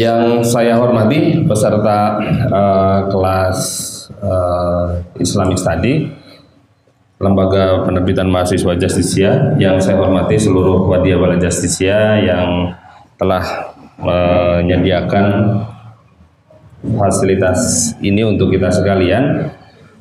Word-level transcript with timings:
Yang 0.00 0.48
saya 0.56 0.80
hormati 0.80 1.44
peserta 1.44 2.16
uh, 2.48 3.04
kelas 3.12 3.58
uh, 4.24 4.96
Islamic 5.20 5.60
Study 5.60 6.08
Lembaga 7.20 7.84
Penerbitan 7.84 8.32
Mahasiswa 8.32 8.80
Justisia 8.80 9.60
yang 9.60 9.76
saya 9.76 10.00
hormati 10.00 10.40
seluruh 10.40 10.88
Wadia 10.88 11.20
Wala 11.20 11.36
Justisia 11.36 12.16
yang 12.16 12.72
telah 13.20 13.76
menyediakan 14.00 15.26
fasilitas 16.96 17.92
ini 18.00 18.24
untuk 18.24 18.48
kita 18.56 18.72
sekalian. 18.72 19.52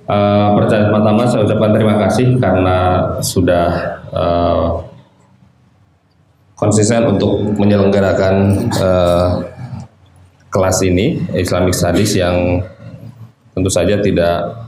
Uh, 0.08 0.56
pertama-tama 0.64 1.28
saya 1.28 1.44
ucapkan 1.44 1.76
terima 1.76 2.00
kasih 2.08 2.40
karena 2.40 2.78
sudah 3.20 4.00
uh, 4.16 4.80
konsisten 6.56 7.04
untuk 7.04 7.52
menyelenggarakan 7.60 8.36
uh, 8.80 9.49
kelas 10.50 10.82
ini 10.86 11.22
Islamic 11.38 11.74
Studies 11.78 12.18
yang 12.18 12.66
tentu 13.54 13.70
saja 13.70 14.02
tidak 14.02 14.66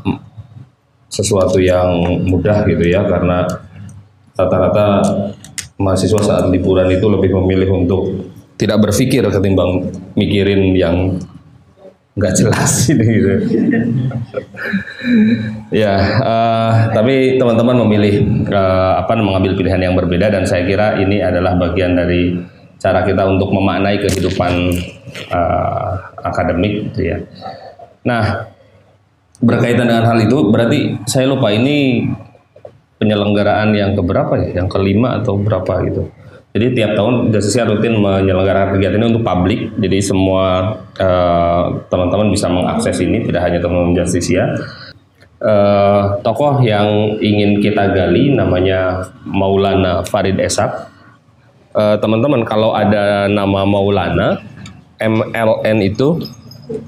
sesuatu 1.12 1.59
yang 1.59 2.21
mudah 2.26 2.63
gitu 2.66 2.88
ya 2.88 3.04
karena 3.04 3.44
rata-rata 4.38 5.04
mahasiswa 5.76 6.21
saat 6.23 6.45
liburan 6.48 6.88
itu 6.94 7.05
lebih 7.09 7.35
memilih 7.41 7.70
untuk 7.73 8.31
tidak 8.55 8.77
berpikir 8.80 9.26
ketimbang 9.26 9.90
mikirin 10.13 10.77
yang 10.77 11.17
nggak 12.12 12.34
jelas 12.35 12.71
ini 12.91 13.05
gitu. 13.07 13.34
ya, 15.71 15.95
uh, 16.20 16.71
tapi 16.91 17.40
teman-teman 17.40 17.88
memilih 17.88 18.45
uh, 18.52 18.99
apa 18.99 19.16
mengambil 19.16 19.55
pilihan 19.55 19.79
yang 19.79 19.95
berbeda 19.95 20.27
dan 20.27 20.43
saya 20.43 20.68
kira 20.68 20.99
ini 20.99 21.23
adalah 21.23 21.55
bagian 21.55 21.95
dari 21.95 22.35
cara 22.81 23.05
kita 23.05 23.21
untuk 23.30 23.53
memaknai 23.53 24.02
kehidupan 24.02 24.73
uh, 25.30 25.90
akademik 26.26 26.90
gitu 26.90 27.13
ya. 27.13 27.17
Nah, 28.02 28.49
berkaitan 29.37 29.85
dengan 29.85 30.10
hal 30.10 30.18
itu 30.26 30.49
berarti 30.49 30.98
saya 31.05 31.29
lupa 31.29 31.54
ini 31.54 32.09
penyelenggaraan 32.98 33.77
yang 33.77 33.93
keberapa 33.93 34.34
ya? 34.41 34.65
Yang 34.65 34.68
kelima 34.74 35.21
atau 35.21 35.37
berapa 35.37 35.74
gitu. 35.85 36.09
Jadi 36.52 36.76
tiap 36.76 36.99
tahun 36.99 37.32
Justisia 37.32 37.63
rutin 37.63 37.96
menyelenggarakan 37.96 38.76
kegiatan 38.76 38.99
ini 38.99 39.07
untuk 39.15 39.24
publik. 39.24 39.71
Jadi 39.79 39.98
semua 40.04 40.76
uh, 40.99 41.79
teman-teman 41.87 42.27
bisa 42.27 42.52
mengakses 42.52 42.99
ini, 42.99 43.24
tidak 43.24 43.48
hanya 43.48 43.63
teman-teman 43.63 43.96
Justisia. 44.04 44.52
Uh, 45.41 46.21
tokoh 46.21 46.62
yang 46.62 47.18
ingin 47.24 47.63
kita 47.63 47.96
gali 47.96 48.35
namanya 48.35 49.09
Maulana 49.24 50.04
Farid 50.04 50.43
Esak. 50.43 50.90
Uh, 51.72 51.96
teman-teman 52.04 52.44
kalau 52.44 52.76
ada 52.76 53.32
nama 53.32 53.64
Maulana 53.64 54.44
MLN 55.00 55.77
itu 55.88 56.20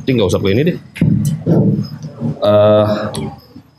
ini 0.03 0.09
nggak 0.19 0.29
usah 0.29 0.43
ini 0.43 0.61
deh. 0.67 0.77
Uh, 2.43 2.85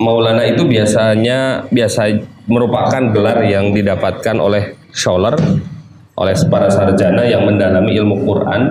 Maulana 0.01 0.49
itu 0.49 0.65
biasanya 0.65 1.69
biasa 1.69 2.19
merupakan 2.49 3.13
gelar 3.13 3.45
yang 3.45 3.73
didapatkan 3.73 4.37
oleh 4.37 4.77
scholar 4.93 5.37
oleh 6.15 6.35
para 6.47 6.71
sarjana 6.71 7.27
yang 7.27 7.43
mendalami 7.43 7.91
ilmu 7.99 8.23
Quran 8.23 8.63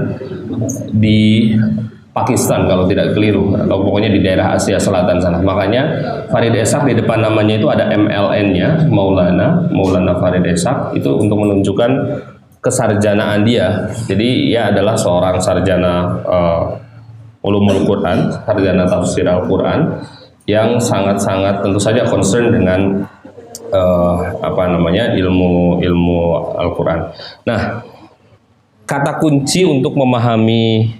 di 0.95 1.53
Pakistan 2.13 2.69
kalau 2.69 2.85
tidak 2.85 3.17
keliru 3.17 3.57
atau 3.57 3.81
pokoknya 3.81 4.13
di 4.13 4.21
daerah 4.21 4.53
Asia 4.53 4.77
Selatan 4.77 5.17
sana. 5.17 5.41
Makanya 5.41 5.81
Farid 6.29 6.53
Esak 6.53 6.85
di 6.85 6.93
depan 6.93 7.25
namanya 7.25 7.57
itu 7.57 7.65
ada 7.73 7.89
MLN-nya 7.89 8.85
Maulana, 8.85 9.65
Maulana 9.73 10.21
Farid 10.21 10.45
Esak 10.45 10.93
itu 10.93 11.09
untuk 11.09 11.41
menunjukkan 11.41 11.91
kesarjanaan 12.61 13.41
dia. 13.41 13.89
Jadi 14.05 14.53
ia 14.53 14.69
adalah 14.69 14.93
seorang 14.93 15.41
sarjana 15.41 16.21
uh, 16.21 16.63
ulumul 17.41 17.81
Quran, 17.89 18.29
sarjana 18.45 18.85
tafsir 18.85 19.25
Al-Quran 19.25 19.97
yang 20.45 20.77
sangat-sangat 20.77 21.65
tentu 21.65 21.81
saja 21.81 22.05
concern 22.05 22.53
dengan 22.53 23.09
uh, 23.73 24.15
apa 24.37 24.69
namanya 24.69 25.17
ilmu 25.17 25.81
ilmu 25.81 26.17
Al-Quran. 26.61 26.99
Nah, 27.49 27.81
kata 28.85 29.17
kunci 29.17 29.65
untuk 29.65 29.97
memahami 29.97 30.93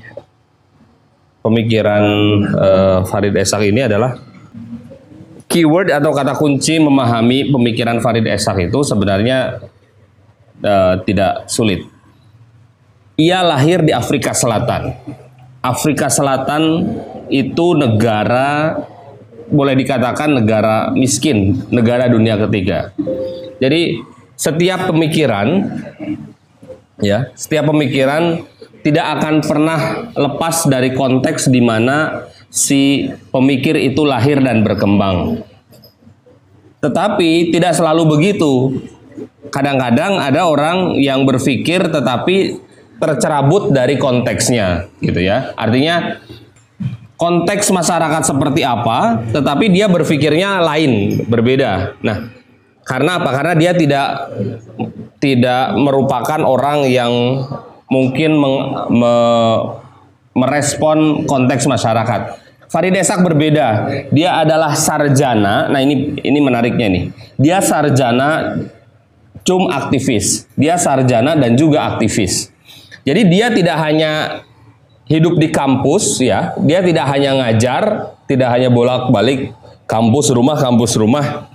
pemikiran 1.44 2.04
uh, 2.56 3.00
Farid 3.04 3.36
Esak 3.36 3.68
ini 3.68 3.84
adalah 3.84 4.16
keyword 5.52 5.92
atau 5.94 6.16
kata 6.16 6.34
kunci 6.40 6.80
memahami 6.80 7.52
pemikiran 7.52 8.00
Farid 8.00 8.26
Esak 8.26 8.58
itu 8.64 8.82
sebenarnya 8.82 9.62
uh, 10.64 10.96
tidak 11.04 11.46
sulit. 11.52 11.86
Ia 13.20 13.46
lahir 13.46 13.86
di 13.86 13.94
Afrika 13.94 14.34
Selatan. 14.34 14.98
Afrika 15.62 16.10
Selatan 16.10 16.90
itu 17.30 17.78
negara 17.78 18.82
boleh 19.54 19.78
dikatakan 19.78 20.34
negara 20.34 20.90
miskin, 20.98 21.62
negara 21.70 22.10
dunia 22.10 22.42
ketiga. 22.48 22.90
Jadi 23.62 24.02
setiap 24.34 24.90
pemikiran 24.90 25.70
ya, 26.98 27.30
setiap 27.38 27.70
pemikiran 27.70 28.42
tidak 28.84 29.20
akan 29.20 29.40
pernah 29.40 29.80
lepas 30.12 30.68
dari 30.68 30.92
konteks 30.92 31.48
di 31.48 31.64
mana 31.64 32.28
si 32.52 33.10
pemikir 33.32 33.80
itu 33.80 34.04
lahir 34.04 34.44
dan 34.44 34.62
berkembang. 34.62 35.42
Tetapi 36.84 37.50
tidak 37.56 37.80
selalu 37.80 38.20
begitu. 38.20 38.84
Kadang-kadang 39.50 40.20
ada 40.20 40.46
orang 40.46 41.00
yang 41.00 41.24
berpikir 41.24 41.88
tetapi 41.88 42.60
tercerabut 43.00 43.72
dari 43.72 43.96
konteksnya 43.96 44.92
gitu 45.00 45.24
ya. 45.24 45.56
Artinya 45.56 46.20
konteks 47.16 47.72
masyarakat 47.72 48.36
seperti 48.36 48.68
apa, 48.68 49.24
tetapi 49.32 49.72
dia 49.72 49.88
berpikirnya 49.88 50.60
lain, 50.60 51.24
berbeda. 51.24 51.96
Nah, 52.04 52.32
karena 52.84 53.24
apa? 53.24 53.30
Karena 53.32 53.54
dia 53.56 53.72
tidak 53.72 54.08
tidak 55.24 55.72
merupakan 55.80 56.44
orang 56.44 56.84
yang 56.92 57.14
mungkin 57.88 58.36
meng, 58.38 58.58
me, 58.94 59.14
merespon 60.34 61.28
konteks 61.30 61.66
masyarakat. 61.66 62.42
Farid 62.74 62.98
Esak 62.98 63.22
berbeda. 63.22 63.86
Dia 64.10 64.42
adalah 64.42 64.74
sarjana. 64.74 65.70
Nah, 65.70 65.78
ini 65.78 66.18
ini 66.26 66.40
menariknya 66.42 66.90
nih. 66.90 67.04
Dia 67.38 67.62
sarjana 67.62 68.58
cum 69.46 69.70
aktivis. 69.70 70.50
Dia 70.58 70.82
sarjana 70.82 71.38
dan 71.38 71.54
juga 71.54 71.86
aktivis. 71.94 72.50
Jadi 73.06 73.22
dia 73.30 73.54
tidak 73.54 73.78
hanya 73.78 74.42
hidup 75.06 75.38
di 75.38 75.52
kampus 75.52 76.24
ya, 76.24 76.56
dia 76.64 76.80
tidak 76.80 77.06
hanya 77.12 77.36
ngajar, 77.44 78.16
tidak 78.26 78.50
hanya 78.56 78.72
bolak-balik 78.72 79.52
kampus 79.86 80.32
rumah 80.32 80.56
kampus 80.58 80.96
rumah. 80.96 81.53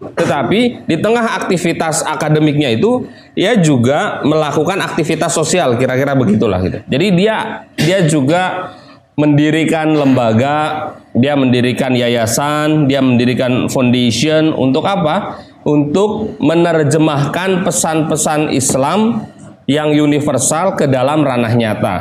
Tetapi 0.00 0.88
di 0.88 0.96
tengah 0.96 1.44
aktivitas 1.44 2.00
akademiknya 2.08 2.72
itu 2.72 3.04
ia 3.36 3.52
juga 3.60 4.24
melakukan 4.24 4.80
aktivitas 4.80 5.36
sosial 5.36 5.76
kira-kira 5.76 6.16
begitulah 6.16 6.56
gitu. 6.64 6.80
Jadi 6.88 7.06
dia 7.20 7.68
dia 7.76 7.98
juga 8.08 8.72
mendirikan 9.20 9.92
lembaga, 9.92 10.88
dia 11.12 11.36
mendirikan 11.36 11.92
yayasan, 11.92 12.88
dia 12.88 13.04
mendirikan 13.04 13.68
foundation 13.68 14.56
untuk 14.56 14.88
apa? 14.88 15.44
Untuk 15.68 16.40
menerjemahkan 16.40 17.68
pesan-pesan 17.68 18.56
Islam 18.56 19.28
yang 19.68 19.92
universal 19.92 20.80
ke 20.80 20.88
dalam 20.88 21.20
ranah 21.20 21.52
nyata. 21.52 21.96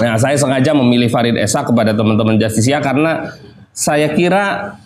Nah, 0.00 0.16
saya 0.16 0.40
sengaja 0.40 0.72
memilih 0.72 1.12
Farid 1.12 1.36
Esa 1.36 1.60
kepada 1.68 1.92
teman-teman 1.92 2.40
Justisia 2.40 2.80
karena 2.80 3.36
saya 3.76 4.08
kira 4.16 4.76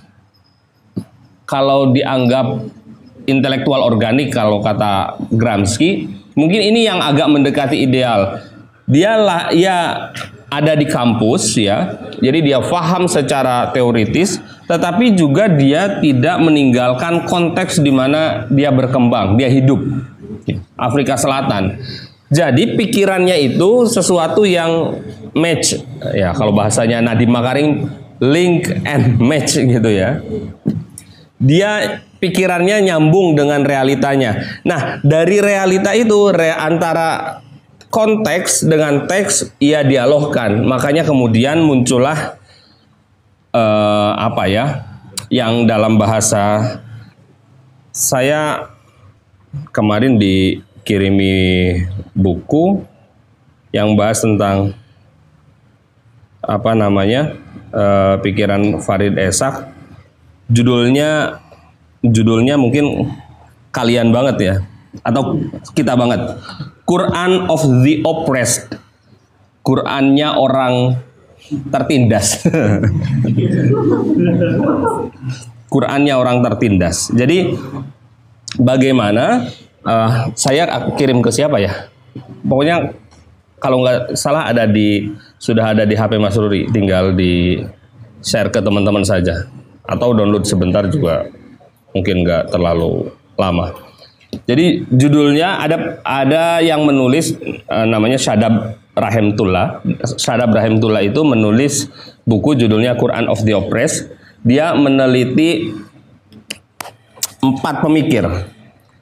kalau 1.47 1.95
dianggap 1.95 2.67
intelektual 3.31 3.87
organik 3.87 4.35
kalau 4.35 4.63
kata 4.63 5.19
Gramsci, 5.31 6.11
mungkin 6.35 6.61
ini 6.61 6.87
yang 6.87 6.99
agak 6.99 7.31
mendekati 7.31 7.87
ideal. 7.87 8.43
Dia 8.87 9.19
lah 9.19 9.51
ya 9.51 10.11
ada 10.47 10.73
di 10.79 10.87
kampus 10.87 11.59
ya. 11.59 11.99
Jadi 12.23 12.51
dia 12.51 12.63
paham 12.63 13.11
secara 13.11 13.71
teoritis 13.75 14.39
tetapi 14.67 15.15
juga 15.15 15.47
dia 15.47 16.03
tidak 16.03 16.43
meninggalkan 16.43 17.27
konteks 17.27 17.79
di 17.79 17.95
mana 17.95 18.51
dia 18.51 18.71
berkembang, 18.75 19.39
dia 19.39 19.51
hidup. 19.51 19.79
Afrika 20.79 21.17
Selatan. 21.19 21.79
Jadi 22.27 22.75
pikirannya 22.75 23.39
itu 23.39 23.87
sesuatu 23.87 24.43
yang 24.43 24.99
match 25.31 25.79
ya 26.11 26.35
kalau 26.35 26.51
bahasanya 26.51 26.99
Nadiem 26.99 27.31
Makarim 27.31 27.69
link 28.19 28.67
and 28.83 29.23
match 29.23 29.59
gitu 29.59 29.91
ya. 29.91 30.19
Dia 31.37 32.01
pikirannya 32.17 32.81
nyambung 32.89 33.37
dengan 33.37 33.61
realitanya. 33.63 34.41
Nah, 34.65 34.99
dari 35.05 35.39
realita 35.45 35.93
itu 35.93 36.33
re 36.33 36.53
antara 36.53 37.41
konteks 37.93 38.65
dengan 38.65 39.05
teks 39.05 39.53
ia 39.61 39.85
dialogkan. 39.85 40.65
Makanya 40.65 41.05
kemudian 41.05 41.61
muncullah 41.61 42.41
uh, 43.53 44.13
apa 44.17 44.45
ya? 44.49 44.67
Yang 45.29 45.67
dalam 45.67 45.99
bahasa 45.99 46.79
saya 47.91 48.71
kemarin 49.75 50.21
dikirimi 50.21 51.35
buku 52.15 52.85
yang 53.75 53.93
bahas 53.99 54.23
tentang 54.23 54.73
apa 56.47 56.73
namanya 56.79 57.35
uh, 57.75 58.23
pikiran 58.23 58.79
Farid 58.79 59.19
Esak 59.19 59.76
judulnya 60.51 61.43
judulnya 62.03 62.55
mungkin 62.55 63.11
kalian 63.75 64.15
banget 64.15 64.37
ya 64.39 64.55
atau 65.05 65.37
kita 65.77 65.93
banget. 65.99 66.21
Quran 66.87 67.51
of 67.51 67.63
the 67.83 68.01
oppressed. 68.07 68.79
Qurannya 69.67 70.39
orang 70.39 71.03
tertindas. 71.75 72.47
Qurannya 75.73 76.15
orang 76.15 76.47
tertindas. 76.47 77.11
Jadi 77.11 77.59
bagaimana 78.55 79.51
uh, 79.83 80.31
saya 80.39 80.71
kirim 80.95 81.19
ke 81.19 81.35
siapa 81.35 81.59
ya? 81.59 81.91
Pokoknya 82.47 82.95
kalau 83.59 83.83
nggak 83.83 84.15
salah 84.15 84.47
ada 84.47 84.71
di 84.71 85.11
sudah 85.43 85.75
ada 85.75 85.83
di 85.83 85.99
HP 85.99 86.23
Mas 86.23 86.39
Ruri. 86.39 86.71
Tinggal 86.71 87.19
di 87.19 87.59
share 88.23 88.55
ke 88.55 88.63
teman-teman 88.63 89.03
saja 89.03 89.51
atau 89.87 90.13
download 90.13 90.45
sebentar 90.45 90.85
juga 90.91 91.31
mungkin 91.95 92.27
nggak 92.27 92.53
terlalu 92.53 93.11
lama. 93.39 93.73
Jadi 94.45 94.85
judulnya 94.93 95.65
ada 95.65 96.03
ada 96.05 96.61
yang 96.61 96.85
menulis 96.85 97.33
uh, 97.71 97.87
namanya 97.89 98.21
Syadab 98.21 98.77
Rahimtullah. 98.93 99.81
Syadab 100.21 100.53
Rahimtullah 100.53 101.01
itu 101.01 101.25
menulis 101.25 101.89
buku 102.29 102.59
judulnya 102.59 102.99
Quran 103.01 103.33
of 103.33 103.41
the 103.47 103.57
Oppressed. 103.57 104.13
Dia 104.45 104.77
meneliti 104.77 105.73
empat 107.41 107.81
pemikir. 107.81 108.27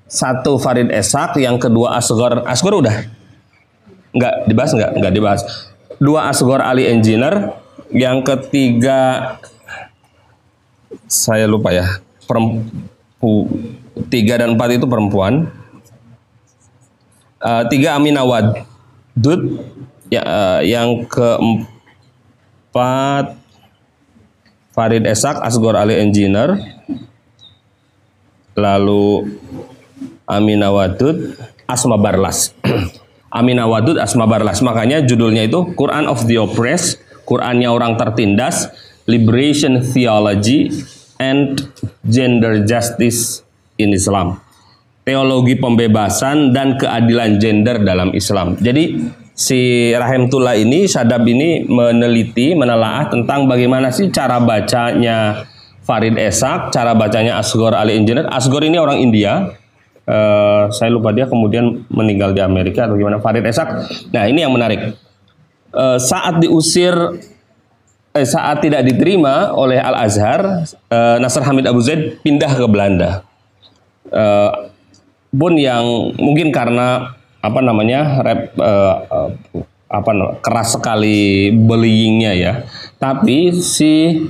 Satu 0.05 0.63
Farid 0.63 0.95
Esak, 0.95 1.35
yang 1.43 1.59
kedua 1.59 1.99
Asgor. 1.99 2.47
Asgor 2.47 2.79
udah? 2.79 3.03
Nggak 4.15 4.35
dibahas 4.47 4.71
nggak? 4.71 4.91
Nggak 5.03 5.13
dibahas. 5.13 5.43
Dua 5.99 6.31
Asgor 6.31 6.63
Ali 6.63 6.87
Engineer. 6.87 7.59
Yang 7.91 8.27
ketiga 8.27 9.35
saya 11.09 11.47
lupa 11.49 11.71
ya. 11.73 12.01
Perempu 12.25 13.49
tiga 14.09 14.41
dan 14.41 14.57
empat 14.57 14.81
itu 14.81 14.87
perempuan. 14.89 15.51
Uh, 17.45 17.69
tiga 17.69 18.01
Aminawad 18.01 18.65
Dud 19.13 19.61
ya, 20.09 20.25
uh, 20.25 20.65
yang 20.65 21.05
keempat 21.05 21.67
Farid 24.73 25.05
Esak 25.07 25.39
Asgor 25.45 25.77
Ali 25.77 26.01
Engineer. 26.01 26.57
Lalu 28.55 29.35
Amina 30.25 30.71
Wadud 30.73 31.37
Asma 31.69 32.01
Barlas. 32.01 32.55
Amina 33.39 33.67
Wadud 33.69 33.99
Asma 34.01 34.25
Barlas. 34.25 34.63
Makanya 34.65 35.05
judulnya 35.05 35.45
itu 35.45 35.75
Quran 35.77 36.09
of 36.09 36.25
the 36.25 36.39
Oppressed 36.41 37.05
Qurannya 37.25 37.73
orang 37.73 37.97
tertindas 37.97 38.69
Liberation 39.05 39.85
Theology 39.85 40.73
and 41.21 41.61
Gender 42.05 42.65
Justice 42.65 43.45
in 43.77 43.93
Islam. 43.93 44.41
Teologi 45.05 45.61
pembebasan 45.61 46.57
dan 46.57 46.81
keadilan 46.81 47.37
gender 47.37 47.77
dalam 47.85 48.17
Islam. 48.17 48.57
Jadi 48.57 49.05
si 49.37 49.93
Rahimtullah 49.93 50.57
ini, 50.57 50.89
Sadab 50.89 51.29
ini 51.29 51.69
meneliti, 51.69 52.57
menelaah 52.57 53.13
tentang 53.13 53.45
bagaimana 53.45 53.93
sih 53.93 54.09
cara 54.09 54.41
bacanya 54.41 55.45
Farid 55.85 56.17
Esak, 56.17 56.73
cara 56.73 56.97
bacanya 56.97 57.37
Asgor 57.37 57.77
Ali 57.77 58.01
Engineer. 58.01 58.33
Asgor 58.33 58.65
ini 58.65 58.81
orang 58.81 59.05
India. 59.05 59.53
Uh, 60.05 60.69
saya 60.69 60.93
lupa 60.93 61.13
dia 61.17 61.29
kemudian 61.29 61.85
meninggal 61.93 62.33
di 62.33 62.41
Amerika 62.41 62.89
atau 62.89 62.97
gimana. 62.97 63.21
Farid 63.21 63.45
Esak. 63.45 63.69
Nah 64.09 64.25
ini 64.25 64.41
yang 64.41 64.57
menarik. 64.57 64.97
Uh, 65.69 66.01
saat 66.01 66.41
diusir 66.41 66.97
eh, 68.15 68.27
saat 68.27 68.63
tidak 68.63 68.87
diterima 68.87 69.51
oleh 69.53 69.77
Al 69.83 70.07
Azhar, 70.07 70.65
eh, 70.71 71.17
Nasr 71.19 71.43
Hamid 71.43 71.67
Abu 71.67 71.83
Zaid 71.83 72.23
pindah 72.23 72.55
ke 72.55 72.67
Belanda. 72.71 73.27
Eh, 74.09 74.51
pun 75.35 75.59
yang 75.59 76.15
mungkin 76.15 76.55
karena 76.55 77.19
apa 77.43 77.61
namanya 77.61 78.23
rep, 78.23 78.55
eh, 78.55 78.97
eh, 79.11 79.31
apa 79.91 80.11
keras 80.41 80.79
sekali 80.79 81.51
bullyingnya 81.53 82.33
ya. 82.39 82.53
Tapi 83.03 83.53
si 83.59 84.25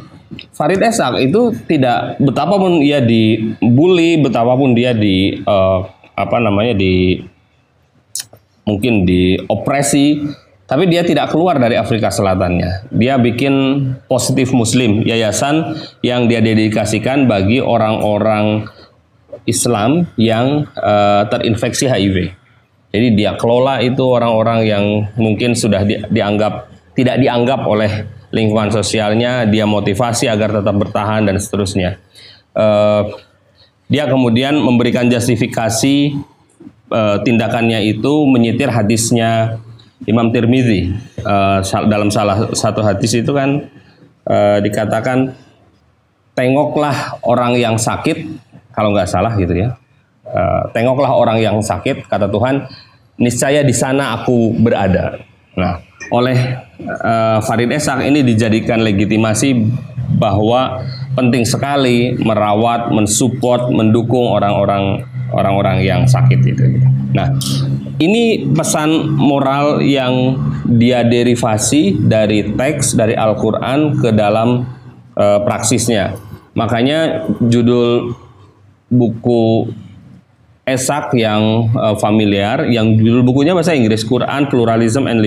Farid 0.57 0.83
Esak 0.83 1.21
itu 1.23 1.55
tidak 1.69 2.19
betapapun 2.19 2.83
ia 2.83 2.99
dibully, 2.99 4.19
betapapun 4.19 4.73
dia 4.75 4.97
di 4.97 5.39
eh, 5.39 5.79
apa 6.15 6.37
namanya 6.41 6.75
di 6.75 7.21
mungkin 8.65 9.05
diopresi 9.05 10.25
tapi 10.65 10.89
dia 10.89 11.05
tidak 11.05 11.29
keluar 11.29 11.61
dari 11.61 11.77
Afrika 11.77 12.09
Selatannya. 12.09 12.89
Dia 12.89 13.21
bikin 13.21 13.55
positif 14.09 14.49
Muslim, 14.57 15.05
yayasan 15.05 15.77
yang 16.01 16.25
dia 16.25 16.41
dedikasikan 16.41 17.29
bagi 17.29 17.61
orang-orang 17.61 18.65
Islam 19.45 20.09
yang 20.17 20.65
uh, 20.81 21.29
terinfeksi 21.29 21.85
HIV. 21.85 22.33
Jadi 22.95 23.09
dia 23.13 23.37
kelola 23.37 23.85
itu 23.85 24.01
orang-orang 24.07 24.61
yang 24.65 24.85
mungkin 25.21 25.53
sudah 25.53 25.85
di, 25.85 26.01
dianggap 26.09 26.73
tidak 26.95 27.21
dianggap 27.21 27.67
oleh 27.67 28.07
lingkungan 28.33 28.73
sosialnya, 28.73 29.45
dia 29.45 29.69
motivasi 29.69 30.31
agar 30.31 30.63
tetap 30.63 30.75
bertahan 30.81 31.29
dan 31.29 31.37
seterusnya. 31.37 32.01
Uh, 32.57 33.13
dia 33.93 34.09
kemudian 34.09 34.57
memberikan 34.57 35.13
justifikasi 35.13 36.17
uh, 36.89 37.21
tindakannya 37.21 37.85
itu 37.85 38.25
menyitir 38.25 38.73
hadisnya 38.73 39.61
Imam 40.05 40.29
Tirmidzi 40.31 40.93
uh, 41.25 41.61
dalam 41.89 42.13
salah 42.13 42.53
satu 42.53 42.85
hadis 42.85 43.17
itu 43.17 43.33
kan 43.33 43.69
uh, 44.29 44.59
dikatakan 44.61 45.33
tengoklah 46.37 47.23
orang 47.25 47.57
yang 47.57 47.77
sakit 47.81 48.27
kalau 48.75 48.91
nggak 48.93 49.09
salah 49.09 49.33
gitu 49.39 49.55
ya. 49.55 49.79
Uh, 50.25 50.67
tengoklah 50.73 51.13
orang 51.13 51.39
yang 51.39 51.61
sakit 51.61 52.09
kata 52.09 52.27
Tuhan 52.33 52.65
niscaya 53.21 53.61
di 53.63 53.73
sana 53.77 54.19
aku 54.21 54.57
berada. 54.59 55.21
Nah 55.55 55.81
oleh 56.13 56.37
uh, 56.85 57.39
Farid 57.45 57.73
Esak 57.73 58.05
ini 58.05 58.21
dijadikan 58.21 58.85
legitimasi 58.85 59.57
bahwa 60.21 60.85
penting 61.15 61.47
sekali 61.47 62.19
merawat 62.19 62.91
mensupport 62.91 63.71
mendukung 63.71 64.31
orang-orang 64.31 65.07
orang-orang 65.35 65.83
yang 65.83 66.07
sakit 66.07 66.41
itu. 66.47 66.79
Nah, 67.11 67.35
ini 67.99 68.47
pesan 68.55 69.19
moral 69.19 69.83
yang 69.83 70.39
dia 70.67 71.03
derivasi 71.03 71.99
dari 71.99 72.55
teks 72.55 72.95
dari 72.95 73.19
Al-Qur'an 73.19 73.99
ke 73.99 74.11
dalam 74.15 74.67
e, 75.15 75.27
praksisnya. 75.43 76.15
Makanya 76.55 77.31
judul 77.43 78.15
buku 78.91 79.69
Esak 80.65 81.13
yang 81.13 81.69
uh, 81.77 81.93
familiar, 82.01 82.65
yang 82.73 82.97
judul 82.97 83.21
bukunya 83.21 83.53
bahasa 83.53 83.77
Inggris 83.77 84.01
Quran 84.01 84.49
Pluralism 84.49 85.05
and 85.05 85.21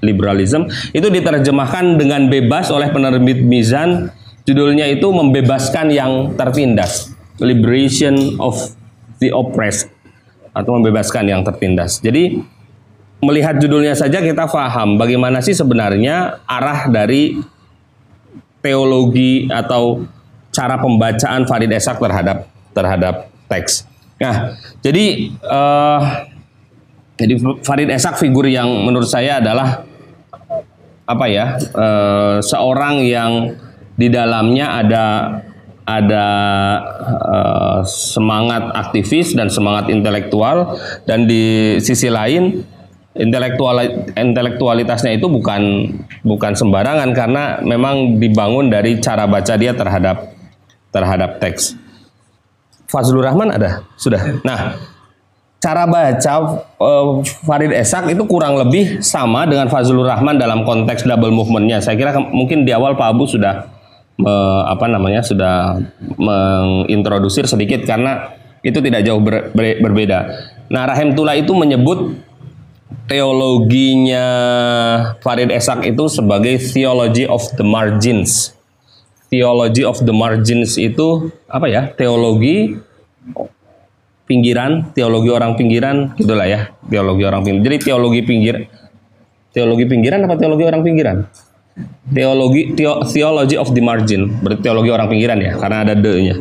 Liberalism 0.00 0.64
itu 0.96 1.12
diterjemahkan 1.12 2.00
dengan 2.00 2.32
bebas 2.32 2.72
oleh 2.72 2.88
penerbit 2.88 3.44
Mizan. 3.44 4.08
Judulnya 4.48 4.88
itu 4.88 5.04
membebaskan 5.12 5.92
yang 5.92 6.32
tertindas, 6.40 7.12
Liberation 7.36 8.40
of 8.40 8.56
the 9.18 9.34
oppressed 9.34 9.90
atau 10.54 10.78
membebaskan 10.78 11.28
yang 11.28 11.42
tertindas. 11.46 12.02
Jadi 12.02 12.42
melihat 13.22 13.58
judulnya 13.58 13.98
saja 13.98 14.22
kita 14.22 14.46
paham 14.46 14.94
bagaimana 14.94 15.42
sih 15.42 15.54
sebenarnya 15.54 16.42
arah 16.46 16.86
dari 16.86 17.38
teologi 18.62 19.46
atau 19.50 20.06
cara 20.54 20.78
pembacaan 20.78 21.46
Farid 21.46 21.70
Esak 21.70 21.98
terhadap 22.02 22.46
terhadap 22.74 23.14
teks. 23.46 23.86
Nah, 24.18 24.58
jadi 24.82 25.30
uh, 25.46 26.00
jadi 27.18 27.34
Farid 27.62 27.90
Esak 27.90 28.18
figur 28.18 28.46
yang 28.46 28.66
menurut 28.86 29.06
saya 29.06 29.38
adalah 29.42 29.86
apa 31.08 31.24
ya 31.30 31.56
uh, 31.72 32.36
seorang 32.44 33.00
yang 33.00 33.56
di 33.98 34.12
dalamnya 34.12 34.78
ada 34.78 35.04
ada 35.88 36.26
uh, 37.24 37.80
semangat 37.88 38.76
aktivis 38.76 39.32
dan 39.32 39.48
semangat 39.48 39.88
intelektual 39.88 40.76
dan 41.08 41.24
di 41.24 41.76
sisi 41.80 42.12
lain 42.12 42.60
intelektual 43.16 43.80
intelektualitasnya 44.12 45.16
itu 45.16 45.32
bukan 45.32 45.88
bukan 46.28 46.52
sembarangan 46.52 47.16
karena 47.16 47.64
memang 47.64 48.20
dibangun 48.20 48.68
dari 48.68 49.00
cara 49.00 49.24
baca 49.24 49.56
dia 49.56 49.72
terhadap 49.72 50.28
terhadap 50.92 51.40
teks. 51.40 51.72
Fazlur 52.88 53.24
Rahman 53.24 53.52
ada 53.52 53.84
sudah. 53.96 54.20
Nah, 54.44 54.76
cara 55.60 55.84
baca 55.84 56.32
uh, 56.80 57.20
Farid 57.44 57.72
Esak 57.72 58.08
itu 58.12 58.24
kurang 58.28 58.60
lebih 58.60 59.00
sama 59.00 59.44
dengan 59.44 59.72
Fazlur 59.72 60.04
Rahman 60.04 60.36
dalam 60.36 60.68
konteks 60.68 61.04
double 61.04 61.32
movementnya. 61.32 61.80
Saya 61.80 61.96
kira 61.96 62.12
mungkin 62.16 62.64
di 62.64 62.72
awal 62.72 62.96
Pak 62.96 63.08
Abu 63.12 63.24
sudah 63.28 63.77
me, 64.18 64.34
apa 64.66 64.90
namanya 64.90 65.22
sudah 65.22 65.78
mengintrodusir 66.18 67.46
sedikit 67.46 67.86
karena 67.86 68.34
itu 68.66 68.82
tidak 68.82 69.06
jauh 69.06 69.22
ber, 69.22 69.54
ber, 69.54 69.78
berbeda. 69.78 70.18
Nah, 70.68 70.84
Rahim 70.84 71.14
Tula 71.14 71.38
itu 71.38 71.54
menyebut 71.54 72.18
teologinya 73.08 74.26
Farid 75.24 75.48
Esak 75.48 75.86
itu 75.88 76.10
sebagai 76.10 76.60
theology 76.60 77.24
of 77.24 77.40
the 77.56 77.64
margins. 77.64 78.52
Theology 79.28 79.84
of 79.84 80.00
the 80.04 80.12
margins 80.12 80.76
itu 80.76 81.32
apa 81.48 81.68
ya? 81.68 81.88
Teologi 81.94 82.76
pinggiran, 84.28 84.92
teologi 84.92 85.32
orang 85.32 85.56
pinggiran, 85.56 86.12
gitulah 86.20 86.44
ya, 86.44 86.60
teologi 86.84 87.24
orang 87.24 87.40
pinggiran. 87.44 87.64
Jadi 87.64 87.76
teologi 87.88 88.20
pinggir, 88.24 88.56
teologi 89.56 89.84
pinggiran 89.88 90.28
apa 90.28 90.36
teologi 90.36 90.64
orang 90.68 90.82
pinggiran? 90.84 91.16
Teologi 92.08 92.72
teo, 92.72 93.04
theology 93.04 93.60
of 93.60 93.68
the 93.76 93.84
margin, 93.84 94.32
berarti 94.40 94.64
teologi 94.64 94.88
orang 94.88 95.12
pinggiran 95.12 95.38
ya, 95.44 95.52
karena 95.60 95.84
ada 95.84 95.92
de-nya. 95.92 96.40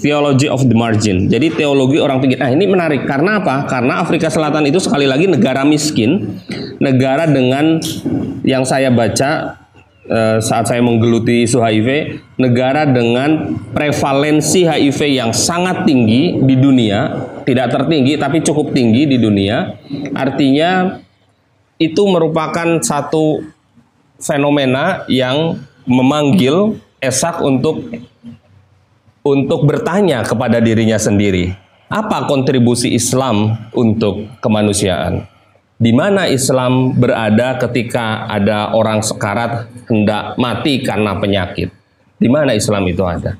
Theology 0.00 0.48
of 0.48 0.64
the 0.64 0.72
margin. 0.72 1.28
Jadi 1.28 1.52
teologi 1.52 2.00
orang 2.00 2.24
pinggiran. 2.24 2.48
Nah, 2.48 2.50
ini 2.56 2.64
menarik 2.64 3.04
karena 3.04 3.44
apa? 3.44 3.68
Karena 3.68 4.00
Afrika 4.00 4.32
Selatan 4.32 4.64
itu 4.64 4.80
sekali 4.80 5.04
lagi 5.04 5.28
negara 5.28 5.60
miskin, 5.60 6.40
negara 6.80 7.28
dengan 7.28 7.84
yang 8.48 8.64
saya 8.64 8.88
baca 8.88 9.60
Eh, 10.04 10.36
saat 10.44 10.68
saya 10.68 10.84
menggeluti 10.84 11.48
isu 11.48 11.64
HIV, 11.64 12.20
negara 12.36 12.84
dengan 12.84 13.56
prevalensi 13.72 14.68
HIV 14.68 15.00
yang 15.16 15.32
sangat 15.32 15.88
tinggi 15.88 16.44
di 16.44 16.60
dunia, 16.60 17.24
tidak 17.48 17.72
tertinggi 17.72 18.20
tapi 18.20 18.44
cukup 18.44 18.76
tinggi 18.76 19.08
di 19.08 19.16
dunia, 19.16 19.80
artinya 20.12 21.00
itu 21.80 22.04
merupakan 22.04 22.84
satu 22.84 23.48
fenomena 24.24 25.04
yang 25.12 25.60
memanggil 25.84 26.80
Esak 27.04 27.44
untuk 27.44 27.84
untuk 29.20 29.68
bertanya 29.68 30.24
kepada 30.24 30.56
dirinya 30.56 30.96
sendiri, 30.96 31.52
apa 31.92 32.24
kontribusi 32.24 32.96
Islam 32.96 33.68
untuk 33.76 34.24
kemanusiaan? 34.40 35.28
di 35.74 35.90
mana 35.90 36.30
Islam 36.30 36.94
berada 36.94 37.58
ketika 37.66 38.30
ada 38.30 38.72
orang 38.72 39.02
sekarat 39.02 39.68
hendak 39.90 40.38
mati 40.38 40.80
karena 40.80 41.18
penyakit. 41.18 41.68
Di 42.14 42.30
mana 42.30 42.54
Islam 42.54 42.86
itu 42.86 43.02
ada. 43.02 43.36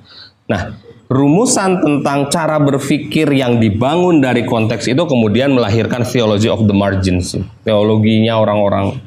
Nah, 0.50 0.76
rumusan 1.08 1.80
tentang 1.80 2.28
cara 2.28 2.58
berpikir 2.58 3.30
yang 3.30 3.62
dibangun 3.62 4.18
dari 4.18 4.42
konteks 4.44 4.90
itu 4.90 5.02
kemudian 5.06 5.54
melahirkan 5.54 6.02
theology 6.02 6.50
of 6.50 6.66
the 6.66 6.74
margins. 6.74 7.38
Teologinya 7.62 8.36
orang-orang 8.36 8.98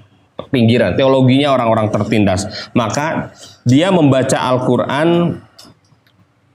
pinggiran, 0.49 0.95
teologinya 0.95 1.53
orang-orang 1.53 1.91
tertindas. 1.91 2.69
Maka 2.71 3.35
dia 3.67 3.91
membaca 3.93 4.37
Al-Qur'an 4.37 5.41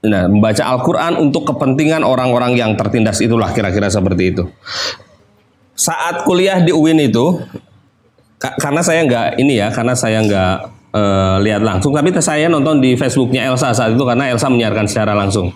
Nah, 0.03 0.27
membaca 0.27 0.67
Al-Quran 0.67 1.15
untuk 1.15 1.47
kepentingan 1.47 2.03
orang-orang 2.03 2.59
yang 2.59 2.75
tertindas. 2.75 3.23
Itulah 3.23 3.55
kira-kira 3.55 3.87
seperti 3.87 4.35
itu. 4.35 4.43
Saat 5.79 6.27
kuliah 6.27 6.59
di 6.59 6.75
UIN 6.75 6.99
itu 6.99 7.39
karena 8.59 8.83
saya 8.83 9.07
nggak 9.07 9.39
ini 9.39 9.63
ya 9.63 9.71
karena 9.71 9.95
saya 9.95 10.19
nggak 10.19 10.55
uh, 10.91 11.39
lihat 11.39 11.63
langsung. 11.63 11.95
Tapi 11.95 12.11
saya 12.19 12.51
nonton 12.51 12.83
di 12.83 12.99
Facebooknya 12.99 13.47
Elsa 13.47 13.71
saat 13.71 13.95
itu 13.95 14.03
karena 14.03 14.27
Elsa 14.27 14.51
menyiarkan 14.51 14.91
secara 14.91 15.15
langsung. 15.15 15.55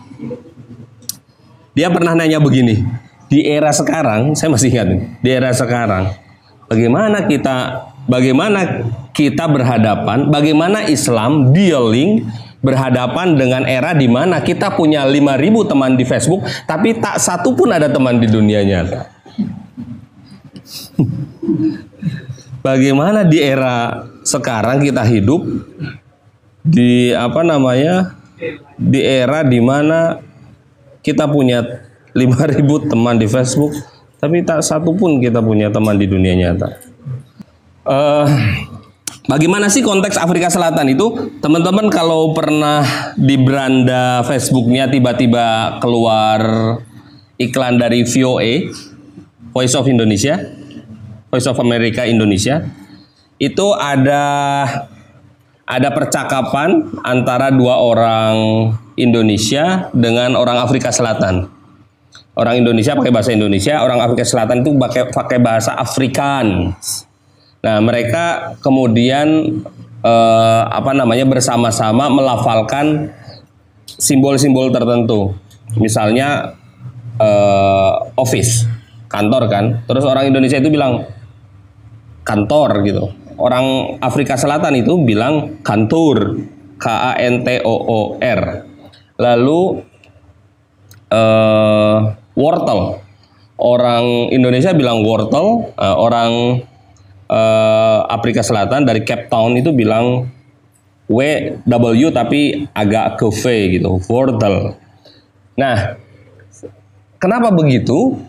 Dia 1.75 1.91
pernah 1.91 2.15
nanya 2.15 2.39
begini 2.39 2.87
di 3.27 3.43
era 3.43 3.75
sekarang 3.75 4.33
saya 4.33 4.49
masih 4.51 4.71
ingat 4.71 4.87
di 5.19 5.29
era 5.29 5.51
sekarang 5.51 6.15
bagaimana 6.71 7.27
kita 7.27 7.86
bagaimana 8.07 8.87
kita 9.13 9.45
berhadapan 9.45 10.31
bagaimana 10.31 10.87
Islam 10.87 11.53
dealing 11.53 12.25
berhadapan 12.63 13.37
dengan 13.37 13.63
era 13.69 13.93
di 13.93 14.09
mana 14.09 14.41
kita 14.41 14.73
punya 14.73 15.05
5000 15.05 15.69
teman 15.69 15.93
di 15.93 16.03
Facebook 16.07 16.41
tapi 16.65 16.97
tak 16.97 17.21
satu 17.21 17.53
pun 17.53 17.69
ada 17.69 17.85
teman 17.85 18.17
di 18.17 18.27
dunia 18.27 18.65
nyata 18.65 19.13
Bagaimana 22.67 23.23
di 23.23 23.39
era 23.39 24.03
sekarang 24.27 24.83
kita 24.83 24.99
hidup 25.07 25.39
di 26.67 27.15
apa 27.15 27.39
namanya 27.39 28.19
di 28.75 28.99
era 28.99 29.39
di 29.47 29.63
mana 29.63 30.19
kita 30.99 31.31
punya 31.31 31.63
5000 32.11 32.91
teman 32.91 33.15
di 33.15 33.27
Facebook 33.31 33.71
tapi 34.19 34.43
tak 34.43 34.67
satu 34.67 34.91
pun 34.91 35.23
kita 35.23 35.39
punya 35.39 35.71
teman 35.71 35.95
di 35.95 36.11
dunia 36.11 36.35
nyata. 36.35 36.75
Uh, 37.87 38.27
bagaimana 39.31 39.71
sih 39.71 39.79
konteks 39.79 40.19
Afrika 40.19 40.51
Selatan 40.51 40.91
itu? 40.91 41.31
Teman-teman 41.39 41.87
kalau 41.87 42.35
pernah 42.35 42.83
di 43.15 43.39
beranda 43.39 44.27
Facebooknya 44.27 44.91
tiba-tiba 44.91 45.79
keluar 45.79 46.39
iklan 47.39 47.79
dari 47.79 48.03
VOA, 48.03 48.67
Voice 49.55 49.71
of 49.79 49.87
Indonesia, 49.87 50.35
Voice 51.31 51.47
of 51.47 51.55
America 51.63 52.03
Indonesia, 52.03 52.67
itu 53.39 53.67
ada 53.71 54.25
ada 55.63 55.89
percakapan 55.95 56.91
antara 57.07 57.55
dua 57.55 57.79
orang 57.79 58.35
Indonesia 58.99 59.87
dengan 59.95 60.35
orang 60.35 60.59
Afrika 60.59 60.91
Selatan. 60.91 61.47
Orang 62.35 62.59
Indonesia 62.59 62.99
pakai 62.99 63.15
bahasa 63.15 63.31
Indonesia, 63.31 63.79
orang 63.79 64.03
Afrika 64.03 64.27
Selatan 64.27 64.61
itu 64.61 64.75
pakai 64.75 65.07
pakai 65.09 65.39
bahasa 65.39 65.71
Afrikaans. 65.73 67.06
Nah, 67.63 67.77
mereka 67.81 68.55
kemudian 68.61 69.59
eh, 70.01 70.61
apa 70.67 70.91
namanya 70.93 71.25
bersama-sama 71.25 72.09
melafalkan 72.09 73.13
simbol-simbol 73.85 74.69
tertentu. 74.69 75.33
Misalnya 75.77 76.57
eh, 77.17 77.93
office 78.17 78.67
kantor 79.07 79.47
kan. 79.49 79.65
Terus 79.87 80.03
orang 80.03 80.29
Indonesia 80.29 80.59
itu 80.59 80.69
bilang 80.69 81.07
kantor 82.27 82.83
gitu. 82.83 83.05
Orang 83.37 83.97
Afrika 84.01 84.33
Selatan 84.33 84.81
itu 84.81 84.97
bilang 85.05 85.61
kantor, 85.61 86.41
K 86.81 86.85
A 86.89 87.13
N 87.21 87.45
T 87.45 87.61
O 87.61 87.75
O 87.77 87.99
R. 88.17 88.41
Lalu 89.17 89.61
uh, 91.13 91.97
wortel. 92.33 93.01
Orang 93.57 94.29
Indonesia 94.29 94.73
bilang 94.73 95.01
wortel, 95.01 95.73
uh, 95.73 95.97
orang 95.97 96.61
uh, 97.27 97.99
Afrika 98.09 98.43
Selatan 98.43 98.85
dari 98.87 99.03
Cape 99.07 99.29
Town 99.31 99.55
itu 99.55 99.71
bilang 99.71 100.27
W 101.07 101.19
W 101.63 102.11
tapi 102.11 102.67
agak 102.75 103.15
ke 103.19 103.27
V 103.31 103.43
gitu, 103.79 103.99
wortel. 104.11 104.75
Nah, 105.55 105.95
kenapa 107.15 107.55
begitu? 107.55 108.19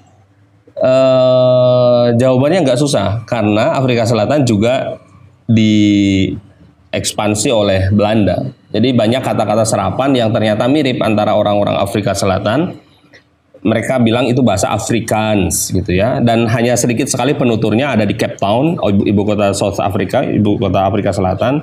Eh, 0.79 2.07
jawabannya 2.15 2.63
nggak 2.63 2.79
susah 2.79 3.27
karena 3.27 3.75
Afrika 3.75 4.07
Selatan 4.07 4.47
juga 4.47 5.03
diekspansi 5.51 7.51
oleh 7.51 7.91
Belanda. 7.91 8.47
Jadi 8.71 8.95
banyak 8.95 9.19
kata-kata 9.19 9.67
serapan 9.67 10.15
yang 10.15 10.31
ternyata 10.31 10.71
mirip 10.71 11.03
antara 11.03 11.35
orang-orang 11.35 11.83
Afrika 11.83 12.15
Selatan. 12.15 12.79
Mereka 13.69 14.01
bilang 14.01 14.25
itu 14.25 14.41
bahasa 14.41 14.73
Afrikaans 14.73 15.69
gitu 15.77 15.93
ya. 15.93 16.25
Dan 16.25 16.49
hanya 16.49 16.73
sedikit 16.81 17.05
sekali 17.05 17.37
penuturnya 17.37 17.93
ada 17.93 18.09
di 18.09 18.17
Cape 18.17 18.41
Town, 18.41 18.81
ibu 18.81 19.23
kota 19.29 19.53
South 19.53 19.77
Africa, 19.77 20.25
ibu 20.25 20.57
kota 20.57 20.89
Afrika 20.89 21.13
Selatan, 21.13 21.61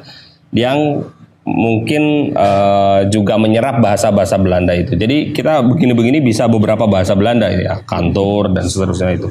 yang 0.54 1.02
mungkin 1.46 2.34
uh, 2.34 3.06
juga 3.10 3.38
menyerap 3.38 3.78
bahasa-bahasa 3.78 4.38
Belanda 4.42 4.74
itu. 4.74 4.98
Jadi 4.98 5.34
kita 5.34 5.62
begini-begini 5.62 6.22
bisa 6.22 6.50
beberapa 6.50 6.90
bahasa 6.90 7.14
Belanda 7.14 7.50
ya, 7.54 7.86
kantor 7.86 8.54
dan 8.54 8.66
seterusnya 8.66 9.14
itu. 9.14 9.30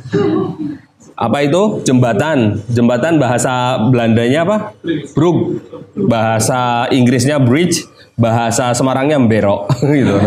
Apa 1.25 1.41
itu? 1.41 1.81
Jembatan. 1.89 2.61
Jembatan 2.69 3.17
bahasa 3.17 3.81
Belandanya 3.89 4.45
apa? 4.45 4.57
Brug. 5.17 5.65
Bahasa 5.97 6.85
Inggrisnya 6.93 7.41
bridge, 7.41 7.89
bahasa 8.21 8.77
Semarangnya 8.77 9.17
berok 9.25 9.73
gitu. 9.99 10.21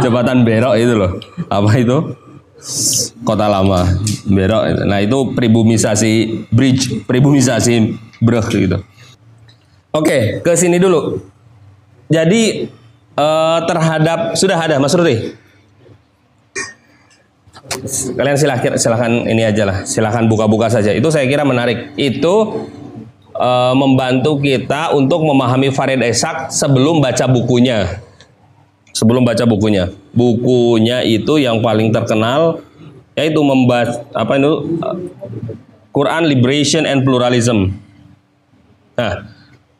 Jembatan 0.00 0.48
berok 0.48 0.74
itu 0.80 0.94
loh. 0.96 1.20
Apa 1.52 1.70
itu? 1.76 2.16
Kota 3.22 3.46
lama, 3.46 3.86
berok. 4.24 4.88
Nah, 4.88 4.98
itu 5.04 5.36
pribumisasi 5.36 6.48
bridge, 6.48 7.04
pribumisasi 7.04 7.94
brug 8.24 8.48
gitu. 8.48 8.80
Oke, 9.92 10.40
ke 10.40 10.52
sini 10.56 10.80
dulu. 10.80 11.20
Jadi 12.08 12.66
uh, 13.14 13.58
terhadap 13.68 14.34
sudah 14.34 14.58
ada 14.58 14.80
Mas 14.80 14.96
Ruti. 14.96 15.37
Kalian 18.14 18.36
silahkan 18.36 18.74
silahkan 18.78 19.12
ini 19.28 19.42
aja 19.44 19.62
lah, 19.66 19.78
silahkan 19.84 20.26
buka-buka 20.26 20.68
saja. 20.72 20.90
Itu 20.90 21.08
saya 21.12 21.26
kira 21.30 21.42
menarik. 21.46 21.94
Itu 21.94 22.66
uh, 23.34 23.74
membantu 23.74 24.42
kita 24.42 24.94
untuk 24.94 25.22
memahami 25.24 25.70
Farid 25.70 26.02
Esak 26.02 26.50
sebelum 26.50 26.98
baca 26.98 27.24
bukunya. 27.30 28.02
Sebelum 28.92 29.22
baca 29.22 29.44
bukunya. 29.46 29.94
Bukunya 30.10 31.06
itu 31.06 31.38
yang 31.38 31.62
paling 31.62 31.94
terkenal 31.94 32.64
yaitu 33.18 33.42
membahas 33.42 33.98
apa 34.14 34.38
itu 34.38 34.78
Quran 35.90 36.22
Liberation 36.30 36.86
and 36.86 37.02
Pluralism. 37.02 37.74
Nah, 38.94 39.26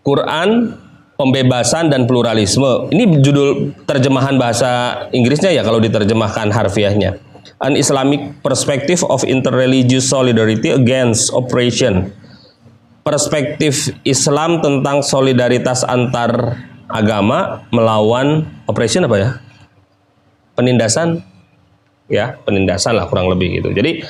Quran 0.03 0.75
pembebasan 1.19 1.91
dan 1.91 2.07
pluralisme. 2.07 2.89
Ini 2.95 3.19
judul 3.19 3.75
terjemahan 3.85 4.39
bahasa 4.39 5.05
Inggrisnya 5.11 5.51
ya 5.51 5.67
kalau 5.67 5.83
diterjemahkan 5.83 6.55
harfiahnya. 6.55 7.19
An 7.59 7.75
Islamic 7.75 8.39
perspective 8.43 9.03
of 9.11 9.27
interreligious 9.27 10.07
solidarity 10.07 10.71
against 10.71 11.35
oppression. 11.35 12.15
Perspektif 13.03 13.89
Islam 14.05 14.61
tentang 14.61 15.01
solidaritas 15.01 15.83
antar 15.83 16.61
agama 16.93 17.65
melawan 17.73 18.47
oppression 18.69 19.09
apa 19.09 19.17
ya? 19.17 19.31
Penindasan 20.55 21.23
ya, 22.11 22.37
penindasan 22.45 22.99
lah 22.99 23.09
kurang 23.09 23.33
lebih 23.33 23.63
gitu. 23.63 23.73
Jadi 23.73 24.05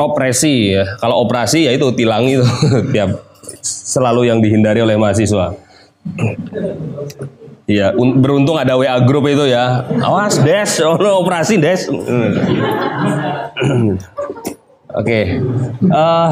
opresi 0.00 0.72
ya. 0.74 0.96
Kalau 0.98 1.20
operasi 1.22 1.68
ya 1.68 1.72
itu 1.76 1.92
tilang 1.94 2.24
itu 2.26 2.44
tiap 2.94 3.22
selalu 3.62 4.30
yang 4.30 4.38
dihindari 4.40 4.80
oleh 4.80 4.96
mahasiswa. 4.96 5.52
Iya, 7.70 7.94
beruntung 7.94 8.58
ada 8.58 8.74
WA 8.74 8.98
grup 9.06 9.30
itu 9.30 9.46
ya. 9.46 9.86
Awas 10.02 10.42
des, 10.42 10.82
oh 10.82 10.98
operasi 11.22 11.54
des. 11.62 11.86
Oke, 14.90 15.06
okay. 15.06 15.24
uh, 15.86 15.94
eh, 15.94 16.30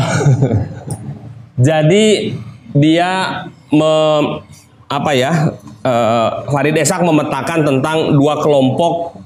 jadi 1.70 2.34
dia 2.74 3.10
me, 3.70 3.92
apa 4.90 5.14
ya? 5.14 5.54
Uh, 5.86 6.42
Farid 6.50 6.74
Esak 6.74 7.06
memetakan 7.06 7.62
tentang 7.62 8.18
dua 8.18 8.42
kelompok 8.42 9.22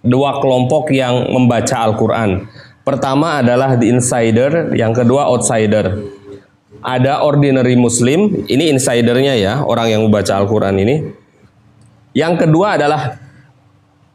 dua 0.00 0.40
kelompok 0.40 0.88
yang 0.88 1.28
membaca 1.36 1.84
Al-Quran. 1.84 2.48
Pertama 2.80 3.44
adalah 3.44 3.76
the 3.76 3.92
insider, 3.92 4.72
yang 4.72 4.96
kedua 4.96 5.28
outsider. 5.28 6.00
Ada 6.80 7.20
ordinary 7.20 7.76
Muslim, 7.76 8.48
ini 8.48 8.72
insidernya 8.72 9.36
ya, 9.36 9.60
orang 9.68 9.92
yang 9.92 10.00
membaca 10.08 10.32
Al-Quran 10.32 10.80
ini 10.80 11.12
yang 12.16 12.40
kedua 12.40 12.80
adalah 12.80 13.20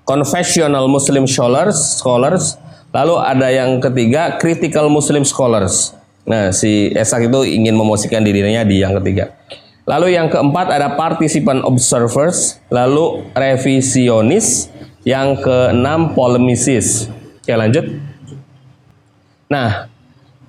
confessional 0.10 0.90
Muslim 0.90 1.30
scholars, 1.30 2.02
scholars. 2.02 2.58
Lalu 2.92 3.16
ada 3.22 3.48
yang 3.54 3.78
ketiga 3.78 4.42
critical 4.42 4.90
Muslim 4.90 5.22
scholars. 5.22 5.94
Nah, 6.26 6.50
si 6.50 6.90
Esak 6.92 7.30
itu 7.30 7.46
ingin 7.46 7.78
memosisikan 7.78 8.26
dirinya 8.26 8.66
di 8.66 8.82
yang 8.82 8.98
ketiga. 9.00 9.38
Lalu 9.86 10.18
yang 10.18 10.28
keempat 10.34 10.74
ada 10.74 10.98
participant 10.98 11.62
observers, 11.64 12.60
lalu 12.74 13.22
revisionis, 13.38 14.68
yang 15.02 15.38
keenam 15.42 16.14
polemisis. 16.14 17.10
Oke, 17.42 17.54
lanjut. 17.58 17.86
Nah, 19.50 19.90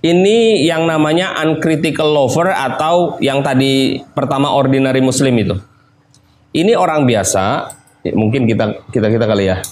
ini 0.05 0.67
yang 0.69 0.85
namanya 0.85 1.33
uncritical 1.41 2.11
lover 2.13 2.53
atau 2.53 3.17
yang 3.25 3.41
tadi 3.41 4.05
pertama 4.13 4.53
ordinary 4.53 5.01
muslim 5.01 5.33
itu. 5.41 5.57
Ini 6.53 6.77
orang 6.77 7.09
biasa, 7.09 7.73
mungkin 8.13 8.45
kita 8.45 8.89
kita 8.93 9.09
kita 9.09 9.25
kali 9.25 9.49
ya. 9.49 9.65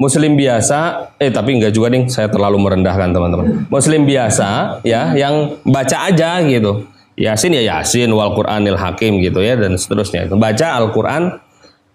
Muslim 0.00 0.34
biasa, 0.34 1.12
eh 1.22 1.30
tapi 1.30 1.54
enggak 1.60 1.76
juga 1.76 1.86
nih, 1.92 2.10
saya 2.10 2.26
terlalu 2.26 2.58
merendahkan 2.58 3.14
teman-teman. 3.14 3.70
Muslim 3.70 4.02
biasa 4.02 4.80
ya, 4.82 5.14
yang 5.14 5.62
baca 5.62 6.10
aja 6.10 6.42
gitu. 6.42 6.88
Yasin 7.14 7.54
ya 7.54 7.62
Yasin, 7.62 8.10
wal 8.10 8.34
Quranil 8.34 8.74
Hakim 8.74 9.22
gitu 9.22 9.44
ya 9.44 9.54
dan 9.54 9.78
seterusnya. 9.78 10.26
Baca 10.32 10.80
Al-Quran 10.82 11.38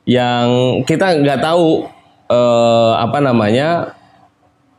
yang 0.07 0.47
kita 0.87 1.19
nggak 1.19 1.43
tahu 1.43 1.83
eh, 2.31 2.93
apa 2.95 3.19
namanya 3.19 3.97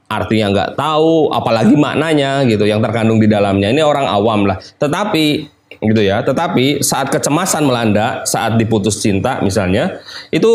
artinya 0.08 0.46
nggak 0.54 0.70
tahu, 0.78 1.28
apalagi 1.28 1.76
maknanya 1.76 2.48
gitu 2.48 2.64
yang 2.64 2.80
terkandung 2.80 3.20
di 3.20 3.28
dalamnya. 3.28 3.68
Ini 3.68 3.84
orang 3.84 4.08
awam 4.08 4.48
lah. 4.48 4.56
Tetapi 4.56 5.57
gitu 5.76 6.00
ya. 6.00 6.24
Tetapi 6.24 6.80
saat 6.80 7.12
kecemasan 7.12 7.64
melanda, 7.68 8.24
saat 8.24 8.56
diputus 8.56 8.98
cinta 8.98 9.38
misalnya, 9.44 10.00
itu 10.32 10.48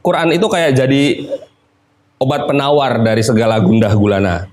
Quran 0.00 0.32
itu 0.32 0.46
kayak 0.46 0.78
jadi 0.78 1.02
obat 2.22 2.46
penawar 2.48 3.02
dari 3.02 3.20
segala 3.20 3.60
gundah 3.60 3.92
gulana. 3.92 4.48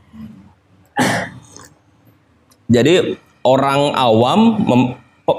Jadi 2.72 3.20
orang 3.44 3.92
awam 3.96 4.40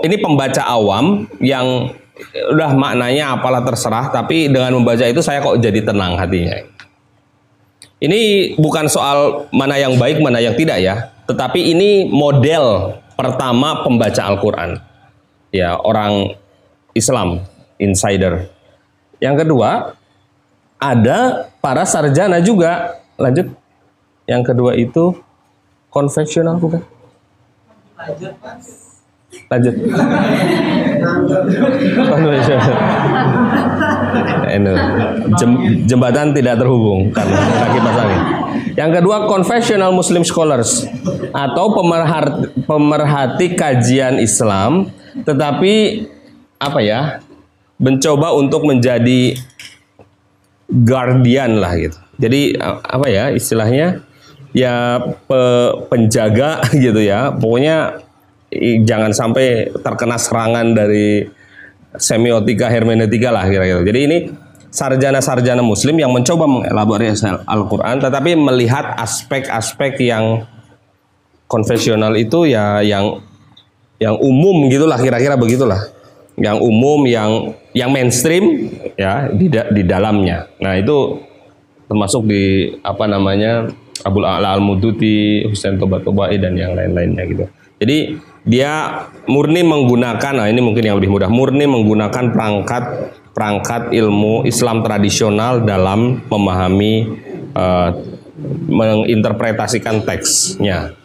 ini 0.04 0.16
pembaca 0.20 0.62
awam 0.68 1.28
yang 1.40 1.92
udah 2.52 2.70
maknanya 2.76 3.34
apalah 3.40 3.64
terserah 3.64 4.12
tapi 4.12 4.52
dengan 4.52 4.76
membaca 4.76 5.02
itu 5.08 5.24
saya 5.24 5.40
kok 5.40 5.58
jadi 5.58 5.80
tenang 5.80 6.20
hatinya. 6.20 6.60
Ini 8.02 8.52
bukan 8.58 8.90
soal 8.90 9.46
mana 9.54 9.78
yang 9.78 9.94
baik 9.94 10.18
mana 10.18 10.42
yang 10.42 10.58
tidak 10.58 10.82
ya, 10.82 11.14
tetapi 11.30 11.70
ini 11.70 12.10
model 12.10 12.98
pertama 13.14 13.84
pembaca 13.84 14.22
Al-Quran. 14.26 14.80
Ya, 15.52 15.76
orang 15.76 16.34
Islam, 16.96 17.44
insider. 17.76 18.48
Yang 19.20 19.46
kedua, 19.46 19.94
ada 20.80 21.52
para 21.60 21.84
sarjana 21.86 22.40
juga. 22.40 22.98
Lanjut. 23.20 23.52
Yang 24.26 24.42
kedua 24.54 24.72
itu 24.74 25.14
konvensional 25.92 26.56
bukan? 26.56 26.80
Lanjut, 27.98 28.32
Lanjut. 29.50 29.74
Jem, 35.38 35.52
jembatan 35.88 36.36
tidak 36.36 36.60
terhubung 36.60 37.08
kan 37.10 37.24
kaki 37.28 37.78
pasangin. 37.80 38.20
Yang 38.76 38.90
kedua 39.00 39.16
confessional 39.28 39.90
Muslim 39.92 40.24
scholars 40.24 40.84
atau 41.32 41.72
pemerhati, 41.72 42.52
pemerhati 42.64 43.46
kajian 43.56 44.20
Islam 44.20 44.92
tetapi 45.24 46.06
apa 46.60 46.80
ya 46.80 47.20
mencoba 47.82 48.32
untuk 48.36 48.64
menjadi 48.64 49.36
guardian 50.70 51.60
lah 51.60 51.74
gitu. 51.76 51.98
Jadi 52.22 52.54
apa 52.64 53.06
ya 53.10 53.34
istilahnya 53.34 54.00
ya 54.56 55.00
pe, 55.00 55.40
penjaga 55.90 56.62
gitu 56.84 57.00
ya. 57.02 57.34
Pokoknya 57.34 58.00
jangan 58.84 59.12
sampai 59.16 59.72
terkena 59.80 60.16
serangan 60.20 60.76
dari 60.76 61.26
semiotika 61.96 62.68
hermeneutika 62.68 63.28
lah 63.32 63.44
kira-kira. 63.48 63.84
Jadi 63.84 64.00
ini 64.04 64.18
sarjana-sarjana 64.72 65.60
muslim 65.60 66.00
yang 66.00 66.12
mencoba 66.12 66.48
mengelaborasi 66.48 67.44
Al-Qur'an 67.44 68.00
tetapi 68.00 68.32
melihat 68.40 68.96
aspek-aspek 68.96 70.00
yang 70.00 70.48
konvensional 71.44 72.16
itu 72.16 72.48
ya 72.48 72.80
yang 72.80 73.20
yang 74.00 74.16
umum 74.18 74.72
gitulah 74.72 74.96
kira-kira 74.96 75.36
begitulah. 75.36 75.92
Yang 76.40 76.64
umum 76.64 77.04
yang 77.04 77.52
yang 77.76 77.92
mainstream 77.92 78.72
ya 78.96 79.28
di 79.28 79.52
di 79.52 79.82
dalamnya. 79.84 80.48
Nah, 80.64 80.80
itu 80.80 81.20
termasuk 81.92 82.24
di 82.24 82.72
apa 82.80 83.04
namanya 83.04 83.68
Abul 84.00 84.24
A'la 84.24 84.56
Al-Muduti, 84.56 85.44
Husain 85.44 85.76
Tobat 85.76 86.02
Tobai 86.02 86.40
dan 86.40 86.56
yang 86.56 86.72
lain-lainnya 86.72 87.24
gitu. 87.28 87.44
Jadi 87.76 88.16
dia 88.42 89.06
murni 89.30 89.62
menggunakan 89.62 90.32
nah 90.34 90.46
ini 90.50 90.58
mungkin 90.58 90.82
yang 90.82 90.98
lebih 90.98 91.14
mudah 91.14 91.30
murni 91.30 91.66
menggunakan 91.66 92.34
perangkat 92.34 92.84
perangkat 93.32 93.94
ilmu 93.96 94.44
Islam 94.44 94.84
tradisional 94.84 95.64
dalam 95.64 96.20
memahami 96.28 97.08
uh, 97.56 97.90
menginterpretasikan 98.68 100.04
teksnya. 100.04 100.96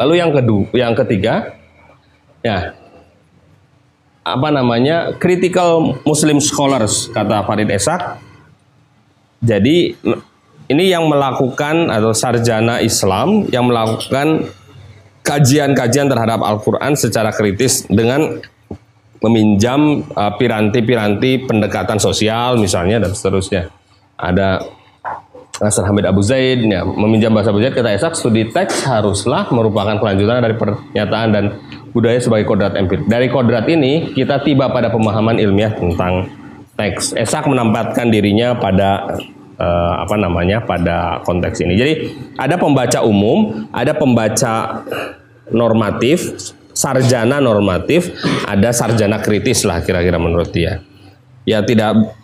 Lalu 0.00 0.14
yang 0.16 0.30
kedua, 0.32 0.64
yang 0.72 0.94
ketiga, 0.96 1.54
ya 2.40 2.72
apa 4.24 4.48
namanya 4.52 5.16
critical 5.18 6.00
Muslim 6.06 6.38
scholars 6.40 7.10
kata 7.12 7.44
Farid 7.44 7.68
Esak. 7.68 8.22
Jadi 9.40 9.96
ini 10.70 10.84
yang 10.86 11.08
melakukan 11.08 11.88
atau 11.88 12.12
sarjana 12.12 12.78
Islam 12.84 13.48
yang 13.48 13.66
melakukan 13.66 14.46
kajian-kajian 15.22 16.08
terhadap 16.08 16.40
Al-Quran 16.42 16.96
secara 16.96 17.30
kritis 17.30 17.84
dengan 17.86 18.40
meminjam 19.20 20.00
uh, 20.16 20.32
piranti-piranti 20.36 21.44
pendekatan 21.44 22.00
sosial 22.00 22.56
misalnya 22.56 23.04
dan 23.04 23.12
seterusnya. 23.12 23.68
Ada 24.16 24.64
Nasr 25.60 25.84
Hamid 25.84 26.08
Abu 26.08 26.24
Zaid 26.24 26.64
ya, 26.64 26.88
meminjam 26.88 27.36
bahasa 27.36 27.52
Abu 27.52 27.60
Zaid 27.60 27.76
kata 27.76 27.92
Esak 27.92 28.16
studi 28.16 28.48
teks 28.48 28.88
haruslah 28.88 29.52
merupakan 29.52 30.00
kelanjutan 30.00 30.40
dari 30.40 30.56
pernyataan 30.56 31.28
dan 31.36 31.44
budaya 31.92 32.16
sebagai 32.16 32.48
kodrat 32.48 32.72
empirik. 32.80 33.04
Dari 33.04 33.28
kodrat 33.28 33.68
ini 33.68 34.16
kita 34.16 34.40
tiba 34.40 34.72
pada 34.72 34.88
pemahaman 34.88 35.36
ilmiah 35.36 35.76
tentang 35.76 36.32
teks. 36.80 37.12
Esak 37.12 37.44
menempatkan 37.44 38.08
dirinya 38.08 38.56
pada 38.56 39.20
uh, 39.60 39.94
apa 40.02 40.16
namanya 40.16 40.64
pada 40.64 41.20
konteks 41.22 41.60
ini. 41.60 41.76
Jadi 41.76 41.92
ada 42.40 42.56
pembaca 42.56 43.04
umum, 43.04 43.68
ada 43.70 43.92
pembaca 43.92 44.82
normatif, 45.52 46.32
sarjana 46.72 47.38
normatif, 47.38 48.10
ada 48.48 48.72
sarjana 48.72 49.20
kritis 49.20 49.68
lah 49.68 49.84
kira-kira 49.84 50.16
menurut 50.16 50.48
dia. 50.50 50.80
Ya 51.44 51.60
tidak 51.60 52.16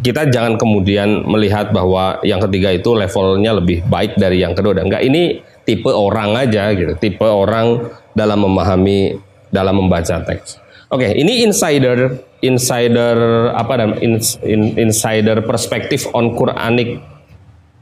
kita 0.00 0.32
jangan 0.32 0.56
kemudian 0.56 1.28
melihat 1.28 1.68
bahwa 1.68 2.18
yang 2.24 2.40
ketiga 2.48 2.72
itu 2.72 2.96
levelnya 2.96 3.60
lebih 3.60 3.84
baik 3.84 4.16
dari 4.16 4.40
yang 4.40 4.56
kedua. 4.56 4.80
Enggak, 4.80 5.04
ini 5.04 5.44
tipe 5.68 5.92
orang 5.92 6.32
aja 6.32 6.72
gitu, 6.72 6.96
tipe 6.96 7.26
orang 7.28 7.92
dalam 8.16 8.40
memahami 8.40 9.20
dalam 9.52 9.84
membaca 9.84 10.24
teks. 10.24 10.65
Oke, 10.86 11.10
ini 11.18 11.42
insider 11.42 12.14
insider 12.44 13.50
apa 13.56 13.74
dan 13.74 13.90
in, 13.98 14.22
in, 14.46 14.78
insider 14.78 15.42
perspektif 15.42 16.06
on 16.14 16.38
Quranic 16.38 17.02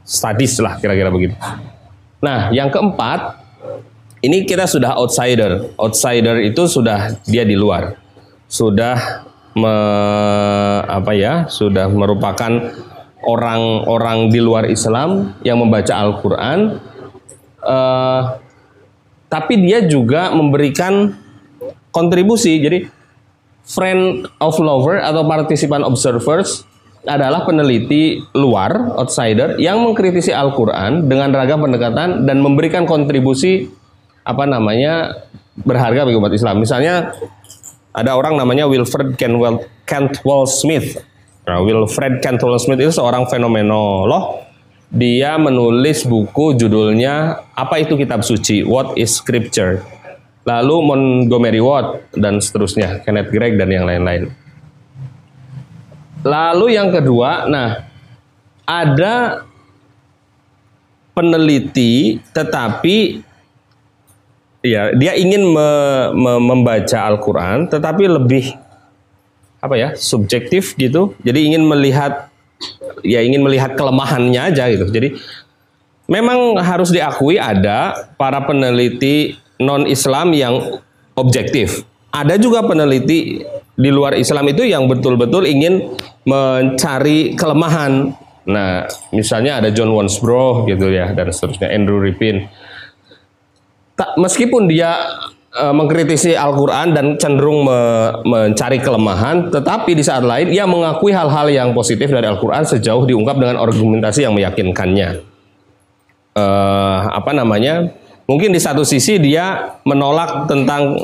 studies 0.01 0.57
lah 0.57 0.81
kira-kira 0.81 1.13
begitu. 1.13 1.37
Nah, 2.23 2.49
yang 2.49 2.73
keempat, 2.73 3.37
ini 4.25 4.47
kita 4.49 4.65
sudah 4.65 4.97
outsider. 4.97 5.69
Outsider 5.77 6.41
itu 6.41 6.65
sudah 6.65 7.13
dia 7.29 7.45
di 7.45 7.53
luar. 7.53 7.93
Sudah 8.49 9.25
me, 9.53 9.75
apa 10.89 11.13
ya? 11.13 11.45
Sudah 11.45 11.85
merupakan 11.85 12.73
orang-orang 13.25 14.33
di 14.33 14.41
luar 14.41 14.65
Islam 14.69 15.37
yang 15.41 15.61
membaca 15.61 15.93
Al-Qur'an 15.93 16.77
uh, 17.65 18.21
tapi 19.25 19.57
dia 19.65 19.83
juga 19.89 20.29
memberikan 20.31 21.17
kontribusi. 21.89 22.61
Jadi 22.61 22.94
friend 23.65 24.29
of 24.39 24.55
lover 24.61 25.01
atau 25.01 25.25
partisipan 25.25 25.81
observers 25.81 26.65
adalah 27.05 27.45
peneliti 27.45 28.17
luar, 28.33 28.97
outsider, 28.97 29.61
yang 29.61 29.81
mengkritisi 29.85 30.33
Al-Quran 30.33 31.05
dengan 31.05 31.29
ragam 31.33 31.61
pendekatan 31.61 32.25
dan 32.25 32.41
memberikan 32.41 32.89
kontribusi 32.89 33.69
apa 34.25 34.49
namanya 34.49 35.25
berharga 35.53 36.09
bagi 36.09 36.17
umat 36.17 36.33
Islam. 36.33 36.65
Misalnya 36.65 37.13
ada 37.93 38.17
orang 38.17 38.35
namanya 38.35 38.65
Wilfred 38.65 39.15
Cantwell, 39.15 39.63
Cantwell 39.85 40.49
Smith. 40.49 40.97
Nah, 41.45 41.61
Wilfred 41.61 42.25
Cantwell 42.25 42.57
Smith 42.57 42.81
itu 42.81 42.91
seorang 42.91 43.29
fenomenolog. 43.29 44.41
Dia 44.89 45.37
menulis 45.37 46.05
buku 46.05 46.57
judulnya 46.57 47.41
apa 47.53 47.81
itu 47.81 47.97
kitab 47.97 48.25
suci? 48.25 48.65
What 48.65 48.97
is 48.97 49.13
Scripture? 49.17 49.94
Lalu 50.45 50.75
Montgomery 50.85 51.57
Watt 51.57 52.13
dan 52.13 52.37
seterusnya, 52.37 53.01
Kenneth 53.01 53.33
Gregg 53.33 53.57
dan 53.57 53.73
yang 53.73 53.89
lain-lain. 53.89 54.29
Lalu 56.21 56.77
yang 56.77 56.93
kedua, 56.93 57.49
nah 57.49 57.85
ada 58.65 59.45
peneliti 61.13 62.17
tetapi 62.33 63.21
ya 64.65 64.93
dia 64.97 65.13
ingin 65.13 65.45
me, 65.45 65.69
me, 66.17 66.33
membaca 66.41 66.97
Al-Qur'an 67.05 67.69
tetapi 67.69 68.09
lebih 68.09 68.57
apa 69.61 69.77
ya, 69.77 69.89
subjektif 69.97 70.77
gitu. 70.77 71.17
Jadi 71.25 71.49
ingin 71.49 71.65
melihat 71.65 72.29
ya 73.01 73.21
ingin 73.21 73.41
melihat 73.41 73.73
kelemahannya 73.73 74.53
aja 74.53 74.69
gitu. 74.69 74.89
Jadi 74.89 75.17
memang 76.05 76.57
harus 76.61 76.93
diakui 76.93 77.37
ada 77.37 78.09
para 78.17 78.41
peneliti 78.45 79.41
non 79.61 79.87
Islam 79.87 80.35
yang 80.35 80.81
objektif. 81.15 81.83
Ada 82.15 82.39
juga 82.39 82.63
peneliti 82.63 83.43
di 83.75 83.89
luar 83.91 84.15
Islam 84.15 84.47
itu 84.47 84.63
yang 84.63 84.87
betul-betul 84.87 85.43
ingin 85.43 85.95
mencari 86.23 87.35
kelemahan. 87.35 88.15
Nah, 88.47 88.87
misalnya 89.11 89.59
ada 89.59 89.69
John 89.73 89.91
Wansbrough 89.91 90.69
gitu 90.71 90.87
ya 90.93 91.11
dan 91.11 91.33
seterusnya 91.33 91.67
Andrew 91.75 91.99
Ripin. 91.99 92.47
Tak, 93.95 94.19
meskipun 94.19 94.67
dia 94.71 94.95
e, 95.55 95.65
mengkritisi 95.71 96.35
Al-Qur'an 96.35 96.91
dan 96.91 97.15
cenderung 97.15 97.63
me, 97.67 97.79
mencari 98.27 98.79
kelemahan, 98.83 99.51
tetapi 99.51 99.95
di 99.95 100.03
saat 100.03 100.23
lain 100.23 100.51
ia 100.51 100.67
mengakui 100.67 101.15
hal-hal 101.15 101.47
yang 101.47 101.71
positif 101.71 102.11
dari 102.11 102.27
Al-Qur'an 102.27 102.67
sejauh 102.67 103.07
diungkap 103.07 103.39
dengan 103.39 103.59
argumentasi 103.59 104.27
yang 104.27 104.35
meyakinkannya. 104.35 105.23
E, 106.35 106.45
apa 107.07 107.31
namanya? 107.31 107.91
Mungkin 108.25 108.49
di 108.49 108.61
satu 108.61 108.81
sisi 108.81 109.21
dia 109.21 109.77
menolak 109.85 110.49
tentang 110.49 110.97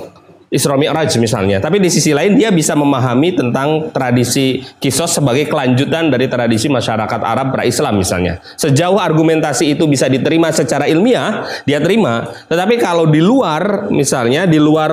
Isra 0.52 0.76
Mi'raj 0.76 1.16
misalnya. 1.16 1.64
Tapi 1.64 1.80
di 1.80 1.88
sisi 1.88 2.12
lain 2.12 2.36
dia 2.36 2.52
bisa 2.52 2.76
memahami 2.76 3.32
tentang 3.32 3.88
tradisi 3.96 4.60
kisos 4.84 5.16
sebagai 5.16 5.48
kelanjutan 5.48 6.12
dari 6.12 6.28
tradisi 6.28 6.68
masyarakat 6.68 7.24
Arab 7.24 7.56
pra-Islam 7.56 8.04
misalnya. 8.04 8.44
Sejauh 8.60 9.00
argumentasi 9.00 9.72
itu 9.72 9.88
bisa 9.88 10.12
diterima 10.12 10.52
secara 10.52 10.92
ilmiah, 10.92 11.48
dia 11.64 11.80
terima. 11.80 12.28
Tetapi 12.52 12.76
kalau 12.84 13.08
di 13.08 13.24
luar 13.24 13.88
misalnya 13.96 14.44
di 14.44 14.60
luar 14.60 14.92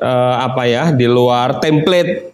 uh, 0.00 0.36
apa 0.48 0.64
ya, 0.64 0.96
di 0.96 1.04
luar 1.04 1.60
template 1.60 2.32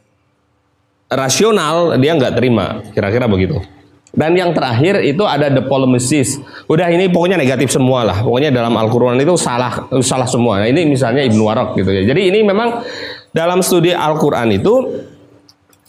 rasional 1.11 1.99
dia 1.99 2.15
nggak 2.15 2.35
terima. 2.39 2.79
Kira-kira 2.95 3.27
begitu. 3.27 3.59
Dan 4.13 4.37
yang 4.37 4.53
terakhir 4.53 5.01
itu 5.01 5.25
ada 5.25 5.49
the 5.49 5.65
polemicist. 5.65 6.45
Udah 6.69 6.93
ini 6.93 7.09
pokoknya 7.09 7.41
negatif 7.41 7.73
semua 7.73 8.05
lah. 8.05 8.21
Pokoknya 8.21 8.53
dalam 8.53 8.77
Al-Quran 8.77 9.17
itu 9.17 9.41
salah 9.41 9.89
salah 10.05 10.29
semua. 10.29 10.61
Nah, 10.61 10.69
ini 10.69 10.85
misalnya 10.85 11.25
Ibnu 11.25 11.41
Warok 11.41 11.81
gitu 11.81 11.89
ya. 11.89 12.05
Jadi 12.05 12.29
ini 12.29 12.45
memang 12.45 12.85
dalam 13.33 13.65
studi 13.65 13.97
Al-Quran 13.97 14.53
itu 14.53 15.01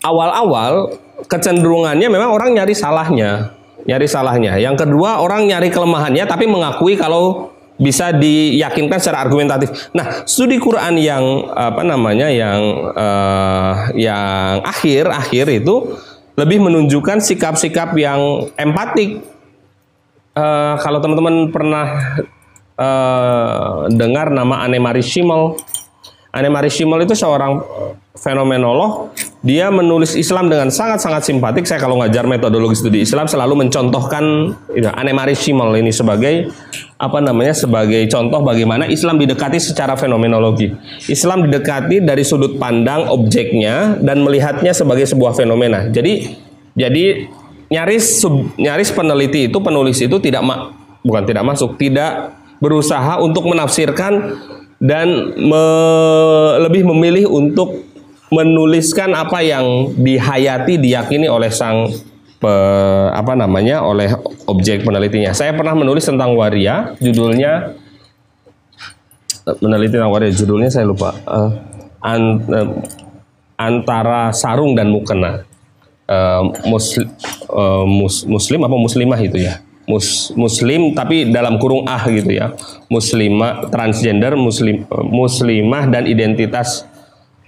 awal-awal 0.08 0.96
kecenderungannya 1.28 2.08
memang 2.08 2.32
orang 2.32 2.56
nyari 2.56 2.72
salahnya. 2.72 3.60
Nyari 3.84 4.08
salahnya. 4.08 4.56
Yang 4.56 4.88
kedua 4.88 5.20
orang 5.20 5.44
nyari 5.44 5.68
kelemahannya 5.68 6.24
tapi 6.24 6.48
mengakui 6.48 6.96
kalau 6.96 7.52
bisa 7.76 8.16
diyakinkan 8.16 9.04
secara 9.04 9.28
argumentatif. 9.28 9.92
Nah, 9.92 10.24
studi 10.24 10.62
Quran 10.64 10.96
yang 10.96 11.52
apa 11.52 11.84
namanya 11.84 12.32
yang 12.32 12.62
uh, 12.96 13.92
yang 13.98 14.64
akhir 14.64 15.12
akhir 15.12 15.46
itu 15.52 16.00
lebih 16.34 16.66
menunjukkan 16.66 17.22
sikap-sikap 17.22 17.94
yang 17.98 18.50
empatik. 18.58 19.22
Uh, 20.34 20.82
kalau 20.82 20.98
teman-teman 20.98 21.54
pernah 21.54 22.18
uh, 22.74 23.86
dengar 23.94 24.34
nama 24.34 24.66
Anne-Marie 24.66 25.06
Schimmel, 25.06 25.62
Anne-Marie 26.34 26.74
Schimmel 26.74 27.06
itu 27.06 27.14
seorang 27.14 27.62
fenomenolog. 28.18 29.14
Dia 29.46 29.70
menulis 29.70 30.18
Islam 30.18 30.50
dengan 30.50 30.74
sangat-sangat 30.74 31.28
simpatik. 31.28 31.70
Saya 31.70 31.78
kalau 31.78 32.02
ngajar 32.02 32.26
metodologi 32.26 32.82
studi 32.82 33.06
Islam 33.06 33.30
selalu 33.30 33.68
mencontohkan 33.68 34.56
ya, 34.74 34.90
Anne-Marie 34.98 35.38
Schimmel 35.38 35.78
ini 35.78 35.94
sebagai 35.94 36.50
apa 37.04 37.20
namanya 37.20 37.52
sebagai 37.52 38.08
contoh 38.08 38.40
bagaimana 38.40 38.88
Islam 38.88 39.20
didekati 39.20 39.60
secara 39.60 40.00
fenomenologi. 40.00 40.72
Islam 41.12 41.44
didekati 41.44 42.00
dari 42.00 42.24
sudut 42.24 42.56
pandang 42.56 43.12
objeknya 43.12 44.00
dan 44.00 44.24
melihatnya 44.24 44.72
sebagai 44.72 45.04
sebuah 45.04 45.36
fenomena. 45.36 45.92
Jadi 45.92 46.32
jadi 46.80 47.28
nyaris 47.68 48.24
sub, 48.24 48.56
nyaris 48.56 48.96
peneliti 48.96 49.52
itu 49.52 49.60
penulis 49.60 50.00
itu 50.00 50.16
tidak 50.24 50.48
ma, 50.48 50.72
bukan 51.04 51.28
tidak 51.28 51.44
masuk, 51.44 51.76
tidak 51.76 52.40
berusaha 52.64 53.20
untuk 53.20 53.52
menafsirkan 53.52 54.40
dan 54.80 55.36
me, 55.36 55.64
lebih 56.64 56.88
memilih 56.88 57.28
untuk 57.28 57.84
menuliskan 58.32 59.12
apa 59.12 59.44
yang 59.44 59.92
dihayati 60.00 60.80
diyakini 60.80 61.28
oleh 61.28 61.52
sang 61.52 61.92
pe, 62.44 62.56
apa 63.16 63.40
namanya 63.40 63.80
oleh 63.88 64.12
objek 64.52 64.84
penelitinya. 64.84 65.32
Saya 65.32 65.56
pernah 65.56 65.80
menulis 65.80 66.04
tentang 66.04 66.36
waria, 66.36 66.92
judulnya 67.00 67.72
meneliti 69.64 69.96
tentang 69.96 70.12
waria, 70.12 70.32
judulnya 70.36 70.68
saya 70.68 70.84
lupa. 70.84 71.16
Uh, 71.24 71.52
an, 72.04 72.22
uh, 72.52 72.70
antara 73.56 74.36
sarung 74.36 74.76
dan 74.76 74.92
mukena. 74.92 75.48
Uh, 76.04 76.52
muslim, 76.68 77.08
uh, 77.48 77.88
mus, 77.88 78.28
muslim 78.28 78.60
apa 78.68 78.76
muslimah 78.76 79.20
itu 79.24 79.40
ya? 79.40 79.64
mus, 79.88 80.32
muslim 80.36 80.96
tapi 80.96 81.32
dalam 81.32 81.60
kurung 81.60 81.84
ah 81.88 82.04
gitu 82.08 82.32
ya 82.32 82.56
muslimah 82.88 83.68
transgender 83.68 84.36
muslim 84.40 84.88
muslimah 84.92 85.92
dan 85.92 86.08
identitas 86.08 86.88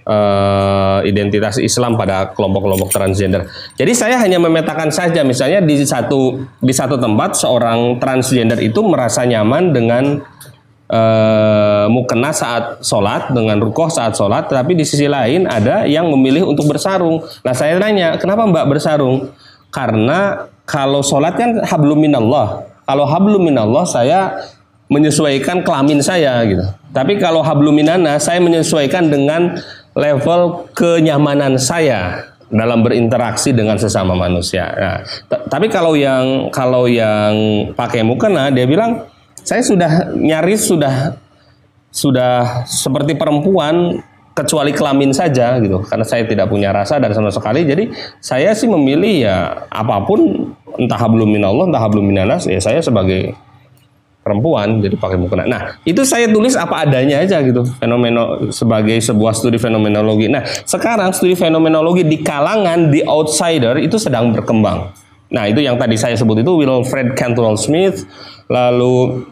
uh, 0.06 1.02
identitas 1.02 1.58
Islam 1.58 1.98
pada 1.98 2.32
kelompok-kelompok 2.32 2.88
transgender. 2.94 3.50
Jadi 3.74 3.92
saya 3.92 4.16
hanya 4.22 4.38
memetakan 4.40 4.88
saja 4.94 5.26
misalnya 5.26 5.60
di 5.60 5.82
satu 5.82 6.40
di 6.62 6.72
satu 6.72 6.96
tempat 6.96 7.36
seorang 7.36 7.98
transgender 7.98 8.62
itu 8.62 8.80
merasa 8.86 9.26
nyaman 9.26 9.74
dengan 9.74 10.04
uh, 10.88 11.86
mukena 11.90 12.30
saat 12.30 12.80
sholat 12.80 13.34
dengan 13.34 13.58
rukoh 13.58 13.90
saat 13.90 14.14
sholat, 14.14 14.48
tapi 14.48 14.78
di 14.78 14.86
sisi 14.86 15.10
lain 15.10 15.50
ada 15.50 15.84
yang 15.84 16.06
memilih 16.08 16.46
untuk 16.46 16.70
bersarung. 16.70 17.20
Nah 17.42 17.52
saya 17.52 17.76
tanya 17.76 18.16
kenapa 18.16 18.46
Mbak 18.46 18.66
bersarung? 18.70 19.34
Karena 19.74 20.48
kalau 20.64 21.04
sholat 21.04 21.36
kan 21.36 21.60
hablum 21.66 22.00
minallah. 22.00 22.64
Kalau 22.86 23.02
hablum 23.02 23.42
minallah 23.42 23.82
saya 23.82 24.38
menyesuaikan 24.86 25.66
kelamin 25.66 25.98
saya 25.98 26.38
gitu. 26.46 26.62
Tapi 26.94 27.18
kalau 27.18 27.42
hablum 27.42 27.74
minana 27.74 28.16
saya 28.22 28.38
menyesuaikan 28.38 29.10
dengan 29.10 29.58
level 29.96 30.68
kenyamanan 30.76 31.56
saya 31.56 32.30
dalam 32.46 32.84
berinteraksi 32.84 33.50
dengan 33.50 33.74
sesama 33.74 34.14
manusia. 34.14 34.70
Nah, 34.70 34.98
tapi 35.50 35.66
kalau 35.66 35.98
yang 35.98 36.52
kalau 36.54 36.86
yang 36.86 37.32
pakai 37.74 38.06
mukena 38.06 38.54
dia 38.54 38.68
bilang 38.68 39.02
saya 39.42 39.64
sudah 39.64 40.14
nyaris 40.14 40.68
sudah 40.68 41.18
sudah 41.90 42.66
seperti 42.68 43.16
perempuan 43.16 43.98
kecuali 44.36 44.68
kelamin 44.76 45.16
saja 45.16 45.56
gitu 45.64 45.80
karena 45.88 46.04
saya 46.04 46.28
tidak 46.28 46.52
punya 46.52 46.68
rasa 46.68 47.00
dan 47.00 47.08
sama 47.16 47.32
sekali 47.32 47.64
jadi 47.64 47.88
saya 48.20 48.52
sih 48.52 48.68
memilih 48.68 49.24
ya 49.24 49.64
apa 49.72 50.04
pun 50.04 50.52
entah 50.76 51.00
hablum 51.00 51.24
minallah 51.24 51.64
entah 51.64 51.80
hablum 51.80 52.04
minanas 52.04 52.44
ya 52.44 52.60
saya 52.60 52.84
sebagai 52.84 53.32
perempuan 54.26 54.82
jadi 54.82 54.98
pakai 54.98 55.14
mukena. 55.14 55.46
Nah, 55.46 55.78
itu 55.86 56.02
saya 56.02 56.26
tulis 56.26 56.58
apa 56.58 56.82
adanya 56.82 57.22
aja 57.22 57.38
gitu. 57.46 57.62
Fenomeno 57.78 58.50
sebagai 58.50 58.98
sebuah 58.98 59.30
studi 59.30 59.54
fenomenologi. 59.54 60.26
Nah, 60.26 60.42
sekarang 60.66 61.14
studi 61.14 61.38
fenomenologi 61.38 62.02
di 62.02 62.26
kalangan 62.26 62.90
di 62.90 63.06
outsider 63.06 63.78
itu 63.78 63.94
sedang 64.02 64.34
berkembang. 64.34 64.90
Nah, 65.30 65.46
itu 65.46 65.62
yang 65.62 65.78
tadi 65.78 65.94
saya 65.94 66.18
sebut 66.18 66.42
itu 66.42 66.50
Wilfred 66.58 67.14
Cantwell 67.14 67.54
Smith, 67.54 68.02
lalu 68.50 69.22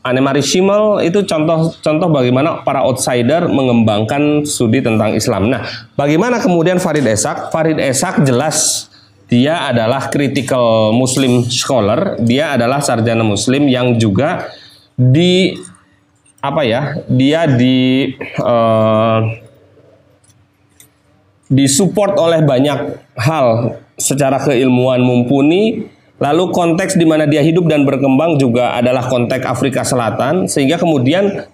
Annemarie 0.00 0.40
Schimmel 0.40 1.04
itu 1.04 1.20
contoh-contoh 1.28 2.08
bagaimana 2.08 2.64
para 2.64 2.80
outsider 2.80 3.44
mengembangkan 3.44 4.48
studi 4.48 4.80
tentang 4.80 5.12
Islam. 5.12 5.52
Nah, 5.52 5.68
bagaimana 6.00 6.40
kemudian 6.40 6.80
Farid 6.80 7.04
Esak? 7.04 7.52
Farid 7.52 7.76
Esak 7.76 8.24
jelas 8.24 8.88
dia 9.28 9.68
adalah 9.68 10.08
critical 10.08 10.96
Muslim 10.96 11.44
scholar, 11.46 12.16
dia 12.20 12.56
adalah 12.56 12.80
sarjana 12.80 13.22
Muslim 13.22 13.68
yang 13.68 14.00
juga 14.00 14.48
di 14.96 15.54
apa 16.40 16.64
ya? 16.64 16.96
Dia 17.06 17.44
di 17.44 18.08
uh, 18.40 19.20
disupport 21.52 22.16
oleh 22.18 22.40
banyak 22.40 22.78
hal 23.20 23.78
secara 24.00 24.40
keilmuan 24.40 25.04
mumpuni 25.04 25.92
Lalu 26.18 26.50
konteks 26.50 26.98
di 26.98 27.06
mana 27.06 27.30
dia 27.30 27.38
hidup 27.46 27.70
dan 27.70 27.86
berkembang 27.86 28.42
juga 28.42 28.74
adalah 28.74 29.06
konteks 29.06 29.46
Afrika 29.46 29.86
Selatan, 29.86 30.50
sehingga 30.50 30.74
kemudian 30.74 31.46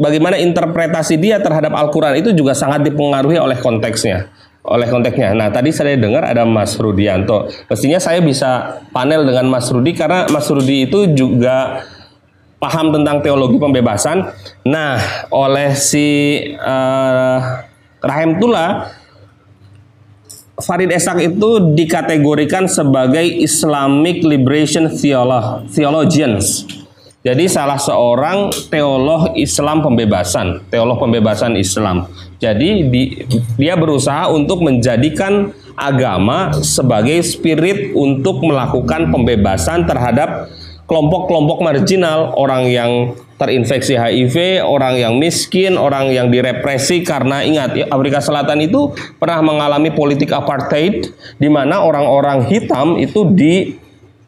bagaimana 0.00 0.40
interpretasi 0.40 1.20
dia 1.20 1.36
terhadap 1.36 1.76
Al-Quran 1.76 2.24
itu 2.24 2.32
juga 2.32 2.56
sangat 2.56 2.80
dipengaruhi 2.88 3.36
oleh 3.36 3.60
konteksnya. 3.60 4.32
Oleh 4.66 4.90
konteksnya. 4.90 5.30
Nah, 5.30 5.48
tadi 5.54 5.70
saya 5.70 5.94
dengar 5.94 6.26
ada 6.26 6.42
Mas 6.42 6.74
Rudianto. 6.74 7.46
Pastinya 7.70 8.02
saya 8.02 8.18
bisa 8.18 8.82
panel 8.90 9.22
dengan 9.22 9.46
Mas 9.46 9.70
Rudi 9.70 9.94
karena 9.94 10.26
Mas 10.26 10.50
Rudi 10.50 10.90
itu 10.90 11.06
juga 11.14 11.86
paham 12.58 12.90
tentang 12.90 13.22
teologi 13.22 13.62
pembebasan. 13.62 14.26
Nah, 14.66 14.98
oleh 15.30 15.78
si 15.78 16.06
uh, 16.58 17.38
Rahim 18.02 18.42
Tula 18.42 18.90
Farid 20.56 20.88
Esak 20.88 21.20
itu 21.20 21.76
dikategorikan 21.76 22.64
sebagai 22.64 23.22
Islamic 23.22 24.24
Liberation 24.24 24.88
Theolog, 24.88 25.68
Theologians. 25.68 26.64
Jadi 27.26 27.50
salah 27.50 27.74
seorang 27.74 28.54
teolog 28.70 29.34
Islam 29.34 29.82
pembebasan, 29.82 30.62
teolog 30.70 31.02
pembebasan 31.02 31.58
Islam. 31.58 32.06
Jadi 32.38 32.86
di, 32.86 33.02
dia 33.58 33.74
berusaha 33.74 34.30
untuk 34.30 34.62
menjadikan 34.62 35.50
agama 35.74 36.54
sebagai 36.62 37.18
spirit 37.26 37.90
untuk 37.98 38.46
melakukan 38.46 39.10
pembebasan 39.10 39.90
terhadap 39.90 40.54
kelompok-kelompok 40.86 41.66
marginal, 41.66 42.30
orang 42.38 42.70
yang 42.70 43.18
terinfeksi 43.42 43.98
HIV, 43.98 44.62
orang 44.62 44.94
yang 44.94 45.18
miskin, 45.18 45.74
orang 45.74 46.14
yang 46.14 46.30
direpresi 46.30 47.02
karena 47.02 47.42
ingat 47.42 47.90
Afrika 47.90 48.22
Selatan 48.22 48.62
itu 48.62 48.94
pernah 49.18 49.42
mengalami 49.42 49.90
politik 49.90 50.30
apartheid 50.30 51.10
di 51.42 51.48
mana 51.50 51.82
orang-orang 51.82 52.46
hitam 52.46 52.94
itu 53.02 53.26
di 53.34 53.82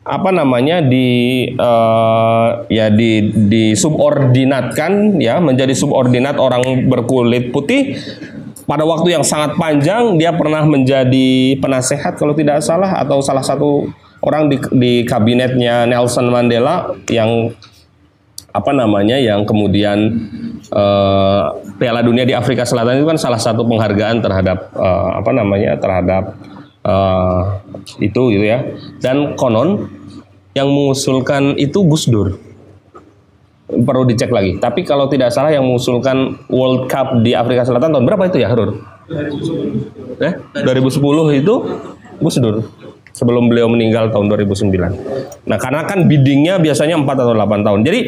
apa 0.08 0.32
namanya 0.32 0.80
di 0.80 1.44
uh, 1.52 2.64
ya 2.72 2.88
di 2.88 3.28
di 3.28 3.76
subordinatkan 3.76 5.20
ya 5.20 5.36
menjadi 5.36 5.76
subordinat 5.76 6.40
orang 6.40 6.88
berkulit 6.88 7.52
putih. 7.52 8.00
Pada 8.68 8.84
waktu 8.84 9.16
yang 9.16 9.24
sangat 9.24 9.56
panjang 9.56 10.20
dia 10.20 10.32
pernah 10.32 10.60
menjadi 10.64 11.56
penasehat 11.56 12.20
kalau 12.20 12.36
tidak 12.36 12.60
salah 12.60 13.00
atau 13.00 13.24
salah 13.24 13.40
satu 13.40 13.88
orang 14.20 14.52
di, 14.52 14.60
di 14.76 14.92
kabinetnya 15.08 15.88
Nelson 15.88 16.28
Mandela 16.28 16.92
yang 17.08 17.48
apa 18.52 18.72
namanya 18.76 19.16
yang 19.16 19.48
kemudian 19.48 20.20
uh, 20.68 21.52
Piala 21.80 22.04
Dunia 22.04 22.28
di 22.28 22.36
Afrika 22.36 22.68
Selatan 22.68 23.00
itu 23.00 23.08
kan 23.08 23.16
salah 23.16 23.40
satu 23.40 23.64
penghargaan 23.64 24.20
terhadap 24.20 24.72
uh, 24.76 25.16
apa 25.16 25.30
namanya 25.32 25.80
terhadap 25.80 26.36
uh, 26.84 27.60
itu 28.04 28.36
gitu 28.36 28.44
ya. 28.44 28.68
Dan 29.00 29.32
konon 29.32 29.97
yang 30.58 30.68
mengusulkan 30.68 31.54
itu 31.54 31.78
Gus 31.86 32.10
Dur 32.10 32.34
perlu 33.68 34.02
dicek 34.08 34.34
lagi 34.34 34.58
tapi 34.58 34.82
kalau 34.82 35.06
tidak 35.06 35.30
salah 35.30 35.54
yang 35.54 35.62
mengusulkan 35.62 36.42
World 36.50 36.90
Cup 36.90 37.22
di 37.22 37.38
Afrika 37.38 37.62
Selatan 37.62 37.94
tahun 37.94 38.04
berapa 38.04 38.26
itu 38.26 38.42
ya 38.42 38.50
Harur? 38.50 38.74
2010. 39.08 40.20
Eh? 40.20 40.32
2010 40.66 41.40
itu 41.40 41.54
Gus 42.18 42.36
Dur 42.42 42.66
sebelum 43.18 43.50
beliau 43.50 43.66
meninggal 43.66 44.14
tahun 44.14 44.30
2009. 44.30 44.70
Nah, 45.50 45.58
karena 45.58 45.82
kan 45.82 46.06
biddingnya 46.06 46.62
biasanya 46.62 46.94
4 47.02 47.18
atau 47.18 47.34
8 47.34 47.66
tahun. 47.66 47.80
Jadi 47.82 48.00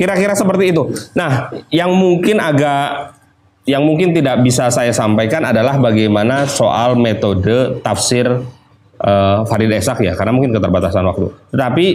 kira-kira 0.00 0.32
seperti 0.32 0.72
itu. 0.72 0.88
Nah, 1.12 1.52
yang 1.68 1.92
mungkin 1.92 2.40
agak 2.40 3.20
yang 3.68 3.84
mungkin 3.84 4.16
tidak 4.16 4.40
bisa 4.40 4.72
saya 4.72 4.90
sampaikan 4.90 5.44
adalah 5.44 5.76
bagaimana 5.76 6.48
soal 6.48 6.96
metode 6.96 7.84
tafsir 7.84 8.40
uh, 9.00 9.42
Farid 9.48 9.72
Esak 9.72 10.04
ya, 10.04 10.12
karena 10.14 10.36
mungkin 10.36 10.52
keterbatasan 10.52 11.02
waktu. 11.08 11.32
Tetapi 11.56 11.86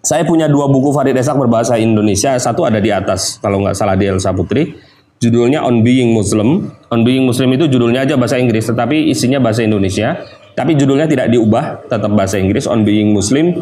saya 0.00 0.24
punya 0.24 0.48
dua 0.48 0.66
buku 0.72 0.96
Farid 0.96 1.12
Esak 1.14 1.36
berbahasa 1.36 1.76
Indonesia. 1.76 2.32
Satu 2.40 2.64
ada 2.64 2.80
di 2.80 2.88
atas, 2.88 3.36
kalau 3.38 3.60
nggak 3.60 3.76
salah 3.76 3.94
di 3.94 4.08
Elsa 4.08 4.32
Putri. 4.32 4.72
Judulnya 5.20 5.60
On 5.60 5.84
Being 5.84 6.16
Muslim. 6.16 6.72
On 6.88 7.00
Being 7.04 7.28
Muslim 7.28 7.52
itu 7.52 7.68
judulnya 7.68 8.08
aja 8.08 8.16
bahasa 8.16 8.40
Inggris, 8.40 8.64
tetapi 8.64 9.12
isinya 9.12 9.36
bahasa 9.36 9.60
Indonesia. 9.60 10.16
Tapi 10.56 10.74
judulnya 10.76 11.04
tidak 11.04 11.28
diubah, 11.28 11.84
tetap 11.92 12.10
bahasa 12.16 12.40
Inggris 12.40 12.64
On 12.64 12.80
Being 12.80 13.12
Muslim 13.12 13.52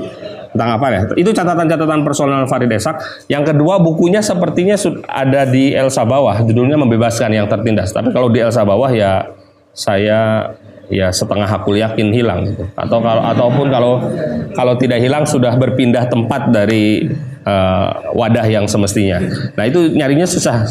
tentang 0.55 0.71
apa 0.81 0.87
ya? 0.89 1.01
Itu 1.19 1.35
catatan-catatan 1.35 2.07
personal 2.07 2.47
Farid 2.47 2.71
Esak. 2.73 3.27
Yang 3.27 3.53
kedua 3.55 3.83
bukunya 3.83 4.23
sepertinya 4.23 4.79
ada 5.11 5.43
di 5.45 5.75
Elsa 5.75 6.07
bawah, 6.07 6.39
judulnya 6.47 6.79
Membebaskan 6.79 7.35
yang 7.35 7.51
Tertindas. 7.51 7.91
Tapi 7.91 8.15
kalau 8.15 8.31
di 8.31 8.39
Elsa 8.39 8.63
bawah 8.63 8.89
ya 8.95 9.27
saya 9.75 10.55
ya 10.89 11.13
setengah 11.13 11.49
hakul 11.49 11.77
yakin 11.77 12.13
hilang 12.13 12.49
gitu. 12.49 12.65
Atau 12.75 12.99
kalau 13.01 13.23
ataupun 13.25 13.67
kalau 13.69 13.95
kalau 14.57 14.75
tidak 14.81 15.01
hilang 15.01 15.25
sudah 15.29 15.55
berpindah 15.57 16.09
tempat 16.09 16.53
dari 16.53 17.09
uh, 17.45 18.13
wadah 18.17 18.45
yang 18.49 18.65
semestinya. 18.69 19.23
Nah, 19.55 19.65
itu 19.69 19.93
nyarinya 19.93 20.27
susah. 20.29 20.65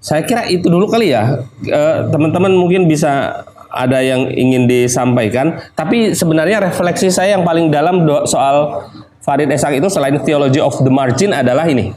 Saya 0.00 0.22
kira 0.22 0.46
itu 0.46 0.70
dulu 0.70 0.86
kali 0.86 1.10
ya. 1.10 1.42
Eh, 1.66 1.96
teman-teman 2.14 2.54
uh, 2.54 2.58
mungkin 2.62 2.86
bisa 2.86 3.42
ada 3.74 3.98
yang 3.98 4.30
ingin 4.30 4.70
disampaikan. 4.70 5.58
Tapi 5.74 6.14
sebenarnya 6.14 6.62
refleksi 6.62 7.10
saya 7.10 7.34
yang 7.34 7.42
paling 7.42 7.74
dalam 7.74 8.06
soal 8.22 8.86
Farid 9.26 9.50
Esak 9.50 9.74
itu 9.74 9.90
selain 9.90 10.22
theology 10.22 10.62
of 10.62 10.78
the 10.86 10.92
margin 10.94 11.34
adalah 11.34 11.66
ini. 11.66 11.90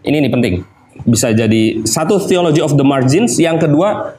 Ini 0.00 0.16
nih 0.24 0.32
penting. 0.32 0.54
Bisa 1.04 1.30
jadi 1.36 1.84
satu 1.84 2.16
theology 2.24 2.64
of 2.64 2.72
the 2.74 2.82
margins, 2.82 3.36
yang 3.36 3.60
kedua 3.60 4.17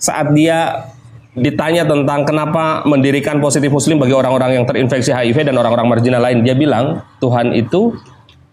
saat 0.00 0.32
dia 0.32 0.88
ditanya 1.36 1.86
tentang 1.86 2.26
kenapa 2.26 2.82
mendirikan 2.88 3.38
positif 3.38 3.70
muslim 3.70 4.02
bagi 4.02 4.16
orang-orang 4.16 4.58
yang 4.58 4.64
terinfeksi 4.66 5.14
HIV 5.14 5.46
dan 5.46 5.54
orang-orang 5.54 5.86
marginal 5.86 6.24
lain, 6.24 6.42
dia 6.42 6.58
bilang 6.58 7.04
Tuhan 7.22 7.54
itu 7.54 7.94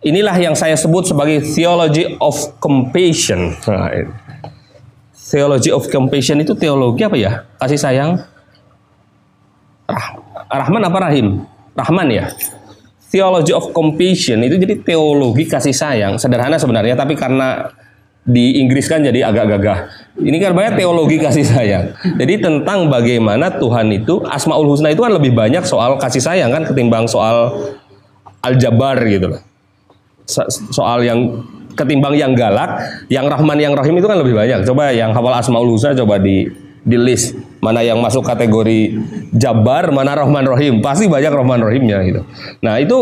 Inilah 0.06 0.38
yang 0.38 0.54
saya 0.54 0.78
sebut 0.78 1.10
sebagai 1.10 1.42
theology 1.42 2.16
of 2.22 2.38
compassion. 2.62 3.58
Theology 5.28 5.74
of 5.74 5.90
compassion 5.92 6.40
itu 6.40 6.56
teologi 6.56 7.04
apa 7.04 7.18
ya? 7.20 7.44
Kasih 7.60 7.76
sayang. 7.76 8.16
Rah 9.90 10.08
Rahman 10.48 10.88
apa 10.88 10.98
Rahim? 11.04 11.44
Rahman 11.76 12.08
ya. 12.14 12.32
Theology 13.12 13.52
of 13.52 13.76
compassion 13.76 14.40
itu 14.48 14.56
jadi 14.56 14.80
teologi 14.80 15.44
kasih 15.50 15.76
sayang. 15.76 16.16
Sederhana 16.16 16.56
sebenarnya, 16.56 16.96
tapi 16.96 17.18
karena 17.20 17.76
di 18.28 18.60
Inggris 18.60 18.92
kan 18.92 19.00
jadi 19.00 19.32
agak 19.32 19.56
gagah. 19.56 19.80
Ini 20.20 20.38
kan 20.44 20.52
banyak 20.52 20.76
teologi 20.76 21.18
kasih 21.26 21.48
sayang. 21.48 21.96
Jadi 22.20 22.44
tentang 22.44 22.92
bagaimana 22.92 23.56
Tuhan 23.56 23.88
itu 23.96 24.20
Asmaul 24.28 24.68
Husna 24.68 24.92
itu 24.92 25.00
kan 25.00 25.16
lebih 25.16 25.32
banyak 25.32 25.64
soal 25.64 25.96
kasih 25.96 26.20
sayang 26.20 26.52
kan 26.52 26.68
ketimbang 26.68 27.08
soal 27.08 27.56
aljabar 28.44 29.00
gitu 29.08 29.32
loh 29.32 29.42
soal 30.76 31.08
yang 31.08 31.48
ketimbang 31.74 32.14
yang 32.20 32.36
galak, 32.36 32.84
yang 33.08 33.32
Rahman 33.32 33.58
yang 33.58 33.74
Rahim 33.74 33.96
itu 33.98 34.08
kan 34.10 34.20
lebih 34.20 34.36
banyak. 34.36 34.68
Coba 34.68 34.92
yang 34.92 35.16
hafal 35.16 35.34
Asmaul 35.34 35.72
Husna 35.72 35.96
coba 35.96 36.20
di 36.20 36.50
di 36.88 36.96
list 36.96 37.36
mana 37.60 37.84
yang 37.84 38.00
masuk 38.00 38.24
kategori 38.24 38.96
Jabar, 39.36 39.92
mana 39.96 40.20
Rahman 40.20 40.46
Rahim. 40.46 40.84
Pasti 40.84 41.08
banyak 41.08 41.32
Rahman 41.32 41.64
Rahimnya 41.64 42.00
gitu. 42.04 42.22
Nah, 42.64 42.80
itu 42.80 42.98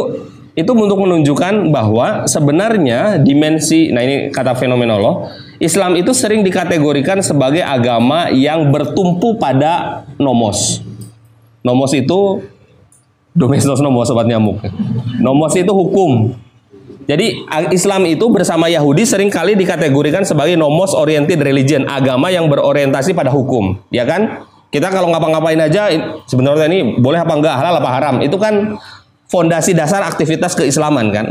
itu 0.56 0.72
untuk 0.72 1.00
menunjukkan 1.04 1.70
bahwa 1.70 2.24
sebenarnya 2.26 3.20
dimensi 3.20 3.92
nah 3.92 4.00
ini 4.00 4.32
kata 4.32 4.56
fenomenolog 4.56 5.28
Islam 5.60 5.96
itu 5.96 6.12
sering 6.12 6.44
dikategorikan 6.44 7.24
sebagai 7.24 7.64
agama 7.64 8.28
yang 8.28 8.76
bertumpu 8.76 9.40
pada 9.40 10.04
nomos. 10.20 10.84
Nomos 11.64 11.96
itu 11.96 12.44
domestos 13.32 13.80
nomos 13.80 14.12
sobat 14.12 14.28
nyamuk. 14.28 14.60
Nomos 15.24 15.56
itu 15.56 15.72
hukum. 15.72 16.36
Jadi 17.06 17.46
Islam 17.70 18.10
itu 18.10 18.26
bersama 18.34 18.66
Yahudi 18.66 19.06
sering 19.06 19.30
kali 19.30 19.54
dikategorikan 19.54 20.26
sebagai 20.26 20.58
nomos 20.58 20.92
oriented 20.98 21.38
religion, 21.40 21.86
agama 21.86 22.34
yang 22.34 22.50
berorientasi 22.50 23.14
pada 23.14 23.30
hukum, 23.30 23.78
ya 23.94 24.10
kan? 24.10 24.42
Kita 24.74 24.90
kalau 24.90 25.14
ngapa-ngapain 25.14 25.62
aja 25.62 25.88
sebenarnya 26.26 26.66
ini 26.66 26.98
boleh 26.98 27.22
apa 27.22 27.34
enggak, 27.38 27.56
halal 27.62 27.78
apa 27.78 27.90
haram, 27.94 28.16
itu 28.26 28.34
kan 28.42 28.82
fondasi 29.30 29.74
dasar 29.74 30.06
aktivitas 30.06 30.54
keislaman 30.54 31.12
kan. 31.14 31.28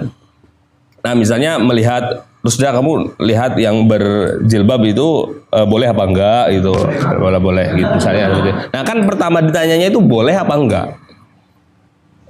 Nah, 1.05 1.13
misalnya 1.13 1.61
melihat 1.61 2.25
Terus 2.45 2.61
dia 2.61 2.77
kamu 2.77 3.17
lihat 3.25 3.57
yang 3.57 3.89
berjilbab 3.89 4.85
itu 4.85 5.33
uh, 5.49 5.65
boleh 5.65 5.89
apa 5.89 6.05
enggak 6.05 6.45
gitu. 6.53 6.77
Boleh 7.17 7.41
boleh 7.41 7.73
gitu 7.73 7.89
misalnya 7.97 8.37
gitu. 8.37 8.53
Nah, 8.69 8.85
kan 8.85 9.01
pertama 9.09 9.41
ditanyanya 9.41 9.89
itu 9.89 9.97
boleh 10.05 10.37
apa 10.37 10.53
enggak? 10.53 10.87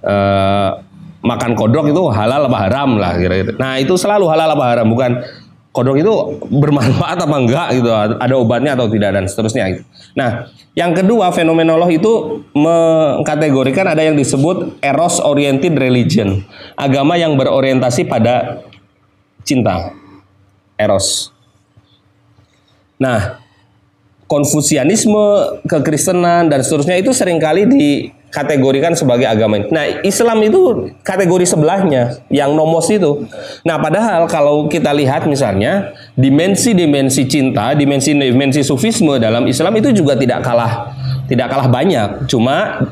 Uh, 0.07 0.79
makan 1.19 1.59
kodok 1.59 1.91
itu 1.91 1.99
halal 2.15 2.47
apa 2.47 2.59
haram 2.63 2.95
lah 2.95 3.19
kira-kira. 3.19 3.59
Nah, 3.59 3.83
itu 3.83 3.99
selalu 3.99 4.31
halal 4.31 4.55
apa 4.55 4.65
haram 4.71 4.87
bukan 4.87 5.19
kodok 5.75 5.99
itu 5.99 6.15
bermanfaat 6.55 7.19
apa 7.27 7.37
enggak 7.37 7.69
gitu. 7.83 7.91
Ada 7.91 8.35
obatnya 8.39 8.79
atau 8.79 8.87
tidak 8.87 9.11
dan 9.19 9.27
seterusnya 9.27 9.65
gitu. 9.75 9.83
Nah, 10.15 10.47
yang 10.79 10.95
kedua 10.95 11.35
fenomenolog 11.35 11.91
itu 11.91 12.47
mengkategorikan 12.55 13.91
ada 13.91 14.07
yang 14.07 14.15
disebut 14.15 14.79
eros 14.79 15.19
oriented 15.19 15.75
religion. 15.75 16.47
Agama 16.79 17.19
yang 17.19 17.35
berorientasi 17.35 18.07
pada 18.07 18.63
cinta 19.43 19.91
eros. 20.79 21.35
Nah, 22.95 23.45
Konfusianisme, 24.25 25.61
kekristenan 25.69 26.49
dan 26.49 26.65
seterusnya 26.65 26.97
itu 26.97 27.13
sering 27.13 27.37
kali 27.37 27.69
dikategorikan 28.35 28.99
sebagai 28.99 29.31
agama. 29.31 29.63
Nah, 29.71 30.03
Islam 30.03 30.43
itu 30.43 30.91
kategori 31.07 31.47
sebelahnya 31.47 32.19
yang 32.35 32.59
nomos 32.59 32.91
itu. 32.91 33.31
Nah, 33.63 33.79
padahal 33.79 34.27
kalau 34.27 34.67
kita 34.67 34.91
lihat 34.91 35.31
misalnya 35.31 35.95
dimensi-dimensi 36.19 37.31
cinta, 37.31 37.79
dimensi-dimensi 37.79 38.67
sufisme 38.67 39.23
dalam 39.23 39.47
Islam 39.47 39.79
itu 39.79 39.95
juga 39.95 40.19
tidak 40.19 40.43
kalah 40.43 40.91
tidak 41.31 41.47
kalah 41.47 41.71
banyak. 41.71 42.27
Cuma 42.27 42.83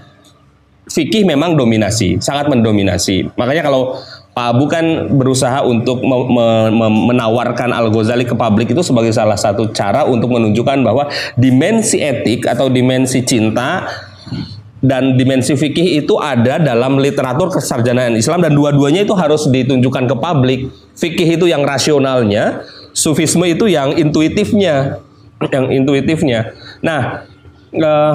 fikih 0.86 1.26
memang 1.26 1.58
dominasi, 1.58 2.22
sangat 2.22 2.46
mendominasi. 2.46 3.26
Makanya 3.34 3.66
kalau 3.66 3.98
Pak 4.32 4.46
Abu 4.56 4.64
kan 4.64 5.12
berusaha 5.12 5.60
untuk 5.66 6.00
me 6.06 6.16
me 6.24 6.86
menawarkan 7.12 7.68
Al 7.68 7.92
Ghazali 7.92 8.24
ke 8.24 8.32
publik 8.32 8.72
itu 8.72 8.80
sebagai 8.80 9.12
salah 9.12 9.36
satu 9.36 9.68
cara 9.74 10.08
untuk 10.08 10.32
menunjukkan 10.32 10.80
bahwa 10.80 11.10
dimensi 11.36 12.00
etik 12.00 12.48
atau 12.48 12.72
dimensi 12.72 13.20
cinta 13.26 13.84
dan 14.82 15.14
dimensi 15.14 15.54
fikih 15.54 16.02
itu 16.02 16.18
ada 16.18 16.58
dalam 16.58 16.98
literatur 16.98 17.54
kesarjanaan 17.54 18.18
Islam 18.18 18.42
dan 18.42 18.52
dua-duanya 18.52 19.06
itu 19.06 19.14
harus 19.14 19.46
ditunjukkan 19.46 20.10
ke 20.10 20.16
publik. 20.18 20.60
Fikih 20.98 21.38
itu 21.38 21.46
yang 21.46 21.62
rasionalnya, 21.62 22.66
sufisme 22.90 23.46
itu 23.46 23.70
yang 23.70 23.94
intuitifnya, 23.94 24.98
yang 25.54 25.70
intuitifnya. 25.70 26.50
Nah, 26.82 27.22
eh, 27.70 28.14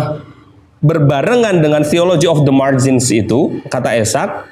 berbarengan 0.83 1.63
dengan 1.63 1.87
theology 1.87 2.27
of 2.27 2.43
the 2.43 2.53
margins 2.53 3.07
itu 3.09 3.63
kata 3.71 3.97
Esak 3.97 4.45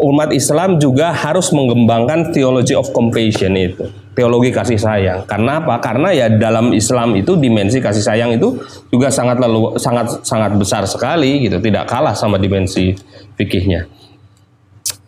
umat 0.00 0.32
Islam 0.32 0.80
juga 0.80 1.12
harus 1.12 1.52
mengembangkan 1.52 2.32
theology 2.32 2.72
of 2.72 2.88
compassion 2.96 3.52
itu, 3.54 3.84
teologi 4.20 4.52
kasih 4.52 4.76
sayang. 4.76 5.24
Karena 5.24 5.64
apa? 5.64 5.80
Karena 5.80 6.12
ya 6.12 6.28
dalam 6.28 6.76
Islam 6.76 7.16
itu 7.16 7.40
dimensi 7.40 7.80
kasih 7.80 8.04
sayang 8.04 8.36
itu 8.36 8.60
juga 8.92 9.08
sangat 9.08 9.40
lalu 9.40 9.80
sangat 9.80 10.20
sangat 10.28 10.52
besar 10.60 10.84
sekali 10.84 11.48
gitu, 11.48 11.56
tidak 11.64 11.88
kalah 11.88 12.12
sama 12.12 12.36
dimensi 12.36 12.92
fikihnya. 13.40 13.88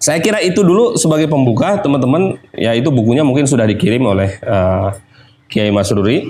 Saya 0.00 0.18
kira 0.18 0.40
itu 0.40 0.64
dulu 0.64 0.96
sebagai 0.96 1.28
pembuka, 1.28 1.78
teman-teman. 1.78 2.40
Ya 2.56 2.72
itu 2.72 2.88
bukunya 2.88 3.22
mungkin 3.22 3.44
sudah 3.44 3.68
dikirim 3.68 4.02
oleh 4.02 4.34
uh, 4.42 4.90
Kiai 5.46 5.70
Masruri 5.70 6.26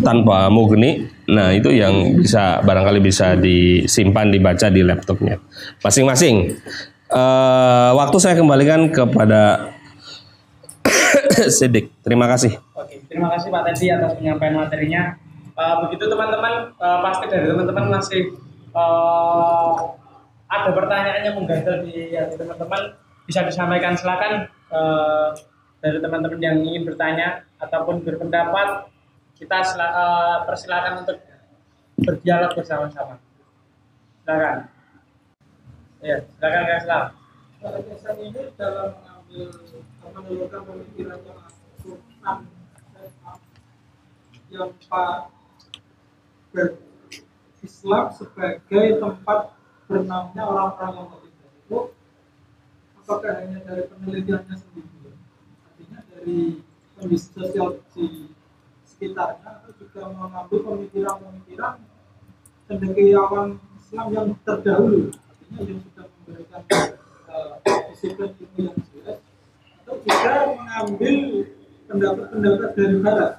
tanpa 0.00 0.46
mugni. 0.48 1.10
Nah 1.26 1.50
itu 1.52 1.74
yang 1.74 2.22
bisa 2.22 2.62
barangkali 2.62 3.02
bisa 3.02 3.34
disimpan 3.34 4.30
dibaca 4.30 4.70
di 4.70 4.80
laptopnya 4.86 5.42
masing-masing. 5.82 6.54
Uh, 7.06 7.94
waktu 8.00 8.16
saya 8.18 8.34
kembalikan 8.34 8.90
kepada 8.90 9.75
Sidik. 11.56 11.92
Terima 12.00 12.26
kasih. 12.28 12.56
Oke, 12.72 13.02
terima 13.08 13.28
kasih 13.36 13.48
Pak 13.52 13.62
Teddy 13.68 13.86
atas 13.92 14.12
penyampaian 14.16 14.56
materinya. 14.56 15.02
Uh, 15.56 15.88
begitu 15.88 16.04
teman-teman, 16.08 16.72
uh, 16.76 16.98
pasti 17.00 17.24
dari 17.32 17.48
teman-teman 17.48 17.84
masih 17.88 18.36
uh, 18.76 19.72
ada 20.46 20.70
pertanyaan 20.72 21.22
yang 21.24 21.36
mengganjal 21.40 21.80
di 21.84 22.12
hati 22.12 22.36
teman-teman 22.36 22.92
bisa 23.24 23.40
disampaikan 23.42 23.96
silakan 23.96 24.46
uh, 24.70 25.32
dari 25.80 25.98
teman-teman 25.98 26.40
yang 26.40 26.56
ingin 26.60 26.84
bertanya 26.84 27.42
ataupun 27.58 28.04
berpendapat 28.04 28.92
kita 29.36 29.56
uh, 29.80 30.44
persilakan 30.44 31.04
untuk 31.04 31.16
berdialog 32.04 32.52
bersama-sama. 32.52 33.16
Silakan. 34.24 34.68
Ya, 36.04 36.16
silakan 36.20 36.62
Kak 36.68 36.78
Islam. 36.84 37.04
Gagasan 37.56 38.16
ini 38.20 38.42
dalam 38.60 38.92
mengambil 38.92 39.48
menelurkan 40.14 40.62
pemikiran 40.66 41.18
yang 41.26 41.40
Islam 47.66 48.04
sebagai 48.14 48.86
tempat 49.02 49.40
bernamanya 49.90 50.42
orang-orang 50.46 50.90
yang 50.94 51.08
tertinggal 51.10 51.50
itu 51.54 51.78
apakah 53.02 53.32
hanya 53.42 53.58
dari 53.62 53.82
penelitiannya 53.90 54.56
sendiri? 54.58 55.10
Artinya 55.66 56.00
dari 56.10 56.38
kondisi 56.98 57.26
sosial 57.34 57.82
di 57.94 58.06
sekitarnya 58.86 59.62
atau 59.62 59.72
juga 59.78 60.10
mengambil 60.10 60.58
pemikiran-pemikiran 60.62 61.74
cendekiawan 62.66 63.48
Islam 63.78 64.06
yang 64.14 64.28
terdahulu? 64.42 65.14
Yang 65.54 65.86
sudah 65.86 66.06
memberikan 66.10 66.62
uh, 67.30 67.54
disiplin 67.90 68.30
ilmu 68.34 68.58
yang 68.66 68.78
atau 69.86 70.02
juga 70.02 70.32
mengambil 70.58 71.16
pendapat-pendapat 71.86 72.70
dari 72.74 72.96
barat 72.98 73.32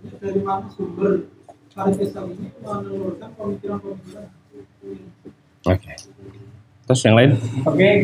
ini 0.00 0.16
dari 0.16 0.40
mana 0.40 0.64
sumber 0.72 1.28
Farid 1.76 2.00
ini 2.00 2.48
menelurkan 2.64 3.30
pemikiran-pemikiran 3.36 4.26
Oke. 5.68 5.76
Okay. 5.76 5.96
Terus 6.88 7.00
yang 7.04 7.14
lain? 7.20 7.30
Oke, 7.62 7.76
okay. 7.76 7.94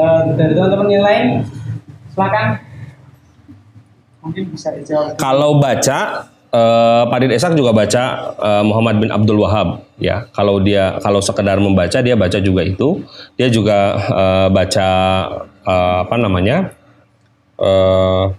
uh, 0.00 0.32
dari 0.34 0.56
teman-teman 0.56 0.88
yang 0.90 1.04
lain, 1.04 1.26
silakan. 2.10 2.46
Mungkin 4.24 4.42
bisa 4.50 4.72
dijawab. 4.74 5.20
Kalau 5.20 5.60
baca 5.60 6.26
uh, 6.50 7.04
Pak 7.06 7.20
Esak 7.30 7.54
juga 7.54 7.70
baca 7.76 8.34
uh, 8.40 8.64
Muhammad 8.64 8.96
bin 8.98 9.10
Abdul 9.12 9.38
Wahab 9.44 9.86
ya. 10.00 10.26
Kalau 10.32 10.58
dia 10.58 10.98
kalau 11.04 11.20
sekedar 11.20 11.60
membaca 11.60 12.00
dia 12.00 12.16
baca 12.16 12.38
juga 12.40 12.64
itu. 12.64 13.04
Dia 13.36 13.52
juga 13.52 13.94
uh, 14.08 14.48
baca 14.48 14.88
uh, 15.68 15.96
apa 16.08 16.16
namanya? 16.16 16.72
Uh, 17.60 18.32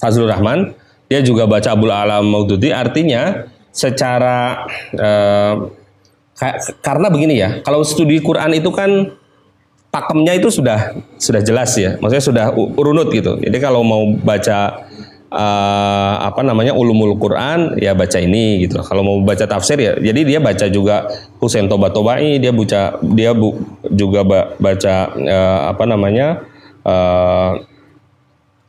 Fazlur 0.00 0.28
Rahman. 0.28 0.74
Dia 1.08 1.20
juga 1.20 1.44
baca 1.44 1.72
Abdul 1.72 1.92
Alam 1.92 2.28
Maududi. 2.32 2.72
Artinya 2.72 3.46
secara 3.70 4.66
uh, 4.96 5.54
karena 6.82 7.06
begini 7.12 7.38
ya, 7.38 7.62
kalau 7.62 7.86
studi 7.86 8.18
Quran 8.18 8.58
itu 8.58 8.72
kan 8.74 9.14
pakemnya 9.94 10.34
itu 10.34 10.50
sudah 10.50 10.98
sudah 11.20 11.38
jelas 11.44 11.70
ya, 11.78 11.94
maksudnya 12.02 12.24
sudah 12.24 12.46
urunut 12.56 13.14
gitu. 13.14 13.38
Jadi 13.38 13.56
kalau 13.62 13.86
mau 13.86 14.02
baca 14.18 14.90
uh, 15.30 16.14
apa 16.26 16.42
namanya 16.42 16.74
ulumul 16.74 17.14
Quran 17.20 17.78
ya 17.78 17.94
baca 17.94 18.18
ini 18.18 18.66
gitu. 18.66 18.82
Kalau 18.82 19.06
mau 19.06 19.16
baca 19.22 19.46
tafsir 19.46 19.78
ya 19.78 19.94
jadi 19.94 20.20
dia 20.26 20.38
baca 20.42 20.66
juga 20.66 21.06
Husain 21.38 21.70
Toba 21.70 21.94
Tobai, 21.94 22.42
dia 22.42 22.50
baca 22.50 22.98
dia 23.14 23.30
bu, 23.30 23.54
juga 23.94 24.26
baca 24.58 24.94
uh, 25.14 25.60
apa 25.70 25.84
namanya 25.86 26.42
uh, 26.82 27.62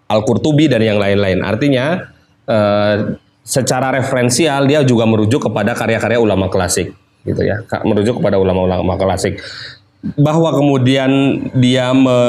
Al-Qurtubi 0.06 0.70
dan 0.70 0.82
yang 0.86 1.02
lain-lain. 1.02 1.42
Artinya 1.42 2.06
uh, 2.46 3.18
secara 3.46 3.94
referensial 3.94 4.66
dia 4.70 4.82
juga 4.86 5.06
merujuk 5.10 5.50
kepada 5.50 5.74
karya-karya 5.74 6.22
ulama 6.22 6.50
klasik 6.50 6.94
gitu 7.26 7.42
ya. 7.42 7.62
Merujuk 7.86 8.22
kepada 8.22 8.38
ulama-ulama 8.38 8.98
klasik 8.98 9.42
bahwa 10.14 10.54
kemudian 10.54 11.10
dia 11.58 11.90
me, 11.90 12.20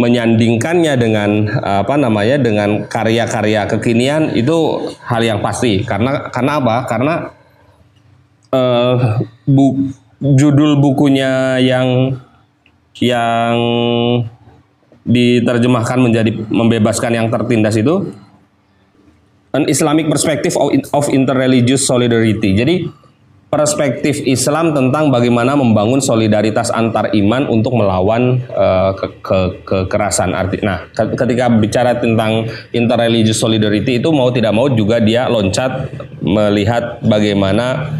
menyandingkannya 0.00 0.96
dengan 0.96 1.30
apa 1.60 1.92
namanya 2.00 2.40
dengan 2.40 2.88
karya-karya 2.88 3.68
kekinian 3.68 4.32
itu 4.32 4.88
hal 5.04 5.20
yang 5.20 5.44
pasti 5.44 5.84
karena 5.84 6.32
karena 6.32 6.52
apa 6.56 6.76
karena 6.88 7.14
uh, 8.56 9.20
bu, 9.44 9.92
judul 10.24 10.80
bukunya 10.80 11.60
yang 11.60 12.16
yang 12.96 13.56
diterjemahkan 15.06 15.98
menjadi 16.02 16.30
membebaskan 16.50 17.14
yang 17.14 17.26
tertindas 17.30 17.78
itu 17.78 18.10
an 19.54 19.70
Islamic 19.70 20.10
perspective 20.10 20.58
of, 20.58 20.74
of 20.90 21.04
interreligious 21.08 21.86
solidarity 21.86 22.58
jadi 22.58 22.90
perspektif 23.46 24.26
Islam 24.26 24.74
tentang 24.74 25.08
bagaimana 25.14 25.54
membangun 25.54 26.02
solidaritas 26.02 26.74
antar 26.74 27.14
iman 27.14 27.46
untuk 27.46 27.78
melawan 27.78 28.42
uh, 28.50 28.90
ke, 28.98 29.06
ke, 29.22 29.38
kekerasan 29.62 30.34
arti. 30.34 30.60
Nah, 30.66 30.90
ketika 30.92 31.46
bicara 31.48 31.94
tentang 31.96 32.50
interreligious 32.74 33.38
solidarity 33.38 34.02
itu 34.02 34.10
mau 34.10 34.34
tidak 34.34 34.50
mau 34.50 34.66
juga 34.66 34.98
dia 34.98 35.30
loncat 35.30 35.94
melihat 36.18 36.98
bagaimana 37.06 37.94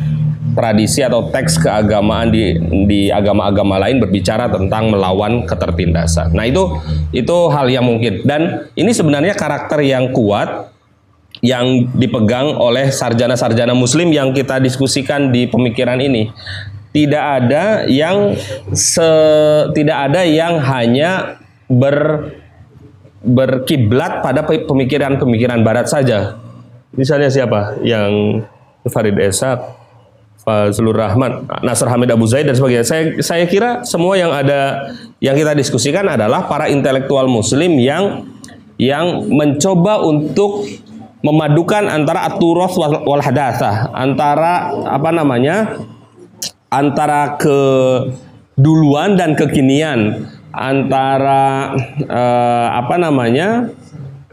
tradisi 0.57 1.05
atau 1.05 1.29
teks 1.29 1.61
keagamaan 1.61 2.33
di 2.33 2.57
di 2.89 3.13
agama-agama 3.13 3.77
lain 3.77 4.01
berbicara 4.01 4.49
tentang 4.49 4.89
melawan 4.89 5.45
ketertindasan. 5.45 6.33
Nah, 6.33 6.49
itu 6.49 6.81
itu 7.13 7.37
hal 7.53 7.69
yang 7.69 7.85
mungkin 7.85 8.25
dan 8.25 8.73
ini 8.73 8.91
sebenarnya 8.97 9.37
karakter 9.37 9.85
yang 9.85 10.11
kuat 10.17 10.73
yang 11.45 11.93
dipegang 11.93 12.57
oleh 12.57 12.89
sarjana-sarjana 12.89 13.77
muslim 13.77 14.09
yang 14.09 14.33
kita 14.33 14.57
diskusikan 14.57 15.29
di 15.29 15.45
pemikiran 15.45 16.01
ini. 16.01 16.33
Tidak 16.97 17.25
ada 17.45 17.85
yang 17.85 18.33
se, 18.73 19.05
tidak 19.77 20.09
ada 20.09 20.25
yang 20.25 20.57
hanya 20.65 21.37
ber 21.69 22.33
berkiblat 23.21 24.25
pada 24.25 24.47
pemikiran-pemikiran 24.47 25.61
barat 25.61 25.93
saja. 25.93 26.41
Misalnya 26.97 27.29
siapa? 27.29 27.77
Yang 27.85 28.41
Farid 28.89 29.19
Esak, 29.19 29.61
Fazlur 30.47 30.95
Rahman, 30.95 31.51
Nasr 31.67 31.91
Hamid 31.91 32.07
Abu 32.15 32.23
Zaid 32.31 32.47
dan 32.47 32.55
sebagainya. 32.55 32.87
Saya 32.87 33.19
saya 33.19 33.45
kira 33.51 33.83
semua 33.83 34.15
yang 34.15 34.31
ada 34.31 34.95
yang 35.19 35.35
kita 35.35 35.59
diskusikan 35.59 36.07
adalah 36.07 36.47
para 36.47 36.71
intelektual 36.71 37.27
muslim 37.27 37.75
yang 37.83 38.31
yang 38.79 39.27
mencoba 39.27 40.07
untuk 40.07 40.71
memadukan 41.27 41.91
antara 41.91 42.31
aturos 42.31 42.79
wal 42.79 43.19
hadasah, 43.19 43.91
antara 43.91 44.71
apa 44.87 45.11
namanya? 45.11 45.83
antara 46.67 47.39
keduluan 47.43 49.19
dan 49.19 49.35
kekinian, 49.35 50.31
antara 50.55 51.75
eh, 52.07 52.69
apa 52.71 52.95
namanya? 53.03 53.67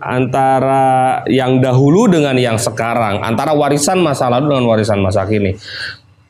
antara 0.04 1.24
yang 1.32 1.64
dahulu 1.64 2.12
dengan 2.12 2.36
yang 2.36 2.60
sekarang, 2.60 3.24
antara 3.24 3.56
warisan 3.56 4.04
masa 4.04 4.28
lalu 4.28 4.54
dengan 4.54 4.66
warisan 4.70 5.00
masa 5.00 5.24
kini. 5.24 5.56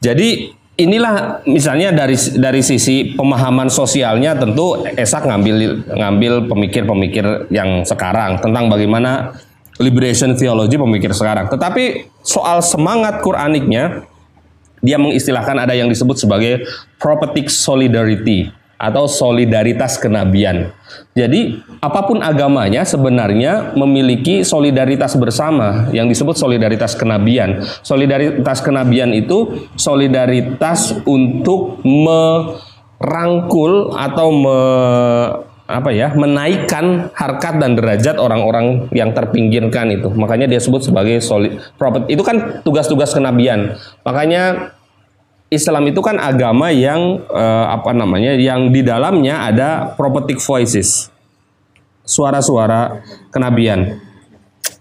Jadi 0.03 0.51
inilah 0.75 1.45
misalnya 1.47 1.95
dari 1.95 2.19
dari 2.35 2.59
sisi 2.59 3.15
pemahaman 3.15 3.71
sosialnya 3.71 4.35
tentu 4.35 4.83
Esak 4.99 5.23
ngambil 5.23 5.87
ngambil 5.87 6.33
pemikir-pemikir 6.51 7.47
yang 7.53 7.87
sekarang 7.87 8.43
tentang 8.43 8.67
bagaimana 8.67 9.31
liberation 9.79 10.35
theology 10.35 10.75
pemikir 10.75 11.15
sekarang. 11.15 11.47
Tetapi 11.47 12.11
soal 12.19 12.59
semangat 12.59 13.23
Quraniknya 13.23 14.03
dia 14.83 14.99
mengistilahkan 14.99 15.63
ada 15.63 15.71
yang 15.71 15.87
disebut 15.87 16.19
sebagai 16.19 16.67
prophetic 16.99 17.47
solidarity 17.47 18.51
atau 18.83 19.07
solidaritas 19.07 19.95
kenabian. 19.95 20.75
Jadi 21.15 21.63
apa 21.79 22.03
pun 22.03 22.19
agamanya 22.19 22.83
sebenarnya 22.83 23.71
memiliki 23.79 24.43
solidaritas 24.43 25.15
bersama 25.15 25.87
yang 25.95 26.11
disebut 26.11 26.35
solidaritas 26.35 26.91
kenabian. 26.99 27.63
Solidaritas 27.79 28.59
kenabian 28.59 29.15
itu 29.15 29.69
solidaritas 29.79 30.99
untuk 31.07 31.79
merangkul 31.87 32.75
atau 33.95 34.27
me, 34.35 34.59
apa 35.63 35.89
ya 35.95 36.11
menaikkan 36.11 37.07
harkat 37.15 37.63
dan 37.63 37.79
derajat 37.79 38.19
orang-orang 38.19 38.91
yang 38.91 39.15
terpinggirkan 39.15 39.95
itu. 39.95 40.11
Makanya 40.11 40.51
dia 40.51 40.59
sebut 40.59 40.83
sebagai 40.83 41.23
solid 41.23 41.55
prophet. 41.79 42.03
Itu 42.11 42.27
kan 42.27 42.59
tugas-tugas 42.67 43.15
kenabian. 43.15 43.79
Makanya 44.03 44.75
Islam 45.53 45.87
itu 45.87 46.01
kan 46.01 46.17
agama 46.17 46.73
yang 46.73 47.21
uh, 47.29 47.65
apa 47.69 47.93
namanya 47.93 48.33
yang 48.33 48.73
di 48.73 48.81
dalamnya 48.81 49.45
ada 49.45 49.93
prophetic 49.93 50.41
voices. 50.41 51.13
Suara-suara 52.03 52.99
kenabian. 53.31 54.01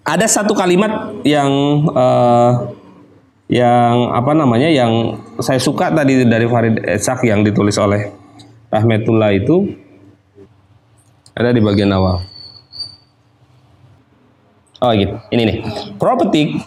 Ada 0.02 0.26
satu 0.26 0.58
kalimat 0.58 1.14
yang 1.22 1.48
uh, 1.94 2.74
yang 3.46 4.10
apa 4.10 4.32
namanya 4.34 4.66
yang 4.66 5.22
saya 5.38 5.62
suka 5.62 5.94
tadi 5.94 6.26
dari 6.26 6.50
Farid 6.50 6.82
Esak 6.82 7.22
yang 7.22 7.46
ditulis 7.46 7.78
oleh 7.78 8.10
Rahmatullah 8.72 9.30
itu. 9.36 9.76
Ada 11.32 11.54
di 11.54 11.62
bagian 11.62 11.94
awal. 11.94 12.26
Oh 14.82 14.90
gitu. 14.98 15.14
Ini 15.30 15.42
nih. 15.46 15.58
Prophetic 15.94 16.58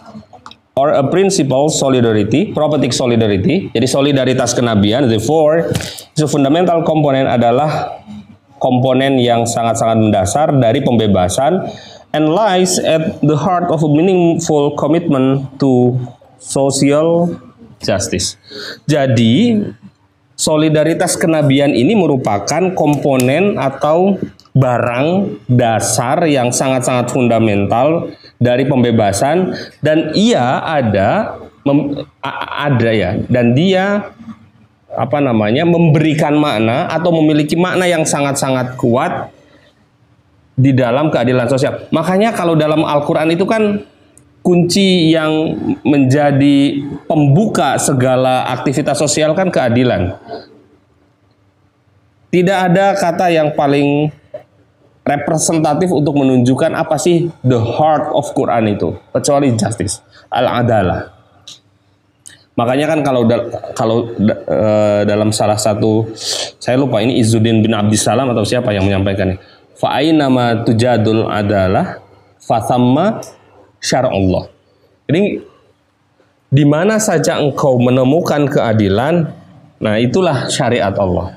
or 0.75 0.91
a 0.91 1.03
principle 1.07 1.71
solidarity, 1.71 2.51
prophetic 2.51 2.91
solidarity. 2.91 3.71
Jadi 3.71 3.87
solidaritas 3.87 4.51
kenabian, 4.51 5.07
the 5.07 5.19
fundamental 6.27 6.83
component 6.83 7.31
adalah 7.31 8.03
komponen 8.59 9.15
yang 9.19 9.47
sangat-sangat 9.47 9.97
mendasar 9.99 10.47
dari 10.59 10.83
pembebasan 10.83 11.63
and 12.11 12.31
lies 12.31 12.79
at 12.79 13.19
the 13.23 13.35
heart 13.35 13.71
of 13.71 13.83
a 13.83 13.89
meaningful 13.89 14.75
commitment 14.75 15.47
to 15.59 15.95
social 16.39 17.31
justice. 17.79 18.35
Jadi, 18.87 19.63
solidaritas 20.35 21.15
kenabian 21.15 21.71
ini 21.71 21.95
merupakan 21.95 22.71
komponen 22.75 23.55
atau 23.55 24.19
barang 24.55 25.39
dasar 25.51 26.23
yang 26.27 26.51
sangat-sangat 26.51 27.11
fundamental 27.11 28.11
dari 28.41 28.67
pembebasan 28.67 29.55
dan 29.79 30.11
ia 30.13 30.61
ada 30.63 31.39
mem, 31.63 32.03
ada 32.59 32.91
ya 32.91 33.17
dan 33.31 33.55
dia 33.55 34.11
apa 34.95 35.19
namanya 35.19 35.67
memberikan 35.67 36.39
makna 36.39 36.87
atau 36.87 37.11
memiliki 37.11 37.59
makna 37.59 37.83
yang 37.83 38.07
sangat-sangat 38.07 38.79
kuat 38.79 39.31
di 40.55 40.71
dalam 40.71 41.11
keadilan 41.11 41.51
sosial. 41.51 41.83
Makanya 41.91 42.31
kalau 42.31 42.55
dalam 42.55 42.87
Al-Qur'an 42.87 43.27
itu 43.27 43.43
kan 43.43 43.83
kunci 44.39 45.11
yang 45.11 45.57
menjadi 45.83 46.79
pembuka 47.09 47.75
segala 47.75 48.47
aktivitas 48.55 48.95
sosial 48.95 49.35
kan 49.35 49.51
keadilan. 49.51 50.15
Tidak 52.31 52.57
ada 52.71 52.95
kata 52.95 53.31
yang 53.31 53.51
paling 53.57 54.11
representatif 55.05 55.93
untuk 55.93 56.17
menunjukkan 56.17 56.73
apa 56.73 56.97
sih 56.97 57.29
the 57.45 57.61
heart 57.61 58.09
of 58.17 58.25
Quran 58.33 58.73
itu 58.73 58.97
kecuali 59.13 59.53
justice 59.53 60.01
al-adalah. 60.33 61.13
Makanya 62.55 62.85
kan 62.87 62.99
kalau 63.05 63.21
da 63.27 63.37
kalau 63.75 64.15
da 64.15 64.33
e 64.47 64.59
dalam 65.05 65.29
salah 65.29 65.59
satu 65.59 66.07
saya 66.57 66.79
lupa 66.79 67.03
ini 67.03 67.19
Izzuddin 67.21 67.61
bin 67.61 67.75
Abdissalam 67.75 68.31
atau 68.31 68.47
siapa 68.47 68.71
yang 68.71 68.87
menyampaikannya 68.87 69.37
fa 69.75 69.99
nama 70.01 70.63
tujadul 70.63 71.27
adalah 71.27 71.99
fasamma 72.41 73.21
syar'allah. 73.83 74.49
Ini 75.11 75.23
di 76.49 76.63
mana 76.65 76.97
saja 76.97 77.37
engkau 77.37 77.77
menemukan 77.77 78.47
keadilan 78.47 79.29
nah 79.83 79.99
itulah 79.99 80.47
syariat 80.47 80.95
Allah. 80.95 81.35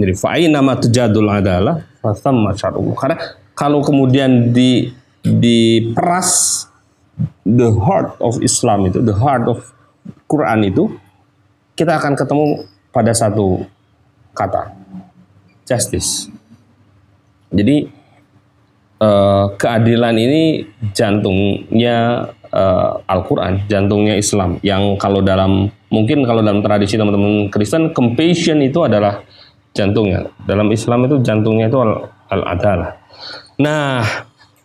Jadi 0.00 0.16
fa'in 0.16 0.48
nama 0.48 0.80
tujadul 0.80 1.28
adalah 1.28 1.89
Karena 2.00 3.16
kalau 3.52 3.84
kemudian 3.84 4.56
di 4.56 4.88
diperas 5.20 6.64
the 7.44 7.68
heart 7.76 8.16
of 8.24 8.40
Islam 8.40 8.88
itu, 8.88 9.04
the 9.04 9.12
heart 9.12 9.44
of 9.44 9.60
Quran 10.24 10.64
itu, 10.64 10.88
kita 11.76 12.00
akan 12.00 12.16
ketemu 12.16 12.64
pada 12.88 13.12
satu 13.12 13.68
kata, 14.32 14.72
justice. 15.68 16.32
Jadi 17.52 17.90
uh, 19.02 19.52
keadilan 19.60 20.14
ini 20.16 20.64
jantungnya 20.96 22.30
uh, 22.48 23.04
Al-Quran, 23.04 23.68
jantungnya 23.68 24.16
Islam. 24.16 24.56
Yang 24.64 24.96
kalau 25.02 25.20
dalam 25.20 25.68
mungkin 25.90 26.22
kalau 26.24 26.40
dalam 26.40 26.62
tradisi 26.64 26.96
teman-teman 26.96 27.50
Kristen, 27.52 27.92
compassion 27.92 28.62
itu 28.62 28.80
adalah 28.86 29.20
jantungnya. 29.74 30.30
Dalam 30.44 30.70
Islam 30.74 31.06
itu 31.06 31.22
jantungnya 31.22 31.70
itu 31.70 31.78
al-adalah. 32.30 32.98
Nah, 33.60 34.02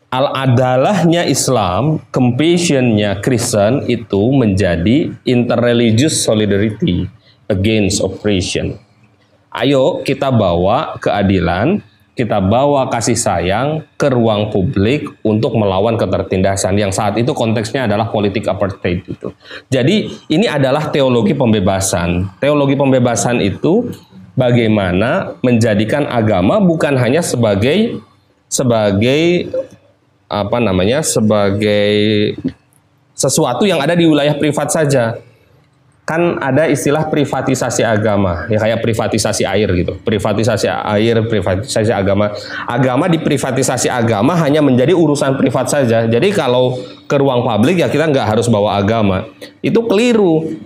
al-adalahnya 0.09 1.27
Islam, 1.27 1.99
compassionnya 2.09 3.19
Kristen 3.19 3.85
itu 3.91 4.31
menjadi 4.31 5.11
interreligious 5.27 6.23
solidarity 6.23 7.05
against 7.51 8.01
oppression. 8.01 8.79
Ayo 9.55 10.03
kita 10.03 10.35
bawa 10.35 10.99
keadilan, 10.99 11.79
kita 12.15 12.39
bawa 12.43 12.87
kasih 12.91 13.15
sayang 13.15 13.83
ke 13.95 14.07
ruang 14.11 14.51
publik 14.51 15.07
untuk 15.23 15.55
melawan 15.55 15.95
ketertindasan 15.99 16.75
yang 16.75 16.91
saat 16.91 17.19
itu 17.19 17.31
konteksnya 17.31 17.87
adalah 17.87 18.11
politik 18.11 18.47
apartheid 18.47 19.03
itu. 19.03 19.31
Jadi 19.71 20.11
ini 20.31 20.47
adalah 20.47 20.91
teologi 20.91 21.35
pembebasan. 21.35 22.39
Teologi 22.39 22.75
pembebasan 22.75 23.39
itu 23.43 23.91
bagaimana 24.35 25.39
menjadikan 25.41 26.05
agama 26.05 26.59
bukan 26.59 26.93
hanya 26.99 27.23
sebagai 27.23 27.97
sebagai 28.51 29.49
apa 30.29 30.57
namanya 30.59 31.01
sebagai 31.01 32.35
sesuatu 33.15 33.63
yang 33.63 33.79
ada 33.79 33.95
di 33.95 34.05
wilayah 34.05 34.35
privat 34.35 34.69
saja. 34.69 35.17
Kan 36.05 36.37
ada 36.37 36.69
istilah 36.69 37.09
privatisasi 37.09 37.81
agama 37.81 38.45
ya 38.45 38.61
kayak 38.61 38.85
privatisasi 38.85 39.41
air 39.41 39.65
gitu. 39.73 39.97
Privatisasi 40.05 40.69
air 40.69 41.17
privatisasi 41.25 41.89
agama. 41.89 42.29
Agama 42.69 43.09
di 43.09 43.17
privatisasi 43.17 43.89
agama 43.89 44.37
hanya 44.37 44.61
menjadi 44.61 44.93
urusan 44.93 45.33
privat 45.33 45.65
saja. 45.65 46.05
Jadi 46.05 46.29
kalau 46.29 46.77
ke 47.09 47.17
ruang 47.17 47.41
publik 47.41 47.81
ya 47.81 47.89
kita 47.89 48.05
nggak 48.05 48.37
harus 48.37 48.45
bawa 48.45 48.77
agama. 48.77 49.25
Itu 49.65 49.89
keliru. 49.89 50.61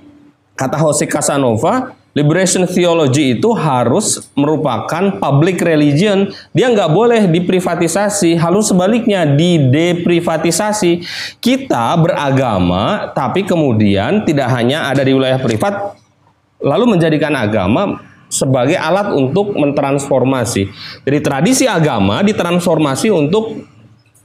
Kata 0.59 0.76
Jose 0.76 1.07
Casanova, 1.07 1.95
liberation 2.20 2.67
theology 2.67 3.39
itu 3.39 3.55
harus 3.55 4.28
merupakan 4.36 5.15
public 5.24 5.63
religion. 5.63 6.28
Dia 6.51 6.67
nggak 6.67 6.91
boleh 6.91 7.32
diprivatisasi. 7.32 8.36
Halus 8.36 8.76
sebaliknya, 8.76 9.24
dideprivatisasi. 9.24 10.99
Kita 11.39 11.95
beragama, 11.95 13.15
tapi 13.15 13.47
kemudian 13.47 14.28
tidak 14.28 14.51
hanya 14.51 14.91
ada 14.91 15.07
di 15.07 15.15
wilayah 15.15 15.39
privat, 15.39 15.95
lalu 16.59 16.99
menjadikan 16.99 17.32
agama 17.39 18.03
sebagai 18.28 18.76
alat 18.76 19.15
untuk 19.15 19.55
mentransformasi. 19.55 20.67
Jadi 21.07 21.17
tradisi 21.24 21.65
agama 21.65 22.20
ditransformasi 22.20 23.07
untuk 23.15 23.63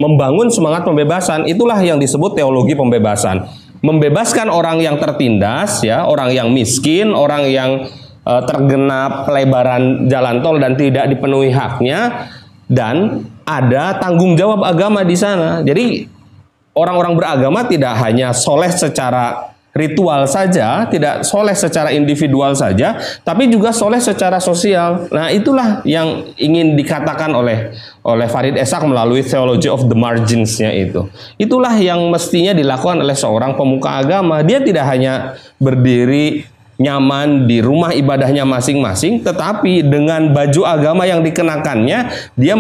membangun 0.03 0.51
semangat 0.51 0.82
pembebasan. 0.82 1.47
Itulah 1.47 1.78
yang 1.78 2.03
disebut 2.03 2.34
teologi 2.34 2.74
pembebasan 2.74 3.63
membebaskan 3.85 4.49
orang 4.49 4.80
yang 4.80 4.97
tertindas 4.97 5.85
ya, 5.85 6.09
orang 6.09 6.32
yang 6.32 6.49
miskin, 6.49 7.12
orang 7.12 7.45
yang 7.53 7.85
uh, 8.24 8.43
tergenap 8.49 9.28
pelebaran 9.28 10.09
jalan 10.09 10.41
tol 10.41 10.57
dan 10.57 10.72
tidak 10.74 11.05
dipenuhi 11.12 11.53
haknya 11.53 12.32
dan 12.64 13.28
ada 13.45 14.01
tanggung 14.01 14.41
jawab 14.41 14.64
agama 14.64 15.05
di 15.05 15.12
sana. 15.12 15.61
Jadi 15.61 16.09
orang-orang 16.72 17.12
beragama 17.12 17.68
tidak 17.68 17.93
hanya 18.01 18.32
soleh 18.32 18.72
secara 18.72 19.53
ritual 19.75 20.31
saja, 20.31 20.87
tidak 20.87 21.27
soleh 21.27 21.53
secara 21.53 21.91
individual 21.91 22.55
saja, 22.55 22.95
tapi 23.27 23.51
juga 23.51 23.75
soleh 23.75 23.99
secara 23.99 24.39
sosial. 24.39 25.11
Nah, 25.11 25.35
itulah 25.35 25.83
yang 25.83 26.31
ingin 26.39 26.79
dikatakan 26.79 27.35
oleh 27.35 27.75
oleh 28.07 28.31
Farid 28.31 28.55
Esak 28.55 28.87
melalui 28.87 29.27
theology 29.27 29.66
of 29.66 29.91
the 29.91 29.99
margins-nya 29.99 30.70
itu. 30.70 31.11
Itulah 31.37 31.75
yang 31.75 32.07
mestinya 32.07 32.55
dilakukan 32.55 33.03
oleh 33.03 33.18
seorang 33.18 33.59
pemuka 33.59 33.99
agama. 33.99 34.47
Dia 34.47 34.62
tidak 34.62 34.87
hanya 34.87 35.35
berdiri 35.59 36.47
nyaman 36.75 37.47
di 37.47 37.62
rumah 37.62 37.95
ibadahnya 37.95 38.43
masing-masing, 38.43 39.22
tetapi 39.22 39.87
dengan 39.87 40.35
baju 40.35 40.62
agama 40.66 41.07
yang 41.07 41.22
dikenakannya, 41.22 41.99
dia 42.35 42.55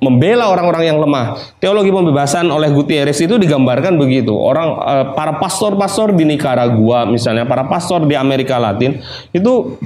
membela 0.00 0.52
orang-orang 0.52 0.84
yang 0.92 0.98
lemah. 1.00 1.40
Teologi 1.56 1.88
pembebasan 1.88 2.52
oleh 2.52 2.68
Gutierrez 2.68 3.16
itu 3.24 3.40
digambarkan 3.40 3.96
begitu. 3.96 4.36
Orang 4.36 4.76
eh, 4.84 5.06
para 5.16 5.40
pastor-pastor 5.40 6.12
di 6.12 6.28
Nicaragua 6.28 7.08
misalnya, 7.08 7.48
para 7.48 7.64
pastor 7.64 8.04
di 8.04 8.12
Amerika 8.12 8.60
Latin 8.60 9.00
itu 9.32 9.80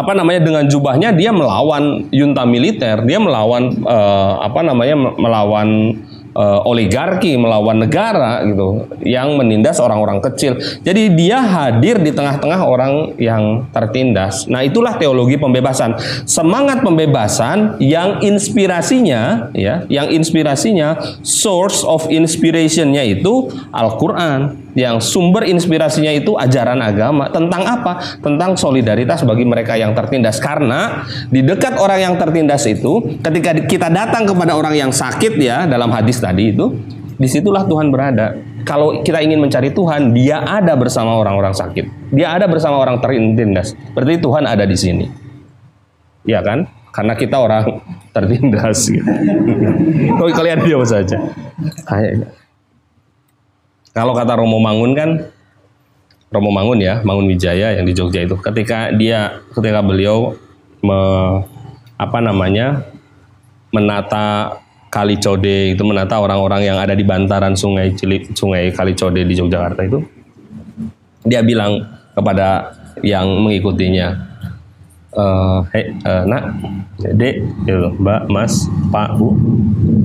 apa 0.00 0.16
namanya 0.16 0.40
dengan 0.40 0.64
jubahnya 0.64 1.12
dia 1.12 1.28
melawan 1.28 2.08
junta 2.08 2.48
militer, 2.48 3.04
dia 3.04 3.20
melawan 3.20 3.84
uh, 3.84 4.40
apa 4.40 4.64
namanya 4.64 4.96
melawan 4.96 5.92
uh, 6.34 6.62
oligarki 6.66 7.34
melawan 7.34 7.82
negara 7.82 8.42
gitu 8.46 8.86
yang 9.02 9.34
menindas 9.38 9.78
orang-orang 9.82 10.22
kecil. 10.22 10.58
Jadi 10.82 11.14
dia 11.14 11.42
hadir 11.42 11.98
di 11.98 12.10
tengah-tengah 12.14 12.60
orang 12.62 12.92
yang 13.16 13.66
tertindas. 13.74 14.46
Nah, 14.46 14.62
itulah 14.62 14.96
teologi 14.96 15.36
pembebasan. 15.40 15.96
Semangat 16.26 16.82
pembebasan 16.84 17.80
yang 17.82 18.22
inspirasinya 18.22 19.50
ya, 19.54 19.86
yang 19.86 20.10
inspirasinya 20.10 21.20
source 21.22 21.82
of 21.86 22.06
inspirationnya 22.10 23.02
itu 23.06 23.50
Al-Qur'an 23.70 24.69
yang 24.78 25.02
sumber 25.02 25.46
inspirasinya 25.46 26.12
itu 26.14 26.36
ajaran 26.38 26.78
agama 26.78 27.26
tentang 27.30 27.62
apa? 27.66 27.92
Tentang 28.22 28.54
solidaritas 28.54 29.22
bagi 29.26 29.42
mereka 29.42 29.74
yang 29.74 29.94
tertindas. 29.96 30.38
Karena 30.38 31.04
di 31.28 31.42
dekat 31.42 31.78
orang 31.78 31.98
yang 32.10 32.14
tertindas 32.16 32.66
itu, 32.66 33.18
ketika 33.22 33.56
kita 33.66 33.88
datang 33.90 34.26
kepada 34.26 34.54
orang 34.54 34.74
yang 34.78 34.90
sakit 34.94 35.34
ya 35.40 35.66
dalam 35.66 35.90
hadis 35.90 36.22
tadi 36.22 36.54
itu, 36.54 36.74
di 37.20 37.28
situlah 37.28 37.68
Tuhan 37.68 37.92
berada. 37.92 38.32
Kalau 38.64 39.04
kita 39.04 39.20
ingin 39.20 39.40
mencari 39.40 39.72
Tuhan, 39.72 40.12
Dia 40.16 40.40
ada 40.40 40.72
bersama 40.76 41.16
orang-orang 41.16 41.52
sakit. 41.52 42.12
Dia 42.16 42.36
ada 42.36 42.48
bersama 42.48 42.80
orang 42.80 43.00
tertindas. 43.00 43.76
Berarti 43.92 44.20
Tuhan 44.20 44.44
ada 44.48 44.64
di 44.64 44.76
sini. 44.76 45.06
Ya 46.24 46.40
kan? 46.40 46.68
Karena 46.92 47.12
kita 47.16 47.36
orang 47.36 47.80
tertindas. 48.16 48.88
Gitu. 50.00 50.24
kalian 50.32 50.64
diam 50.64 50.80
saja. 50.84 51.20
Kayak 51.84 52.39
kalau 53.90 54.14
kata 54.14 54.38
Romo 54.38 54.58
Mangun 54.62 54.92
kan 54.94 55.10
Romo 56.30 56.54
Mangun 56.54 56.78
ya, 56.78 57.02
Mangun 57.02 57.26
Wijaya 57.26 57.74
yang 57.74 57.86
di 57.86 57.94
Jogja 57.94 58.22
itu. 58.22 58.38
Ketika 58.38 58.94
dia 58.94 59.42
ketika 59.50 59.82
beliau 59.82 60.38
me, 60.78 60.98
apa 61.98 62.18
namanya 62.22 62.86
menata 63.74 64.58
Kali 64.90 65.18
Code 65.22 65.74
itu 65.74 65.82
menata 65.86 66.18
orang-orang 66.18 66.66
yang 66.66 66.78
ada 66.78 66.98
di 66.98 67.06
bantaran 67.06 67.54
sungai 67.54 67.94
Cili, 67.94 68.26
sungai 68.34 68.74
Kali 68.74 68.94
Code 68.98 69.22
di 69.22 69.34
Yogyakarta 69.38 69.86
itu 69.86 70.02
dia 71.26 71.42
bilang 71.46 71.86
kepada 72.14 72.74
yang 73.06 73.26
mengikutinya 73.46 74.18
uh, 75.14 75.62
hei 75.70 75.94
uh, 76.02 76.26
nak 76.26 76.58
dek 76.98 77.42
gitu, 77.66 77.90
mbak 78.02 78.26
mas 78.26 78.66
pak 78.90 79.14
bu 79.14 79.34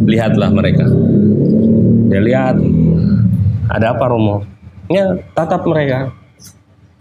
lihatlah 0.05 0.53
mereka. 0.53 0.85
Dia 2.13 2.21
lihat 2.21 2.55
ada 3.69 3.95
apa 3.95 4.05
Romo? 4.09 4.45
Ya, 4.91 5.17
tatap 5.33 5.65
mereka. 5.65 6.13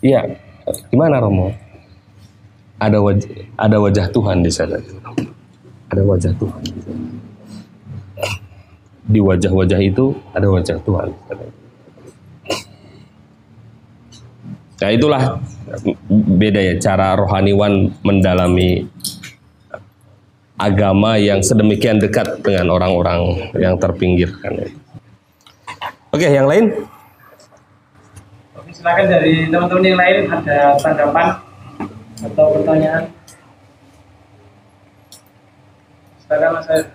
Iya, 0.01 0.41
gimana 0.89 1.21
Romo? 1.21 1.53
Ada 2.81 2.99
wajah, 3.01 3.31
ada 3.57 3.77
wajah 3.81 4.07
Tuhan 4.11 4.45
di 4.45 4.53
sana. 4.53 4.81
Ada 5.93 6.03
wajah 6.03 6.33
Tuhan. 6.37 6.63
Di 9.05 9.21
wajah-wajah 9.21 9.81
itu 9.85 10.17
ada 10.33 10.49
wajah 10.49 10.81
Tuhan. 10.81 11.09
Nah 14.75 14.91
itulah 14.93 15.41
beda 16.13 16.61
ya 16.61 16.75
cara 16.77 17.17
rohaniwan 17.17 17.89
mendalami 18.05 18.85
agama 20.61 21.17
yang 21.17 21.41
sedemikian 21.41 21.97
dekat 22.01 22.43
dengan 22.45 22.75
orang-orang 22.75 23.49
yang 23.57 23.81
terpinggirkan. 23.81 24.84
Oke, 26.15 26.31
yang 26.31 26.47
lain? 26.47 26.71
Oke, 28.55 28.71
silakan 28.71 29.11
dari 29.11 29.51
teman-teman 29.51 29.83
yang 29.83 29.99
lain 29.99 30.31
ada 30.31 30.79
tanggapan 30.79 31.43
atau 32.23 32.55
pertanyaan. 32.55 33.11
Silakan 36.23 36.51
Mas 36.55 36.71
Saya. 36.71 36.87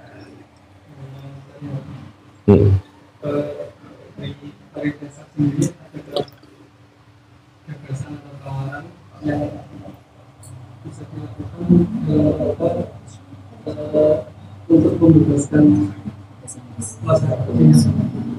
Hmm. 2.47 2.79
Dari 4.71 4.89
desa 5.03 5.27
sendiri 5.35 5.67
ada 5.67 5.99
gagasan 7.67 8.11
atau 8.23 8.33
tawaran 8.39 8.87
yang 9.27 9.51
bisa 10.87 11.03
dilakukan 11.11 11.59
untuk 14.71 14.93
membebaskan 14.95 15.91
masyarakat 17.03 18.38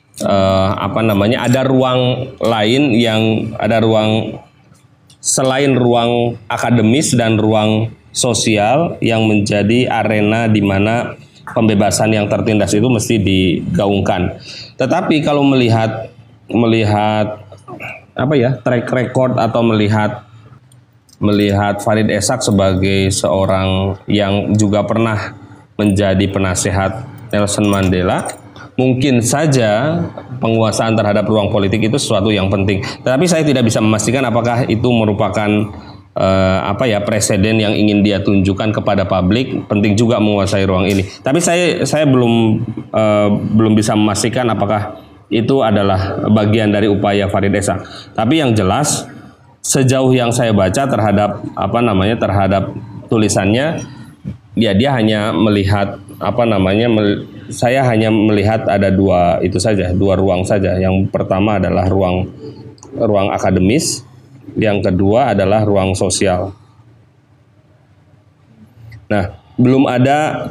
uh, 0.19 0.75
apa 0.75 0.99
namanya 0.99 1.47
ada 1.47 1.63
ruang 1.63 2.33
lain 2.43 2.91
yang 2.97 3.53
ada 3.55 3.79
ruang 3.79 4.41
selain 5.21 5.77
ruang 5.77 6.35
akademis 6.49 7.13
dan 7.13 7.37
ruang 7.37 7.93
sosial 8.11 8.99
yang 8.99 9.23
menjadi 9.23 9.87
arena 9.87 10.51
di 10.51 10.59
mana 10.59 11.15
pembebasan 11.55 12.11
yang 12.11 12.27
tertindas 12.27 12.75
itu 12.75 12.87
mesti 12.87 13.15
digaungkan. 13.21 14.35
Tetapi 14.75 15.23
kalau 15.23 15.45
melihat 15.47 16.11
melihat 16.51 17.47
apa 18.11 18.33
ya 18.35 18.59
track 18.59 18.91
record 18.91 19.39
atau 19.39 19.63
melihat 19.63 20.27
melihat 21.21 21.79
Farid 21.79 22.09
Esak 22.09 22.41
sebagai 22.41 23.13
seorang 23.13 23.95
yang 24.09 24.57
juga 24.57 24.83
pernah 24.83 25.37
menjadi 25.77 26.25
penasehat 26.27 27.07
Nelson 27.29 27.69
Mandela 27.69 28.27
mungkin 28.81 29.21
saja 29.21 30.01
penguasaan 30.41 30.97
terhadap 30.97 31.29
ruang 31.29 31.53
politik 31.53 31.85
itu 31.85 32.01
sesuatu 32.01 32.33
yang 32.33 32.49
penting. 32.49 32.81
Tetapi 32.81 33.29
saya 33.29 33.45
tidak 33.45 33.69
bisa 33.69 33.77
memastikan 33.77 34.25
apakah 34.25 34.65
itu 34.65 34.89
merupakan 34.89 35.69
uh, 36.17 36.59
apa 36.65 36.89
ya 36.89 37.05
presiden 37.05 37.61
yang 37.61 37.77
ingin 37.77 38.01
dia 38.01 38.25
tunjukkan 38.25 38.81
kepada 38.81 39.05
publik 39.05 39.69
penting 39.69 39.93
juga 39.93 40.17
menguasai 40.17 40.65
ruang 40.65 40.89
ini. 40.89 41.05
Tapi 41.21 41.37
saya 41.37 41.85
saya 41.85 42.09
belum 42.09 42.33
uh, 42.89 43.29
belum 43.29 43.77
bisa 43.77 43.93
memastikan 43.93 44.49
apakah 44.49 44.97
itu 45.31 45.61
adalah 45.61 46.27
bagian 46.27 46.73
dari 46.73 46.89
upaya 46.89 47.29
Farid 47.29 47.53
Esak. 47.53 47.85
Tapi 48.17 48.41
yang 48.41 48.51
jelas 48.51 49.07
sejauh 49.61 50.11
yang 50.11 50.33
saya 50.33 50.51
baca 50.51 50.89
terhadap 50.89 51.45
apa 51.53 51.79
namanya 51.79 52.17
terhadap 52.17 52.73
tulisannya 53.07 53.85
ya 54.57 54.71
dia 54.75 54.91
hanya 54.97 55.31
melihat 55.31 56.01
apa 56.19 56.43
namanya 56.43 56.91
saya 57.51 57.83
hanya 57.85 58.09
melihat 58.09 58.65
ada 58.65 58.89
dua 58.89 59.43
itu 59.43 59.59
saja 59.59 59.91
dua 59.91 60.15
ruang 60.17 60.47
saja. 60.47 60.79
Yang 60.79 61.11
pertama 61.11 61.59
adalah 61.59 61.85
ruang 61.91 62.31
ruang 62.95 63.29
akademis. 63.31 64.07
Yang 64.57 64.91
kedua 64.91 65.31
adalah 65.31 65.63
ruang 65.63 65.95
sosial. 65.95 66.55
Nah 69.11 69.35
belum 69.59 69.85
ada 69.87 70.49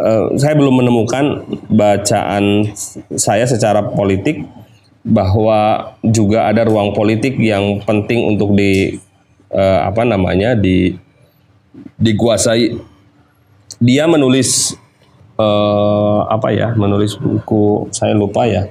eh, 0.00 0.26
saya 0.40 0.56
belum 0.56 0.84
menemukan 0.84 1.46
bacaan 1.70 2.72
saya 3.14 3.44
secara 3.46 3.84
politik 3.84 4.42
bahwa 5.06 5.92
juga 6.04 6.50
ada 6.50 6.66
ruang 6.68 6.92
politik 6.92 7.40
yang 7.40 7.80
penting 7.86 8.36
untuk 8.36 8.52
di 8.52 8.98
eh, 9.52 9.80
apa 9.80 10.02
namanya 10.04 10.56
di 10.56 10.96
dikuasai. 11.96 12.76
Dia 13.78 14.10
menulis 14.10 14.74
eh, 15.38 16.18
apa 16.28 16.48
ya 16.50 16.74
menulis 16.74 17.16
buku 17.16 17.88
saya 17.94 18.12
lupa 18.12 18.44
ya. 18.44 18.66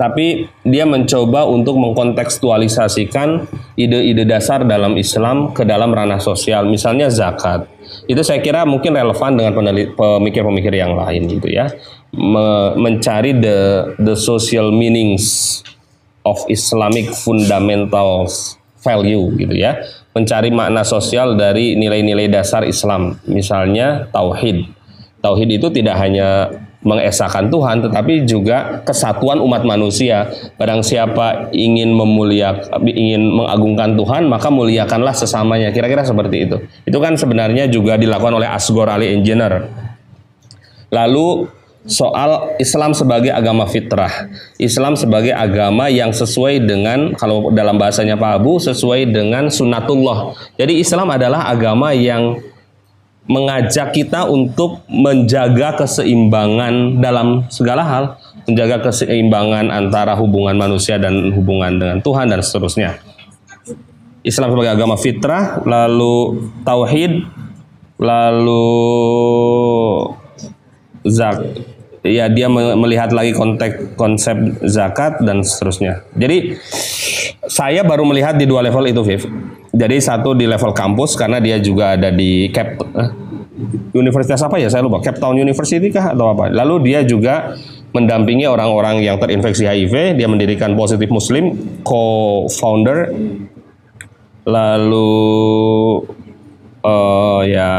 Tapi 0.00 0.48
dia 0.64 0.88
mencoba 0.88 1.44
untuk 1.44 1.76
mengkontekstualisasikan 1.76 3.44
ide-ide 3.76 4.24
dasar 4.24 4.64
dalam 4.64 4.96
Islam 4.96 5.52
ke 5.52 5.60
dalam 5.68 5.92
ranah 5.92 6.16
sosial 6.16 6.64
misalnya 6.64 7.12
zakat. 7.12 7.68
Itu 8.08 8.24
saya 8.24 8.40
kira 8.40 8.64
mungkin 8.64 8.96
relevan 8.96 9.36
dengan 9.36 9.52
pemikir-pemikir 9.92 10.72
yang 10.72 10.96
lain 10.96 11.28
gitu 11.28 11.52
ya. 11.52 11.68
Me- 12.16 12.72
mencari 12.80 13.36
the 13.36 13.92
the 14.00 14.16
social 14.16 14.72
meanings 14.72 15.60
of 16.24 16.40
Islamic 16.48 17.12
fundamentals 17.12 18.56
value 18.80 19.36
gitu 19.36 19.52
ya. 19.52 19.84
Mencari 20.16 20.48
makna 20.48 20.80
sosial 20.80 21.36
dari 21.36 21.76
nilai-nilai 21.76 22.32
dasar 22.32 22.64
Islam 22.64 23.20
misalnya 23.28 24.08
tauhid 24.08 24.79
tauhid 25.20 25.60
itu 25.60 25.68
tidak 25.72 25.96
hanya 26.00 26.48
mengesahkan 26.80 27.52
Tuhan 27.52 27.84
tetapi 27.84 28.24
juga 28.24 28.80
kesatuan 28.88 29.36
umat 29.44 29.68
manusia 29.68 30.32
barang 30.56 30.80
siapa 30.80 31.52
ingin 31.52 31.92
memuliakan 31.92 32.88
ingin 32.88 33.20
mengagungkan 33.36 34.00
Tuhan 34.00 34.32
maka 34.32 34.48
muliakanlah 34.48 35.12
sesamanya 35.12 35.68
kira-kira 35.76 36.08
seperti 36.08 36.48
itu 36.48 36.56
itu 36.88 36.98
kan 36.98 37.20
sebenarnya 37.20 37.68
juga 37.68 38.00
dilakukan 38.00 38.40
oleh 38.40 38.48
Asgore 38.48 38.96
Ali 38.96 39.12
Engineer 39.12 39.68
Lalu 40.90 41.46
soal 41.86 42.58
Islam 42.58 42.92
sebagai 42.92 43.30
agama 43.30 43.64
fitrah. 43.64 44.28
Islam 44.58 44.98
sebagai 44.98 45.32
agama 45.32 45.86
yang 45.88 46.10
sesuai 46.10 46.66
dengan 46.66 47.14
kalau 47.16 47.48
dalam 47.54 47.78
bahasanya 47.78 48.18
Pak 48.18 48.42
Abu 48.42 48.58
sesuai 48.60 49.08
dengan 49.08 49.48
sunatullah. 49.48 50.34
Jadi 50.58 50.82
Islam 50.82 51.08
adalah 51.14 51.46
agama 51.48 51.94
yang 51.94 52.42
mengajak 53.30 53.94
kita 53.94 54.26
untuk 54.26 54.82
menjaga 54.90 55.78
keseimbangan 55.78 56.98
dalam 56.98 57.46
segala 57.46 57.86
hal, 57.86 58.04
menjaga 58.50 58.90
keseimbangan 58.90 59.70
antara 59.70 60.18
hubungan 60.18 60.58
manusia 60.58 60.98
dan 60.98 61.30
hubungan 61.30 61.78
dengan 61.78 62.02
Tuhan 62.02 62.26
dan 62.26 62.42
seterusnya. 62.42 62.98
Islam 64.26 64.50
sebagai 64.52 64.74
agama 64.74 64.98
fitrah, 64.98 65.62
lalu 65.62 66.50
tauhid, 66.66 67.24
lalu 68.02 68.66
zak 71.06 71.38
ya 72.04 72.28
dia 72.32 72.48
me- 72.48 72.76
melihat 72.80 73.12
lagi 73.12 73.36
konteks 73.36 73.96
konsep 73.96 74.36
zakat 74.64 75.20
dan 75.24 75.44
seterusnya. 75.44 76.04
Jadi 76.16 76.56
saya 77.48 77.84
baru 77.84 78.04
melihat 78.08 78.36
di 78.36 78.48
dua 78.48 78.64
level 78.64 78.84
itu, 78.88 79.02
Viv. 79.04 79.22
Jadi 79.70 79.96
satu 80.02 80.34
di 80.34 80.50
level 80.50 80.74
kampus 80.74 81.14
karena 81.14 81.38
dia 81.38 81.60
juga 81.62 81.94
ada 81.94 82.10
di 82.10 82.50
Cap 82.50 82.74
eh, 82.80 83.10
Universitas 83.94 84.40
apa 84.42 84.58
ya 84.58 84.66
saya 84.66 84.82
lupa 84.82 84.98
Cape 84.98 85.20
Town 85.22 85.38
University 85.38 85.92
kah 85.92 86.12
atau 86.14 86.32
apa. 86.34 86.50
Lalu 86.50 86.90
dia 86.90 87.00
juga 87.06 87.54
mendampingi 87.90 88.46
orang-orang 88.46 89.02
yang 89.02 89.18
terinfeksi 89.18 89.66
HIV. 89.66 90.18
Dia 90.18 90.28
mendirikan 90.30 90.74
Positif 90.78 91.10
Muslim, 91.10 91.54
co-founder. 91.82 93.14
Lalu 94.46 95.12
eh 96.80 97.40
ya 97.52 97.70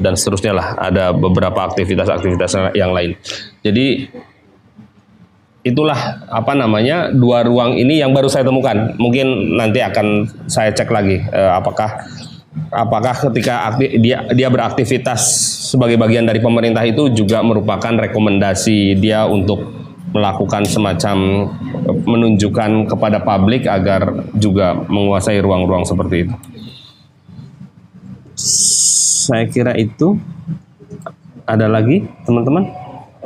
dan 0.00 0.16
seterusnya 0.16 0.52
lah 0.56 0.66
ada 0.80 1.12
beberapa 1.12 1.68
aktivitas-aktivitas 1.68 2.72
yang 2.72 2.96
lain. 2.96 3.12
Jadi 3.60 4.08
itulah 5.68 6.24
apa 6.32 6.56
namanya 6.56 7.12
dua 7.12 7.44
ruang 7.44 7.76
ini 7.76 8.00
yang 8.00 8.16
baru 8.16 8.32
saya 8.32 8.48
temukan. 8.48 8.96
Mungkin 8.96 9.58
nanti 9.60 9.84
akan 9.84 10.24
saya 10.48 10.72
cek 10.72 10.88
lagi 10.88 11.20
eh, 11.20 11.52
apakah 11.52 12.08
apakah 12.72 13.14
ketika 13.30 13.68
akti- 13.68 14.00
dia 14.00 14.24
dia 14.32 14.48
beraktivitas 14.48 15.20
sebagai 15.68 16.00
bagian 16.00 16.24
dari 16.24 16.40
pemerintah 16.40 16.82
itu 16.88 17.12
juga 17.12 17.44
merupakan 17.44 17.92
rekomendasi 18.08 18.96
dia 18.96 19.28
untuk 19.28 19.76
melakukan 20.08 20.64
semacam 20.64 21.16
eh, 21.84 21.96
menunjukkan 22.08 22.88
kepada 22.88 23.20
publik 23.20 23.68
agar 23.68 24.24
juga 24.32 24.72
menguasai 24.88 25.36
ruang-ruang 25.44 25.84
seperti 25.84 26.24
itu. 26.24 26.34
Saya 28.38 29.50
kira 29.50 29.74
itu 29.74 30.14
ada 31.42 31.66
lagi 31.66 32.06
teman-teman. 32.22 32.70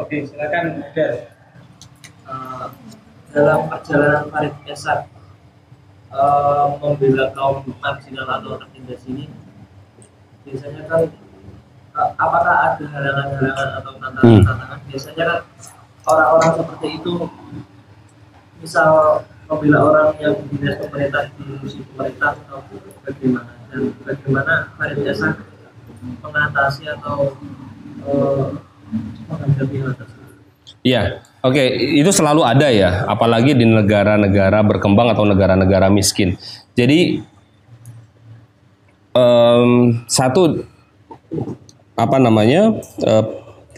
Oke, 0.01 0.25
silakan. 0.25 0.81
Eh, 2.33 2.67
dalam 3.33 3.69
perjalanan 3.69 4.29
Farid 4.29 4.57
Esak 4.69 5.09
eh, 6.13 6.67
membela 6.81 7.29
kaum 7.37 7.65
marginal 7.81 8.29
atau 8.29 8.61
tertindas 8.61 9.05
ini 9.09 9.29
biasanya 10.45 10.85
kan 10.89 11.03
eh, 11.97 12.11
apakah 12.21 12.57
ada 12.73 12.85
halangan-halangan 12.89 13.69
atau 13.81 13.93
tantangan-tantangan 14.01 14.79
biasanya 14.89 15.25
kan 15.29 15.41
orang-orang 16.09 16.53
seperti 16.61 16.89
itu 17.01 17.13
misal 18.61 18.91
membela 19.49 19.79
orang 19.81 20.09
yang 20.21 20.37
dinas 20.49 20.77
pemerintah 20.81 21.23
di 21.37 21.45
pemerintah 21.93 22.33
atau 22.37 22.61
bagaimana 23.05 23.62
dan 23.73 23.89
bagaimana 24.05 24.69
Farid 24.77 25.01
Esak 25.09 25.41
mengatasi 26.21 26.93
atau 26.93 27.33
eh, 28.05 28.47
menghadapi 29.33 29.77
hal 29.81 29.93
tersebut 29.97 30.21
Iya, 30.83 31.23
oke, 31.47 31.63
itu 31.79 32.11
selalu 32.11 32.43
ada 32.43 32.67
ya, 32.67 33.07
apalagi 33.07 33.55
di 33.55 33.63
negara-negara 33.63 34.67
berkembang 34.67 35.15
atau 35.15 35.23
negara-negara 35.23 35.87
miskin. 35.87 36.35
Jadi 36.75 37.23
em, 39.15 39.71
satu 40.11 40.67
apa 41.95 42.17
namanya 42.19 42.83
eh, 42.99 43.25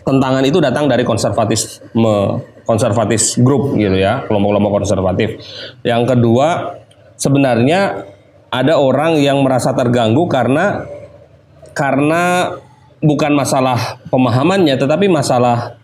tentangan 0.01 0.49
itu 0.49 0.65
datang 0.65 0.89
dari 0.89 1.05
konservatisme, 1.05 2.41
konservatis 2.65 3.37
grup 3.37 3.77
gitu 3.77 4.01
ya, 4.01 4.25
kelompok-kelompok 4.25 4.73
konservatif. 4.81 5.45
Yang 5.85 6.17
kedua, 6.17 6.81
sebenarnya 7.21 8.14
ada 8.55 8.79
orang 8.79 9.19
yang 9.19 9.43
merasa 9.43 9.75
terganggu 9.75 10.31
karena 10.31 10.87
karena 11.75 12.55
bukan 13.03 13.35
masalah 13.35 13.99
pemahamannya, 14.15 14.79
tetapi 14.79 15.11
masalah 15.11 15.75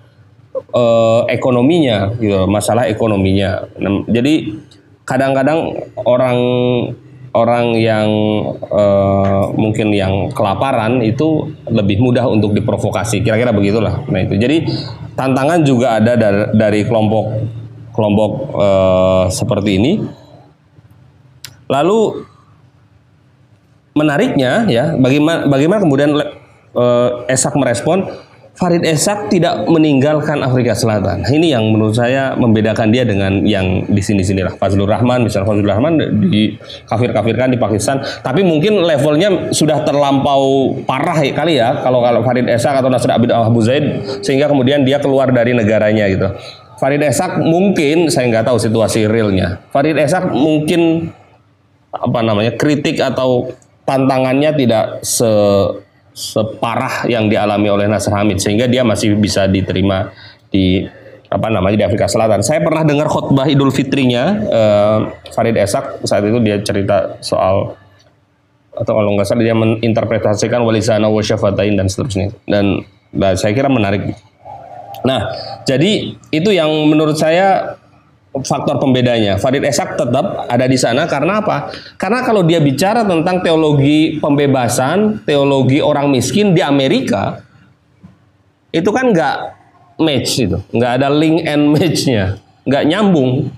eh, 0.71 1.23
ekonominya 1.35 2.15
gitu 2.15 2.47
masalah 2.47 2.87
ekonominya. 2.87 3.67
Jadi 4.07 4.55
kadang-kadang 5.03 5.75
orang 6.07 6.39
orang 7.35 7.75
yang 7.75 8.09
eh, 8.71 9.45
mungkin 9.59 9.91
yang 9.91 10.31
kelaparan 10.31 11.03
itu 11.03 11.51
lebih 11.67 11.99
mudah 11.99 12.31
untuk 12.31 12.55
diprovokasi. 12.55 13.27
Kira-kira 13.27 13.51
begitulah. 13.51 14.07
Nah 14.07 14.21
itu. 14.23 14.39
Jadi 14.39 14.71
tantangan 15.19 15.67
juga 15.67 15.99
ada 15.99 16.15
dari, 16.15 16.55
dari 16.55 16.81
kelompok 16.87 17.25
kelompok 17.91 18.31
eh, 18.55 19.25
seperti 19.35 19.71
ini. 19.75 19.93
Lalu 21.71 22.30
menariknya 24.01 24.65
ya 24.65 24.97
bagaimana 24.97 25.45
bagaimana 25.45 25.81
kemudian 25.85 26.11
eh, 26.17 27.11
Esak 27.29 27.53
merespon 27.61 28.09
Farid 28.61 28.85
Esak 28.85 29.33
tidak 29.33 29.65
meninggalkan 29.73 30.45
Afrika 30.45 30.77
Selatan. 30.77 31.25
Ini 31.25 31.57
yang 31.57 31.73
menurut 31.73 31.97
saya 31.97 32.37
membedakan 32.37 32.93
dia 32.93 33.09
dengan 33.09 33.41
yang 33.41 33.89
di 33.89 34.03
sini-sini 34.05 34.45
lah. 34.45 34.53
Fazlur 34.53 34.85
Rahman, 34.85 35.25
misalnya 35.25 35.49
Fazlur 35.49 35.65
Rahman 35.65 35.97
di 36.29 36.61
kafir-kafirkan 36.85 37.49
di 37.49 37.57
Pakistan, 37.57 38.05
tapi 38.21 38.45
mungkin 38.45 38.85
levelnya 38.85 39.49
sudah 39.49 39.81
terlampau 39.81 40.77
parah 40.85 41.17
ya, 41.25 41.33
kali 41.33 41.57
ya 41.57 41.81
kalau 41.81 42.05
kalau 42.05 42.21
Farid 42.21 42.53
Esak 42.53 42.77
atau 42.77 42.93
Nasr 42.93 43.17
Abid 43.17 43.33
Abu 43.33 43.65
Zaid 43.65 44.05
sehingga 44.21 44.53
kemudian 44.53 44.85
dia 44.85 45.01
keluar 45.01 45.33
dari 45.33 45.57
negaranya 45.57 46.05
gitu. 46.13 46.29
Farid 46.77 47.01
Esak 47.01 47.41
mungkin 47.41 48.13
saya 48.13 48.29
nggak 48.29 48.45
tahu 48.45 48.61
situasi 48.61 49.09
realnya. 49.09 49.57
Farid 49.73 49.97
Esak 49.97 50.37
mungkin 50.37 51.09
apa 51.97 52.21
namanya 52.21 52.55
kritik 52.61 53.01
atau 53.01 53.57
tantangannya 53.85 54.51
tidak 54.57 54.85
se 55.05 55.31
separah 56.11 57.07
yang 57.07 57.31
dialami 57.31 57.71
oleh 57.71 57.87
Nasr 57.87 58.13
Hamid 58.13 58.43
sehingga 58.43 58.67
dia 58.67 58.83
masih 58.83 59.15
bisa 59.17 59.47
diterima 59.47 60.11
di 60.51 60.85
apa 61.31 61.47
namanya 61.47 61.79
di 61.79 61.85
Afrika 61.87 62.11
Selatan. 62.11 62.43
Saya 62.43 62.61
pernah 62.61 62.83
dengar 62.83 63.07
khutbah 63.07 63.47
Idul 63.47 63.71
Fitrinya 63.71 64.35
eh, 64.37 64.99
Farid 65.31 65.55
Esak 65.55 66.03
saat 66.03 66.27
itu 66.27 66.43
dia 66.43 66.59
cerita 66.61 67.17
soal 67.23 67.79
atau 68.75 68.93
kalau 68.97 69.15
nggak 69.15 69.27
salah 69.27 69.45
dia 69.47 69.55
menginterpretasikan 69.55 70.63
walisana 70.67 71.07
wa 71.07 71.23
syafatain 71.23 71.79
dan 71.79 71.87
seterusnya 71.87 72.35
dan, 72.51 72.83
dan 73.15 73.35
saya 73.39 73.55
kira 73.55 73.71
menarik. 73.71 74.15
Nah, 75.01 75.33
jadi 75.65 76.13
itu 76.29 76.51
yang 76.53 76.69
menurut 76.91 77.17
saya 77.17 77.80
faktor 78.31 78.79
pembedanya. 78.79 79.37
Farid 79.43 79.67
Esak 79.67 79.99
tetap 79.99 80.47
ada 80.47 80.67
di 80.71 80.79
sana 80.79 81.11
karena 81.11 81.43
apa? 81.43 81.75
Karena 81.99 82.23
kalau 82.23 82.47
dia 82.47 82.63
bicara 82.63 83.03
tentang 83.03 83.43
teologi 83.43 84.23
pembebasan, 84.23 85.27
teologi 85.27 85.83
orang 85.83 86.07
miskin 86.15 86.55
di 86.55 86.63
Amerika, 86.63 87.43
itu 88.71 88.87
kan 88.95 89.11
nggak 89.11 89.37
match 89.99 90.47
itu, 90.47 90.59
nggak 90.71 90.93
ada 91.03 91.09
link 91.11 91.43
and 91.43 91.75
matchnya, 91.75 92.39
nggak 92.63 92.85
nyambung. 92.87 93.51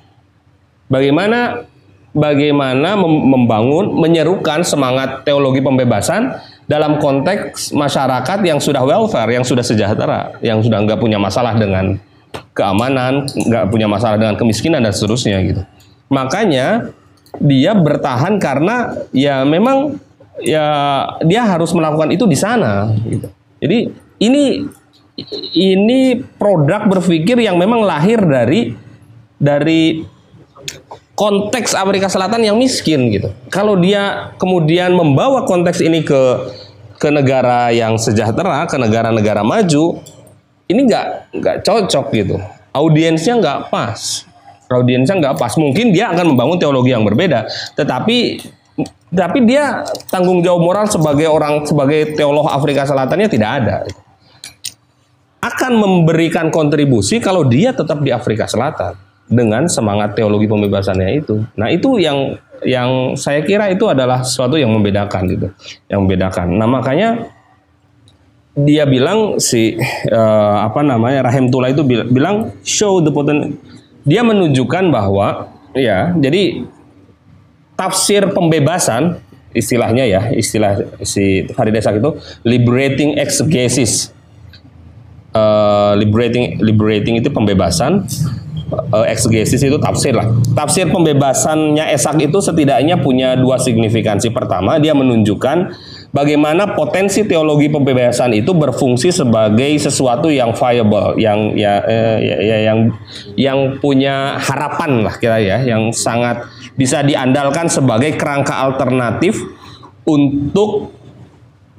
Bagaimana 0.88 1.68
bagaimana 2.12 2.96
membangun, 3.00 3.92
menyerukan 3.96 4.64
semangat 4.64 5.24
teologi 5.24 5.60
pembebasan 5.60 6.32
dalam 6.64 6.96
konteks 6.96 7.76
masyarakat 7.76 8.38
yang 8.40 8.56
sudah 8.56 8.80
welfare, 8.84 9.36
yang 9.36 9.44
sudah 9.44 9.64
sejahtera, 9.64 10.36
yang 10.40 10.64
sudah 10.64 10.80
nggak 10.80 11.00
punya 11.00 11.20
masalah 11.20 11.56
dengan 11.56 12.00
keamanan, 12.52 13.28
nggak 13.28 13.68
punya 13.68 13.88
masalah 13.88 14.20
dengan 14.20 14.36
kemiskinan 14.36 14.84
dan 14.84 14.92
seterusnya 14.92 15.40
gitu. 15.44 15.62
Makanya 16.12 16.92
dia 17.40 17.72
bertahan 17.72 18.36
karena 18.36 19.08
ya 19.14 19.44
memang 19.48 19.96
ya 20.44 20.66
dia 21.24 21.42
harus 21.48 21.72
melakukan 21.72 22.12
itu 22.12 22.28
di 22.28 22.36
sana 22.36 22.92
gitu. 23.08 23.28
Jadi 23.62 23.78
ini 24.20 24.68
ini 25.56 26.20
produk 26.36 26.88
berpikir 26.88 27.40
yang 27.40 27.56
memang 27.60 27.84
lahir 27.84 28.20
dari 28.20 28.72
dari 29.36 30.04
konteks 31.16 31.76
Amerika 31.76 32.08
Selatan 32.08 32.44
yang 32.44 32.56
miskin 32.56 33.12
gitu. 33.12 33.28
Kalau 33.52 33.76
dia 33.76 34.32
kemudian 34.40 34.96
membawa 34.96 35.44
konteks 35.44 35.84
ini 35.84 36.04
ke 36.04 36.52
ke 36.96 37.10
negara 37.10 37.74
yang 37.74 37.98
sejahtera, 37.98 38.62
ke 38.70 38.78
negara-negara 38.78 39.42
maju, 39.42 39.98
ini 40.72 40.88
nggak 40.88 41.06
nggak 41.36 41.56
cocok 41.62 42.06
gitu. 42.16 42.36
Audiensnya 42.72 43.36
nggak 43.38 43.58
pas. 43.68 44.24
Audiensnya 44.72 45.20
nggak 45.20 45.36
pas. 45.36 45.52
Mungkin 45.60 45.92
dia 45.92 46.08
akan 46.10 46.32
membangun 46.32 46.56
teologi 46.56 46.96
yang 46.96 47.04
berbeda, 47.04 47.44
tetapi 47.76 48.40
tapi 49.12 49.44
dia 49.44 49.84
tanggung 50.08 50.40
jawab 50.40 50.64
moral 50.64 50.86
sebagai 50.88 51.28
orang 51.28 51.68
sebagai 51.68 52.16
teolog 52.16 52.48
Afrika 52.48 52.88
Selatannya 52.88 53.28
tidak 53.28 53.50
ada. 53.60 53.76
Akan 55.42 55.76
memberikan 55.76 56.48
kontribusi 56.48 57.20
kalau 57.20 57.44
dia 57.44 57.76
tetap 57.76 58.00
di 58.00 58.08
Afrika 58.14 58.48
Selatan 58.48 58.96
dengan 59.28 59.68
semangat 59.68 60.16
teologi 60.16 60.48
pembebasannya 60.48 61.18
itu. 61.18 61.44
Nah, 61.58 61.68
itu 61.68 62.00
yang 62.00 62.40
yang 62.62 63.18
saya 63.18 63.42
kira 63.42 63.68
itu 63.74 63.90
adalah 63.90 64.22
sesuatu 64.22 64.54
yang 64.54 64.70
membedakan 64.70 65.28
gitu. 65.28 65.48
Yang 65.90 65.98
membedakan. 66.06 66.46
Nah, 66.56 66.68
makanya 66.70 67.26
dia 68.52 68.84
bilang 68.84 69.40
si 69.40 69.80
uh, 70.12 70.56
apa 70.60 70.84
namanya 70.84 71.24
Rahim 71.24 71.48
Tula 71.48 71.72
itu 71.72 71.80
bilang 71.86 72.52
show 72.60 73.00
the 73.00 73.08
poten 73.08 73.56
dia 74.04 74.20
menunjukkan 74.20 74.92
bahwa 74.92 75.48
ya 75.72 76.12
jadi 76.12 76.68
tafsir 77.78 78.28
pembebasan 78.36 79.24
istilahnya 79.56 80.04
ya 80.04 80.22
istilah 80.32 81.00
si 81.04 81.48
Faridesak 81.52 82.00
itu 82.00 82.16
liberating 82.44 83.16
exegesis. 83.20 84.12
Uh, 85.32 85.96
liberating 85.96 86.60
liberating 86.60 87.16
itu 87.16 87.32
pembebasan 87.32 88.04
uh, 88.92 89.06
exegesis 89.08 89.64
itu 89.64 89.80
tafsir 89.80 90.12
lah. 90.12 90.28
Tafsir 90.52 90.92
pembebasannya 90.92 91.88
Esak 91.88 92.20
itu 92.20 92.36
setidaknya 92.44 93.00
punya 93.00 93.32
dua 93.32 93.56
signifikansi. 93.56 94.28
Pertama 94.28 94.76
dia 94.76 94.92
menunjukkan 94.92 95.72
bagaimana 96.12 96.76
potensi 96.76 97.24
teologi 97.24 97.72
pembebasan 97.72 98.36
itu 98.36 98.52
berfungsi 98.52 99.10
sebagai 99.10 99.72
sesuatu 99.80 100.28
yang 100.28 100.52
viable, 100.52 101.16
yang 101.18 101.56
ya, 101.56 101.80
eh, 101.88 102.16
ya, 102.20 102.36
ya 102.38 102.56
yang 102.70 102.78
yang 103.34 103.58
punya 103.80 104.36
harapan 104.38 105.08
lah 105.08 105.16
kira 105.16 105.40
ya, 105.40 105.58
yang 105.64 105.90
sangat 105.90 106.44
bisa 106.76 107.00
diandalkan 107.02 107.66
sebagai 107.66 108.14
kerangka 108.14 108.54
alternatif 108.60 109.40
untuk 110.04 110.92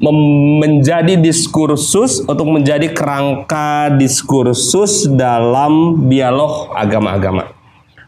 menjadi 0.04 1.16
diskursus 1.16 2.28
untuk 2.28 2.50
menjadi 2.52 2.92
kerangka 2.92 3.94
diskursus 3.96 5.08
dalam 5.08 6.06
dialog 6.12 6.76
agama-agama. 6.76 7.56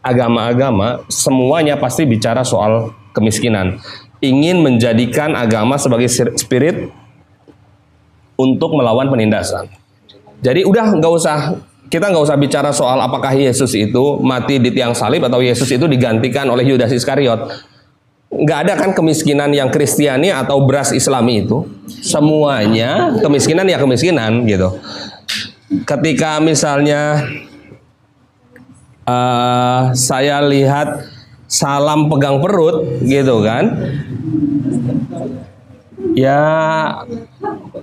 Agama-agama 0.04 1.08
semuanya 1.08 1.80
pasti 1.80 2.04
bicara 2.04 2.44
soal 2.44 2.92
kemiskinan 3.16 3.80
ingin 4.26 4.66
menjadikan 4.66 5.38
agama 5.38 5.78
sebagai 5.78 6.10
spirit 6.10 6.90
untuk 8.36 8.76
melawan 8.76 9.08
penindasan. 9.08 9.70
Jadi 10.44 10.68
udah 10.68 10.98
nggak 11.00 11.14
usah 11.14 11.38
kita 11.88 12.12
nggak 12.12 12.26
usah 12.26 12.38
bicara 12.38 12.70
soal 12.74 12.98
apakah 13.00 13.32
Yesus 13.32 13.72
itu 13.78 14.20
mati 14.20 14.58
di 14.58 14.74
tiang 14.74 14.98
salib 14.98 15.24
atau 15.24 15.40
Yesus 15.40 15.70
itu 15.70 15.86
digantikan 15.86 16.50
oleh 16.50 16.66
Yudas 16.66 16.92
Iskariot. 16.92 17.48
Nggak 18.36 18.60
ada 18.68 18.74
kan 18.76 18.92
kemiskinan 18.92 19.54
yang 19.56 19.72
Kristiani 19.72 20.34
atau 20.34 20.66
beras 20.68 20.92
Islami 20.92 21.46
itu. 21.48 21.64
Semuanya 21.88 23.16
kemiskinan 23.22 23.64
ya 23.70 23.80
kemiskinan 23.80 24.44
gitu. 24.44 24.76
Ketika 25.88 26.44
misalnya 26.44 27.26
uh, 29.08 29.96
saya 29.96 30.44
lihat 30.44 31.15
salam 31.46 32.10
pegang 32.10 32.42
perut 32.42 33.02
gitu 33.06 33.42
kan. 33.46 33.74
Ya 36.16 36.40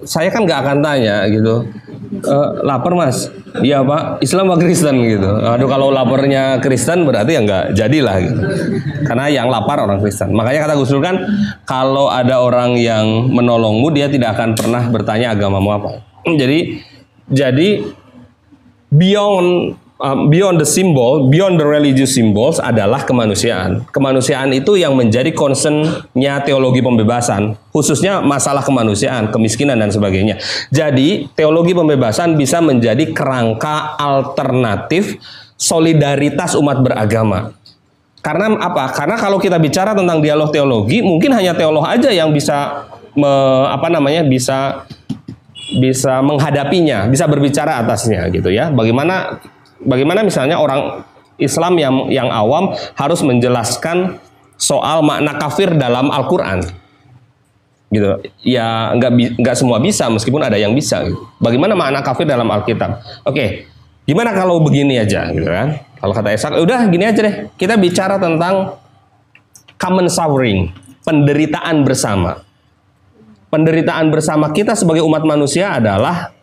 saya 0.09 0.33
kan 0.33 0.49
nggak 0.49 0.61
akan 0.65 0.79
tanya 0.81 1.29
gitu. 1.29 1.69
E, 2.13 2.37
lapar 2.65 2.97
mas? 2.97 3.29
Iya 3.61 3.85
pak. 3.85 4.25
Islam 4.25 4.53
apa 4.53 4.65
Kristen 4.65 4.97
gitu. 5.05 5.29
Aduh 5.29 5.69
kalau 5.69 5.93
laparnya 5.93 6.57
Kristen 6.65 7.05
berarti 7.05 7.37
ya 7.37 7.41
nggak 7.45 7.65
jadilah 7.77 8.17
gitu. 8.25 8.41
Karena 9.05 9.29
yang 9.29 9.53
lapar 9.53 9.85
orang 9.85 10.01
Kristen. 10.01 10.33
Makanya 10.33 10.65
kata 10.65 10.75
Gus 10.81 10.89
Dur 10.89 11.05
kan 11.05 11.21
kalau 11.69 12.09
ada 12.09 12.41
orang 12.41 12.81
yang 12.81 13.29
menolongmu 13.29 13.93
dia 13.93 14.09
tidak 14.09 14.41
akan 14.41 14.57
pernah 14.57 14.89
bertanya 14.89 15.37
agamamu 15.37 15.71
apa. 15.77 15.91
Jadi 16.25 16.81
jadi 17.29 17.85
beyond 18.89 19.77
um, 20.03 20.29
beyond 20.29 20.59
the 20.59 20.67
symbol, 20.67 21.31
beyond 21.31 21.57
the 21.57 21.65
religious 21.65 22.19
symbols 22.19 22.59
adalah 22.59 23.07
kemanusiaan. 23.07 23.87
Kemanusiaan 23.95 24.51
itu 24.51 24.75
yang 24.75 24.99
menjadi 24.99 25.31
concernnya 25.31 26.43
teologi 26.43 26.83
pembebasan, 26.83 27.55
khususnya 27.71 28.19
masalah 28.21 28.67
kemanusiaan, 28.67 29.31
kemiskinan 29.31 29.79
dan 29.79 29.95
sebagainya. 29.95 30.43
Jadi 30.75 31.31
teologi 31.39 31.73
pembebasan 31.73 32.35
bisa 32.35 32.59
menjadi 32.59 33.15
kerangka 33.15 33.95
alternatif 33.97 35.23
solidaritas 35.55 36.59
umat 36.59 36.83
beragama. 36.83 37.55
Karena 38.23 38.55
apa? 38.59 38.91
Karena 38.95 39.19
kalau 39.19 39.39
kita 39.39 39.59
bicara 39.59 39.95
tentang 39.99 40.23
dialog 40.23 40.51
teologi, 40.55 41.03
mungkin 41.03 41.35
hanya 41.35 41.55
teolog 41.59 41.83
aja 41.83 42.11
yang 42.11 42.31
bisa 42.31 42.87
me, 43.19 43.31
apa 43.67 43.91
namanya 43.91 44.23
bisa 44.23 44.87
bisa 45.83 46.21
menghadapinya, 46.23 47.11
bisa 47.11 47.27
berbicara 47.27 47.83
atasnya 47.83 48.29
gitu 48.31 48.53
ya. 48.53 48.71
Bagaimana 48.71 49.43
Bagaimana 49.83 50.23
misalnya 50.23 50.59
orang 50.59 51.03
Islam 51.41 51.75
yang 51.79 51.95
yang 52.09 52.29
awam 52.31 52.75
harus 52.95 53.21
menjelaskan 53.25 54.19
soal 54.61 55.03
makna 55.03 55.35
kafir 55.37 55.75
dalam 55.75 56.09
Al-Qur'an. 56.13 56.63
Gitu. 57.93 58.09
Ya 58.47 58.95
nggak 58.97 59.43
nggak 59.43 59.57
semua 59.59 59.77
bisa 59.83 60.09
meskipun 60.09 60.41
ada 60.41 60.57
yang 60.57 60.73
bisa. 60.73 61.05
Bagaimana 61.37 61.77
makna 61.77 62.01
kafir 62.01 62.25
dalam 62.25 62.49
Alkitab? 62.49 63.03
Oke. 63.29 63.69
Gimana 64.03 64.35
kalau 64.35 64.59
begini 64.59 64.99
aja 64.99 65.31
gitu 65.31 65.47
kan? 65.47 65.79
Kalau 66.03 66.11
kata 66.11 66.35
Esak, 66.35 66.59
udah 66.59 66.91
gini 66.91 67.07
aja 67.07 67.23
deh. 67.23 67.47
Kita 67.55 67.79
bicara 67.79 68.19
tentang 68.19 68.75
common 69.79 70.11
suffering, 70.11 70.75
penderitaan 71.07 71.87
bersama. 71.87 72.43
Penderitaan 73.47 74.11
bersama 74.11 74.51
kita 74.51 74.75
sebagai 74.75 75.07
umat 75.07 75.23
manusia 75.23 75.79
adalah 75.79 76.35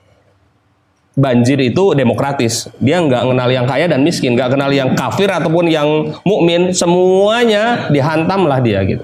banjir 1.20 1.60
itu 1.60 1.92
demokratis. 1.92 2.72
Dia 2.80 3.04
nggak 3.04 3.28
kenal 3.28 3.50
yang 3.52 3.68
kaya 3.68 3.86
dan 3.92 4.02
miskin, 4.02 4.34
nggak 4.40 4.56
kenal 4.56 4.72
yang 4.72 4.96
kafir 4.96 5.28
ataupun 5.28 5.68
yang 5.68 6.16
mukmin, 6.24 6.72
semuanya 6.72 7.92
dihantamlah 7.92 8.64
dia 8.64 8.80
gitu. 8.88 9.04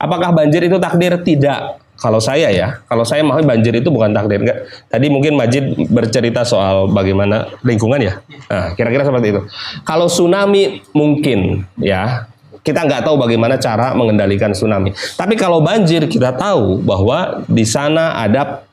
Apakah 0.00 0.32
banjir 0.32 0.64
itu 0.64 0.78
takdir? 0.80 1.12
Tidak. 1.20 1.82
Kalau 2.00 2.16
saya 2.16 2.48
ya, 2.48 2.80
kalau 2.88 3.04
saya 3.04 3.20
mau 3.20 3.36
banjir 3.36 3.76
itu 3.76 3.92
bukan 3.92 4.16
takdir. 4.16 4.40
Enggak. 4.40 4.64
Tadi 4.88 5.12
mungkin 5.12 5.36
Majid 5.36 5.76
bercerita 5.92 6.48
soal 6.48 6.88
bagaimana 6.88 7.44
lingkungan 7.60 8.00
ya. 8.00 8.24
Nah, 8.48 8.72
kira-kira 8.72 9.04
seperti 9.04 9.36
itu. 9.36 9.40
Kalau 9.84 10.08
tsunami 10.08 10.80
mungkin 10.96 11.68
ya, 11.76 12.24
kita 12.64 12.88
nggak 12.88 13.04
tahu 13.04 13.20
bagaimana 13.20 13.60
cara 13.60 13.92
mengendalikan 13.92 14.56
tsunami. 14.56 14.96
Tapi 14.96 15.36
kalau 15.36 15.60
banjir 15.60 16.08
kita 16.08 16.32
tahu 16.32 16.80
bahwa 16.80 17.44
di 17.44 17.68
sana 17.68 18.16
ada 18.16 18.64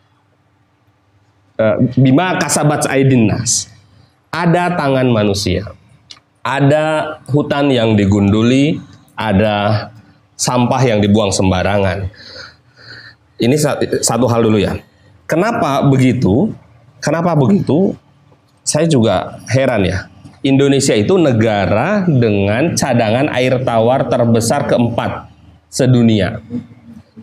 bima 1.97 2.37
kasabat 2.37 2.85
nas. 3.17 3.69
Ada 4.29 4.77
tangan 4.77 5.09
manusia. 5.09 5.65
Ada 6.45 7.17
hutan 7.27 7.67
yang 7.73 7.97
digunduli, 7.97 8.79
ada 9.17 9.89
sampah 10.37 10.79
yang 10.85 11.03
dibuang 11.03 11.33
sembarangan. 11.33 12.07
Ini 13.41 13.55
sa- 13.59 13.77
satu 13.81 14.29
hal 14.29 14.45
dulu 14.45 14.61
ya. 14.61 14.77
Kenapa 15.27 15.83
begitu? 15.83 16.55
Kenapa 17.03 17.35
begitu? 17.35 17.97
Saya 18.63 18.87
juga 18.87 19.43
heran 19.51 19.83
ya. 19.83 20.07
Indonesia 20.45 20.95
itu 20.95 21.19
negara 21.19 22.07
dengan 22.07 22.77
cadangan 22.77 23.27
air 23.35 23.59
tawar 23.67 24.07
terbesar 24.07 24.69
keempat 24.71 25.27
sedunia. 25.67 26.39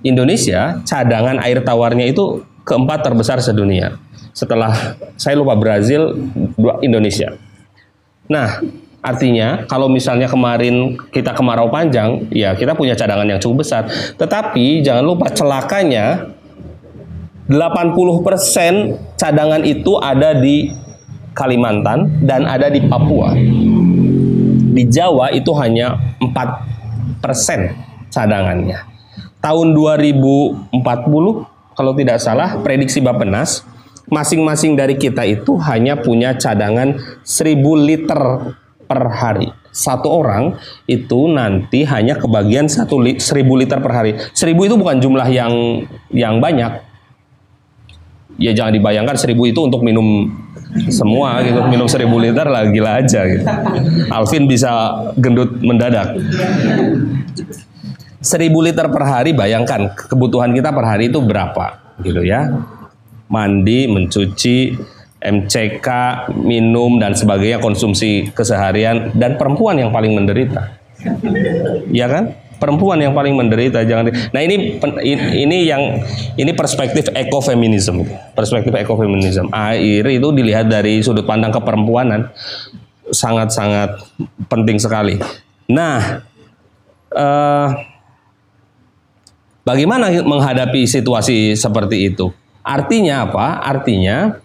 Indonesia 0.04 0.84
cadangan 0.84 1.40
air 1.40 1.64
tawarnya 1.64 2.12
itu 2.12 2.44
keempat 2.68 3.00
terbesar 3.00 3.40
sedunia. 3.40 3.96
Setelah 4.34 4.98
saya 5.14 5.38
lupa 5.38 5.54
Brazil, 5.54 6.18
Indonesia. 6.82 7.38
Nah, 8.26 8.58
artinya 8.98 9.62
kalau 9.70 9.86
misalnya 9.86 10.26
kemarin 10.26 10.98
kita 11.14 11.30
kemarau 11.38 11.70
panjang, 11.70 12.26
ya 12.34 12.58
kita 12.58 12.74
punya 12.74 12.98
cadangan 12.98 13.30
yang 13.30 13.38
cukup 13.38 13.62
besar. 13.62 13.86
Tetapi 14.18 14.82
jangan 14.82 15.06
lupa 15.06 15.30
celakanya 15.30 16.34
80% 17.46 19.14
cadangan 19.14 19.62
itu 19.62 19.92
ada 20.02 20.34
di 20.34 20.72
Kalimantan 21.34 22.26
dan 22.26 22.46
ada 22.46 22.70
di 22.70 22.82
Papua. 22.90 23.34
Di 24.74 24.82
Jawa 24.90 25.30
itu 25.30 25.54
hanya 25.54 25.94
4% 26.18 28.10
cadangannya. 28.10 28.82
Tahun 29.38 29.66
2040 29.76 30.72
kalau 31.74 31.92
tidak 31.98 32.18
salah 32.22 32.58
prediksi 32.62 33.02
Bappenas 33.02 33.66
masing-masing 34.08 34.76
dari 34.76 35.00
kita 35.00 35.24
itu 35.24 35.56
hanya 35.64 35.96
punya 35.96 36.36
cadangan 36.36 37.00
1000 37.24 37.88
liter 37.88 38.20
per 38.84 39.02
hari. 39.10 39.48
Satu 39.74 40.06
orang 40.06 40.54
itu 40.86 41.26
nanti 41.26 41.82
hanya 41.82 42.14
kebagian 42.14 42.70
satu 42.70 43.02
li, 43.02 43.18
1000 43.18 43.42
liter 43.58 43.78
per 43.82 43.92
hari. 43.92 44.12
1000 44.30 44.54
itu 44.70 44.74
bukan 44.78 45.02
jumlah 45.02 45.28
yang 45.32 45.52
yang 46.14 46.38
banyak. 46.38 46.78
Ya 48.38 48.50
jangan 48.54 48.74
dibayangkan 48.74 49.16
1000 49.18 49.34
itu 49.50 49.60
untuk 49.62 49.82
minum 49.82 50.30
semua 50.90 51.38
gitu 51.42 51.62
minum 51.70 51.86
1000 51.86 52.06
liter 52.06 52.46
lah 52.46 52.66
gila 52.70 53.02
aja 53.02 53.20
gitu. 53.26 53.46
Alvin 54.10 54.44
bisa 54.46 54.70
gendut 55.18 55.58
mendadak. 55.62 56.18
1000 58.24 58.50
liter 58.50 58.86
per 58.88 59.04
hari 59.04 59.36
bayangkan 59.36 59.90
kebutuhan 59.94 60.54
kita 60.54 60.70
per 60.70 60.84
hari 60.86 61.12
itu 61.12 61.20
berapa 61.20 61.98
gitu 62.02 62.24
ya 62.26 62.50
mandi 63.28 63.88
mencuci 63.88 64.56
MCK 65.24 65.88
minum 66.44 67.00
dan 67.00 67.16
sebagainya 67.16 67.58
konsumsi 67.60 68.28
keseharian. 68.32 69.16
Dan 69.16 69.40
perempuan 69.40 69.80
yang 69.80 69.88
paling 69.88 70.12
menderita. 70.12 70.76
Ya 71.88 72.08
kan? 72.08 72.36
Perempuan 72.54 72.96
yang 73.02 73.12
paling 73.12 73.34
menderita 73.36 73.84
jangan 73.84 74.08
nah 74.32 74.40
ini 74.40 74.78
ini 75.36 75.68
yang 75.68 76.00
ini 76.38 76.52
perspektif 76.56 77.12
ekofeminisme. 77.12 78.08
Perspektif 78.32 78.72
ekofeminisme. 78.72 79.52
Air 79.52 80.06
itu 80.08 80.28
dilihat 80.32 80.70
dari 80.70 81.04
sudut 81.04 81.28
pandang 81.28 81.52
keperempuanan. 81.52 82.30
Sangat-sangat 83.10 84.00
penting 84.48 84.80
sekali. 84.80 85.20
Nah 85.68 86.24
eh 87.12 87.68
Bagaimana 89.64 90.12
menghadapi 90.12 90.84
situasi 90.84 91.56
seperti 91.56 92.12
itu? 92.12 92.28
Artinya 92.64 93.28
apa? 93.28 93.60
Artinya 93.60 94.40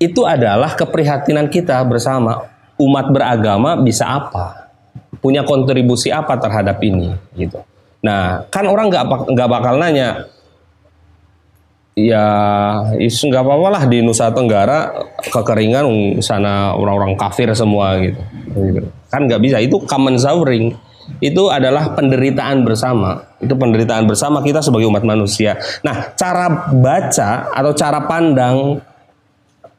itu 0.00 0.24
adalah 0.24 0.72
keprihatinan 0.72 1.52
kita 1.52 1.78
bersama 1.84 2.48
umat 2.80 3.12
beragama 3.12 3.76
bisa 3.78 4.08
apa? 4.08 4.72
Punya 5.20 5.44
kontribusi 5.44 6.08
apa 6.08 6.40
terhadap 6.40 6.80
ini 6.80 7.12
gitu. 7.36 7.60
Nah, 8.04 8.44
kan 8.48 8.64
orang 8.68 8.88
nggak 8.92 9.04
nggak 9.32 9.48
bakal 9.48 9.80
nanya 9.80 10.28
ya 11.94 12.26
is 12.98 13.16
nggak 13.22 13.40
apa-apa 13.40 13.68
lah 13.70 13.82
di 13.86 14.02
Nusa 14.02 14.28
Tenggara 14.34 14.90
kekeringan 15.30 15.86
sana 16.20 16.74
orang-orang 16.74 17.14
kafir 17.16 17.48
semua 17.56 17.96
gitu. 18.02 18.20
Gitu. 18.52 18.88
Kan 19.08 19.24
nggak 19.30 19.40
bisa 19.40 19.60
itu 19.60 19.80
common 19.84 20.16
suffering. 20.20 20.76
Itu 21.20 21.52
adalah 21.52 21.92
penderitaan 21.92 22.64
bersama. 22.64 23.28
Itu 23.40 23.54
penderitaan 23.54 24.08
bersama 24.08 24.40
kita 24.40 24.64
sebagai 24.64 24.88
umat 24.88 25.04
manusia. 25.04 25.60
Nah, 25.84 26.12
cara 26.16 26.68
baca 26.72 27.52
atau 27.52 27.72
cara 27.76 28.04
pandang 28.08 28.80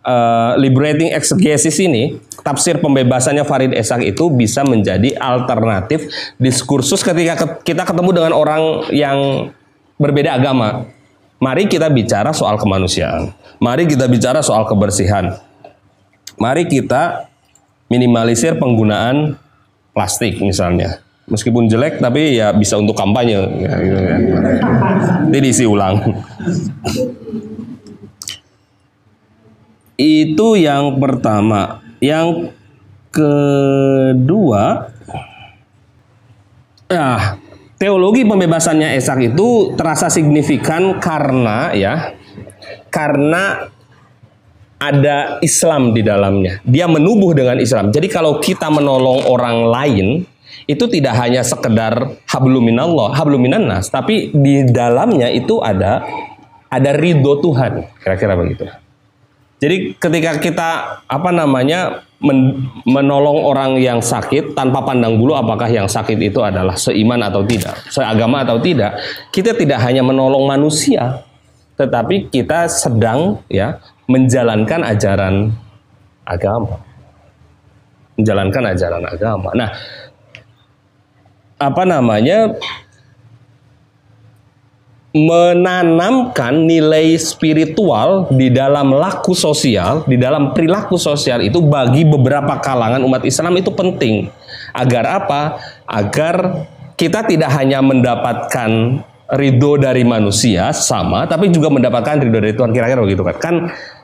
eh, 0.06 0.52
liberating 0.62 1.10
exegesis 1.14 1.82
ini, 1.82 2.22
tafsir 2.46 2.78
pembebasannya 2.78 3.42
Farid 3.42 3.74
Esak 3.74 4.06
itu 4.06 4.30
bisa 4.30 4.62
menjadi 4.62 5.18
alternatif 5.18 6.06
diskursus 6.38 7.02
ketika 7.02 7.34
ke- 7.42 7.74
kita 7.74 7.90
ketemu 7.90 8.10
dengan 8.14 8.34
orang 8.38 8.86
yang 8.94 9.50
berbeda 9.98 10.38
agama. 10.38 10.86
Mari 11.42 11.68
kita 11.68 11.92
bicara 11.92 12.32
soal 12.32 12.56
kemanusiaan. 12.56 13.34
Mari 13.60 13.90
kita 13.90 14.08
bicara 14.08 14.40
soal 14.40 14.64
kebersihan. 14.70 15.36
Mari 16.40 16.68
kita 16.68 17.28
minimalisir 17.88 18.56
penggunaan 18.60 19.40
plastik 19.96 20.40
misalnya. 20.44 21.05
Meskipun 21.26 21.66
jelek 21.66 21.98
tapi 21.98 22.38
ya 22.38 22.54
bisa 22.54 22.78
untuk 22.78 22.94
kampanye 22.94 23.34
ya, 23.66 23.74
gitu 23.82 23.98
kan. 23.98 24.20
Nanti 25.26 25.38
diisi 25.42 25.66
ulang. 25.66 26.06
Itu 29.98 30.54
yang 30.54 31.02
pertama. 31.02 31.82
Yang 31.98 32.54
kedua, 33.10 34.92
nah, 36.92 37.42
teologi 37.82 38.22
pembebasannya 38.28 38.94
Esak 38.94 39.34
itu 39.34 39.74
terasa 39.74 40.12
signifikan 40.14 41.02
karena 41.02 41.74
ya, 41.74 42.14
karena 42.94 43.72
ada 44.78 45.40
Islam 45.42 45.96
di 45.96 46.06
dalamnya. 46.06 46.62
Dia 46.68 46.86
menubuh 46.86 47.34
dengan 47.34 47.58
Islam. 47.58 47.90
Jadi 47.90 48.12
kalau 48.12 48.38
kita 48.38 48.70
menolong 48.70 49.26
orang 49.26 49.66
lain, 49.72 50.08
itu 50.66 50.86
tidak 50.90 51.14
hanya 51.20 51.42
sekedar 51.46 52.18
habluminallah, 52.30 53.14
habluminannas, 53.16 53.90
tapi 53.90 54.34
di 54.34 54.66
dalamnya 54.66 55.30
itu 55.30 55.62
ada 55.62 56.06
ada 56.70 56.92
ridho 56.98 57.40
Tuhan. 57.40 57.88
Kira-kira 58.02 58.34
begitu. 58.36 58.66
Jadi 59.56 59.96
ketika 59.96 60.36
kita 60.38 60.70
apa 61.08 61.30
namanya 61.32 62.04
men- 62.20 62.68
menolong 62.84 63.48
orang 63.48 63.80
yang 63.80 64.04
sakit 64.04 64.52
tanpa 64.52 64.84
pandang 64.84 65.16
bulu 65.16 65.32
apakah 65.32 65.72
yang 65.72 65.88
sakit 65.88 66.20
itu 66.20 66.44
adalah 66.44 66.76
seiman 66.76 67.24
atau 67.24 67.42
tidak, 67.48 67.80
seagama 67.88 68.44
atau 68.44 68.60
tidak, 68.60 69.00
kita 69.32 69.56
tidak 69.56 69.80
hanya 69.80 70.04
menolong 70.04 70.44
manusia, 70.44 71.24
tetapi 71.80 72.28
kita 72.28 72.68
sedang 72.68 73.40
ya 73.48 73.80
menjalankan 74.12 74.84
ajaran 74.86 75.56
agama. 76.28 76.84
Menjalankan 78.20 78.64
ajaran 78.76 79.04
agama. 79.08 79.50
Nah, 79.56 79.70
apa 81.56 81.84
namanya 81.88 82.56
menanamkan 85.16 86.68
nilai 86.68 87.16
spiritual 87.16 88.28
di 88.36 88.52
dalam 88.52 88.92
laku 88.92 89.32
sosial, 89.32 90.04
di 90.04 90.20
dalam 90.20 90.52
perilaku 90.52 91.00
sosial 91.00 91.40
itu 91.40 91.64
bagi 91.64 92.04
beberapa 92.04 92.60
kalangan 92.60 93.00
umat 93.08 93.24
Islam 93.24 93.56
itu 93.56 93.72
penting. 93.72 94.28
Agar 94.76 95.24
apa? 95.24 95.56
Agar 95.88 96.68
kita 97.00 97.24
tidak 97.24 97.48
hanya 97.56 97.80
mendapatkan 97.80 99.00
ridho 99.40 99.80
dari 99.80 100.04
manusia 100.04 100.76
sama, 100.76 101.24
tapi 101.24 101.48
juga 101.48 101.72
mendapatkan 101.72 102.20
ridho 102.20 102.44
dari 102.44 102.52
Tuhan. 102.52 102.76
Kira-kira 102.76 103.00
begitu 103.00 103.24
kan? 103.24 103.36
Kan 103.40 103.56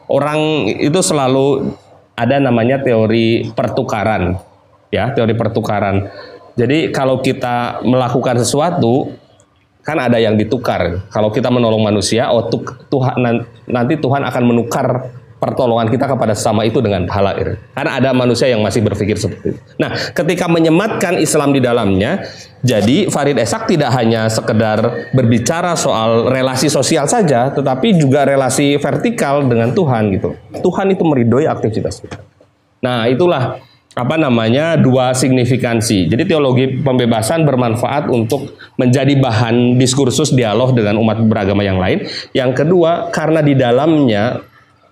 orang 0.07 0.71
itu 0.79 0.99
selalu 1.03 1.75
ada 2.15 2.39
namanya 2.39 2.79
teori 2.79 3.51
pertukaran, 3.51 4.39
ya 4.87 5.11
teori 5.11 5.35
pertukaran. 5.35 6.07
Jadi 6.55 6.91
kalau 6.91 7.23
kita 7.23 7.83
melakukan 7.83 8.39
sesuatu 8.39 9.13
kan 9.81 9.97
ada 9.97 10.21
yang 10.21 10.37
ditukar. 10.37 11.09
Kalau 11.09 11.33
kita 11.33 11.49
menolong 11.49 11.81
manusia, 11.81 12.29
oh 12.29 12.45
Tuhan 12.87 13.15
nan- 13.17 13.45
nanti 13.65 13.97
Tuhan 13.97 14.21
akan 14.21 14.43
menukar 14.45 14.87
pertolongan 15.41 15.89
kita 15.89 16.05
kepada 16.05 16.37
sesama 16.37 16.61
itu 16.69 16.77
dengan 16.85 17.09
pahala. 17.09 17.33
Karena 17.73 17.97
ada 17.97 18.13
manusia 18.13 18.45
yang 18.45 18.61
masih 18.61 18.85
berpikir 18.85 19.17
seperti 19.17 19.57
itu. 19.57 19.59
Nah, 19.81 19.89
ketika 20.13 20.45
menyematkan 20.45 21.17
Islam 21.17 21.49
di 21.49 21.57
dalamnya, 21.57 22.21
jadi 22.61 23.09
Farid 23.09 23.41
Esak 23.41 23.65
tidak 23.65 23.89
hanya 23.97 24.29
sekedar 24.29 25.09
berbicara 25.17 25.73
soal 25.73 26.29
relasi 26.29 26.69
sosial 26.69 27.09
saja, 27.09 27.49
tetapi 27.49 27.97
juga 27.97 28.21
relasi 28.21 28.77
vertikal 28.77 29.41
dengan 29.41 29.73
Tuhan 29.73 30.13
gitu. 30.13 30.37
Tuhan 30.61 30.93
itu 30.93 31.01
meridhoi 31.01 31.49
aktivitas 31.49 32.05
kita. 32.05 32.21
Nah, 32.85 33.09
itulah 33.09 33.57
apa 33.91 34.15
namanya 34.15 34.79
dua 34.79 35.11
signifikansi. 35.11 36.07
Jadi 36.07 36.23
teologi 36.23 36.79
pembebasan 36.79 37.43
bermanfaat 37.43 38.07
untuk 38.07 38.55
menjadi 38.79 39.19
bahan 39.19 39.75
diskursus 39.75 40.31
dialog 40.31 40.71
dengan 40.71 40.95
umat 41.03 41.19
beragama 41.27 41.59
yang 41.59 41.75
lain. 41.75 42.07
Yang 42.31 42.63
kedua, 42.63 43.11
karena 43.11 43.43
di 43.43 43.51
dalamnya 43.51 44.39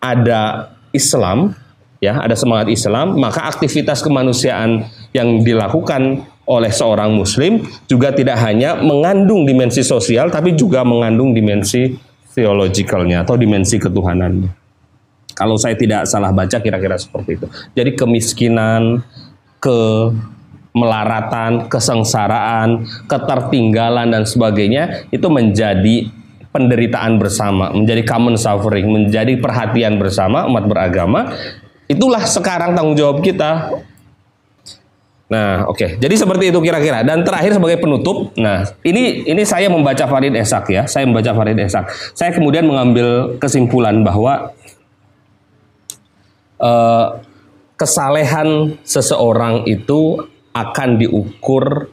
ada 0.03 0.75
Islam, 0.91 1.55
ya, 2.03 2.19
ada 2.19 2.35
semangat 2.35 2.67
Islam, 2.67 3.15
maka 3.15 3.47
aktivitas 3.47 4.03
kemanusiaan 4.03 4.83
yang 5.15 5.47
dilakukan 5.47 6.27
oleh 6.49 6.73
seorang 6.73 7.13
muslim 7.13 7.61
juga 7.85 8.09
tidak 8.09 8.41
hanya 8.41 8.81
mengandung 8.81 9.45
dimensi 9.45 9.85
sosial 9.85 10.33
tapi 10.33 10.57
juga 10.57 10.81
mengandung 10.81 11.29
dimensi 11.29 11.93
theologikalnya 12.33 13.21
atau 13.21 13.37
dimensi 13.37 13.77
ketuhanannya. 13.77 14.58
Kalau 15.39 15.55
saya 15.55 15.79
tidak 15.79 16.03
salah 16.03 16.35
baca 16.35 16.59
kira-kira 16.59 16.99
seperti 16.99 17.39
itu. 17.39 17.47
Jadi 17.71 17.95
kemiskinan, 17.95 18.99
kemelaratan, 19.63 21.71
kesengsaraan, 21.71 22.83
ketertinggalan 23.07 24.11
dan 24.11 24.27
sebagainya 24.27 25.07
itu 25.15 25.31
menjadi 25.31 26.11
penderitaan 26.51 27.15
bersama, 27.15 27.71
menjadi 27.71 28.03
common 28.03 28.35
suffering, 28.35 28.91
menjadi 28.91 29.39
perhatian 29.39 29.95
bersama 29.95 30.43
umat 30.51 30.67
beragama. 30.67 31.31
Itulah 31.87 32.27
sekarang 32.27 32.75
tanggung 32.75 32.99
jawab 32.99 33.23
kita. 33.23 33.79
Nah, 35.29 35.69
oke. 35.69 36.01
Jadi 36.01 36.15
seperti 36.17 36.49
itu 36.49 36.57
kira-kira. 36.57 37.05
Dan 37.05 37.21
terakhir 37.21 37.53
sebagai 37.53 37.77
penutup, 37.77 38.33
nah 38.33 38.65
ini 38.81 39.29
ini 39.29 39.45
saya 39.45 39.69
membaca 39.69 40.09
Farid 40.09 40.33
Esak 40.33 40.73
ya. 40.73 40.89
Saya 40.89 41.05
membaca 41.05 41.29
Farid 41.37 41.53
Esak. 41.61 41.85
Saya 42.17 42.33
kemudian 42.33 42.65
mengambil 42.65 43.37
kesimpulan 43.37 44.01
bahwa 44.01 44.57
eh, 46.59 47.07
kesalehan 47.79 48.79
seseorang 48.83 49.63
itu 49.65 50.19
akan 50.51 50.99
diukur 50.99 51.87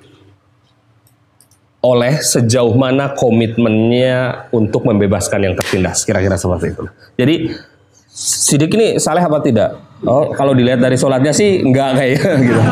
oleh 1.87 2.19
sejauh 2.19 2.75
mana 2.75 3.15
komitmennya 3.15 4.51
untuk 4.51 4.83
membebaskan 4.83 5.47
yang 5.47 5.55
tertindas. 5.55 6.03
Kira-kira 6.03 6.35
seperti 6.35 6.75
itu. 6.75 6.85
Jadi 7.15 7.37
Sidik 8.17 8.73
ini 8.81 8.97
saleh 8.97 9.21
apa 9.21 9.45
tidak? 9.45 9.77
Oh, 10.01 10.33
kalau 10.33 10.57
dilihat 10.57 10.81
dari 10.81 10.97
sholatnya 10.97 11.37
sih 11.37 11.61
enggak 11.61 12.01
kayaknya 12.01 12.33
gitu. 12.49 12.63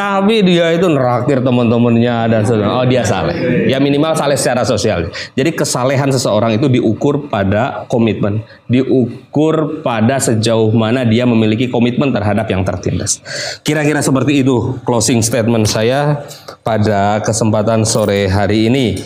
Tapi 0.00 0.40
dia 0.40 0.72
itu 0.72 0.88
neraktir 0.88 1.44
teman-temannya 1.44 2.32
dan 2.32 2.40
sebagainya. 2.40 2.72
Oh 2.72 2.88
dia 2.88 3.04
saleh. 3.04 3.68
Ya 3.68 3.76
minimal 3.76 4.16
saleh 4.16 4.32
secara 4.40 4.64
sosial. 4.64 5.12
Jadi 5.36 5.52
kesalehan 5.52 6.08
seseorang 6.08 6.56
itu 6.56 6.72
diukur 6.72 7.28
pada 7.28 7.84
komitmen, 7.84 8.40
diukur 8.64 9.84
pada 9.84 10.16
sejauh 10.16 10.72
mana 10.72 11.04
dia 11.04 11.28
memiliki 11.28 11.68
komitmen 11.68 12.16
terhadap 12.16 12.48
yang 12.48 12.64
tertindas. 12.64 13.20
Kira-kira 13.60 14.00
seperti 14.00 14.40
itu 14.40 14.80
closing 14.88 15.20
statement 15.20 15.68
saya 15.68 16.24
pada 16.64 17.20
kesempatan 17.20 17.84
sore 17.84 18.24
hari 18.24 18.72
ini. 18.72 18.96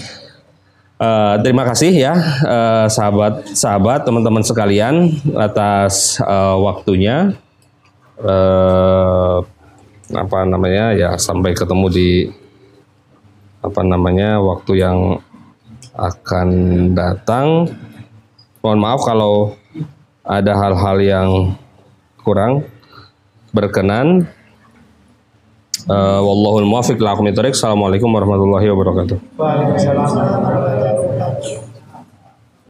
Uh, 0.94 1.42
terima 1.42 1.66
kasih 1.66 1.90
ya 1.90 2.14
uh, 2.46 2.86
sahabat-sahabat 2.86 4.06
teman-teman 4.06 4.46
sekalian 4.46 5.10
atas 5.34 6.22
uh, 6.22 6.54
waktunya. 6.54 7.34
Uh, 8.14 9.42
apa 10.12 10.44
namanya 10.44 10.92
ya 10.92 11.10
sampai 11.16 11.56
ketemu 11.56 11.86
di 11.88 12.10
apa 13.64 13.80
namanya 13.80 14.44
waktu 14.44 14.84
yang 14.84 14.98
akan 15.96 16.48
datang. 16.92 17.70
Mohon 18.60 18.80
maaf 18.80 19.00
kalau 19.04 19.34
ada 20.24 20.52
hal-hal 20.52 20.96
yang 21.00 21.28
kurang 22.20 22.68
berkenan. 23.52 24.28
Uh, 25.84 26.16
wallahul 26.24 26.64
muwaffiq 26.64 26.96
Assalamualaikum 26.96 28.08
warahmatullahi 28.08 28.72
wabarakatuh. 28.72 29.16
Waalaikumsalam. 29.36 30.53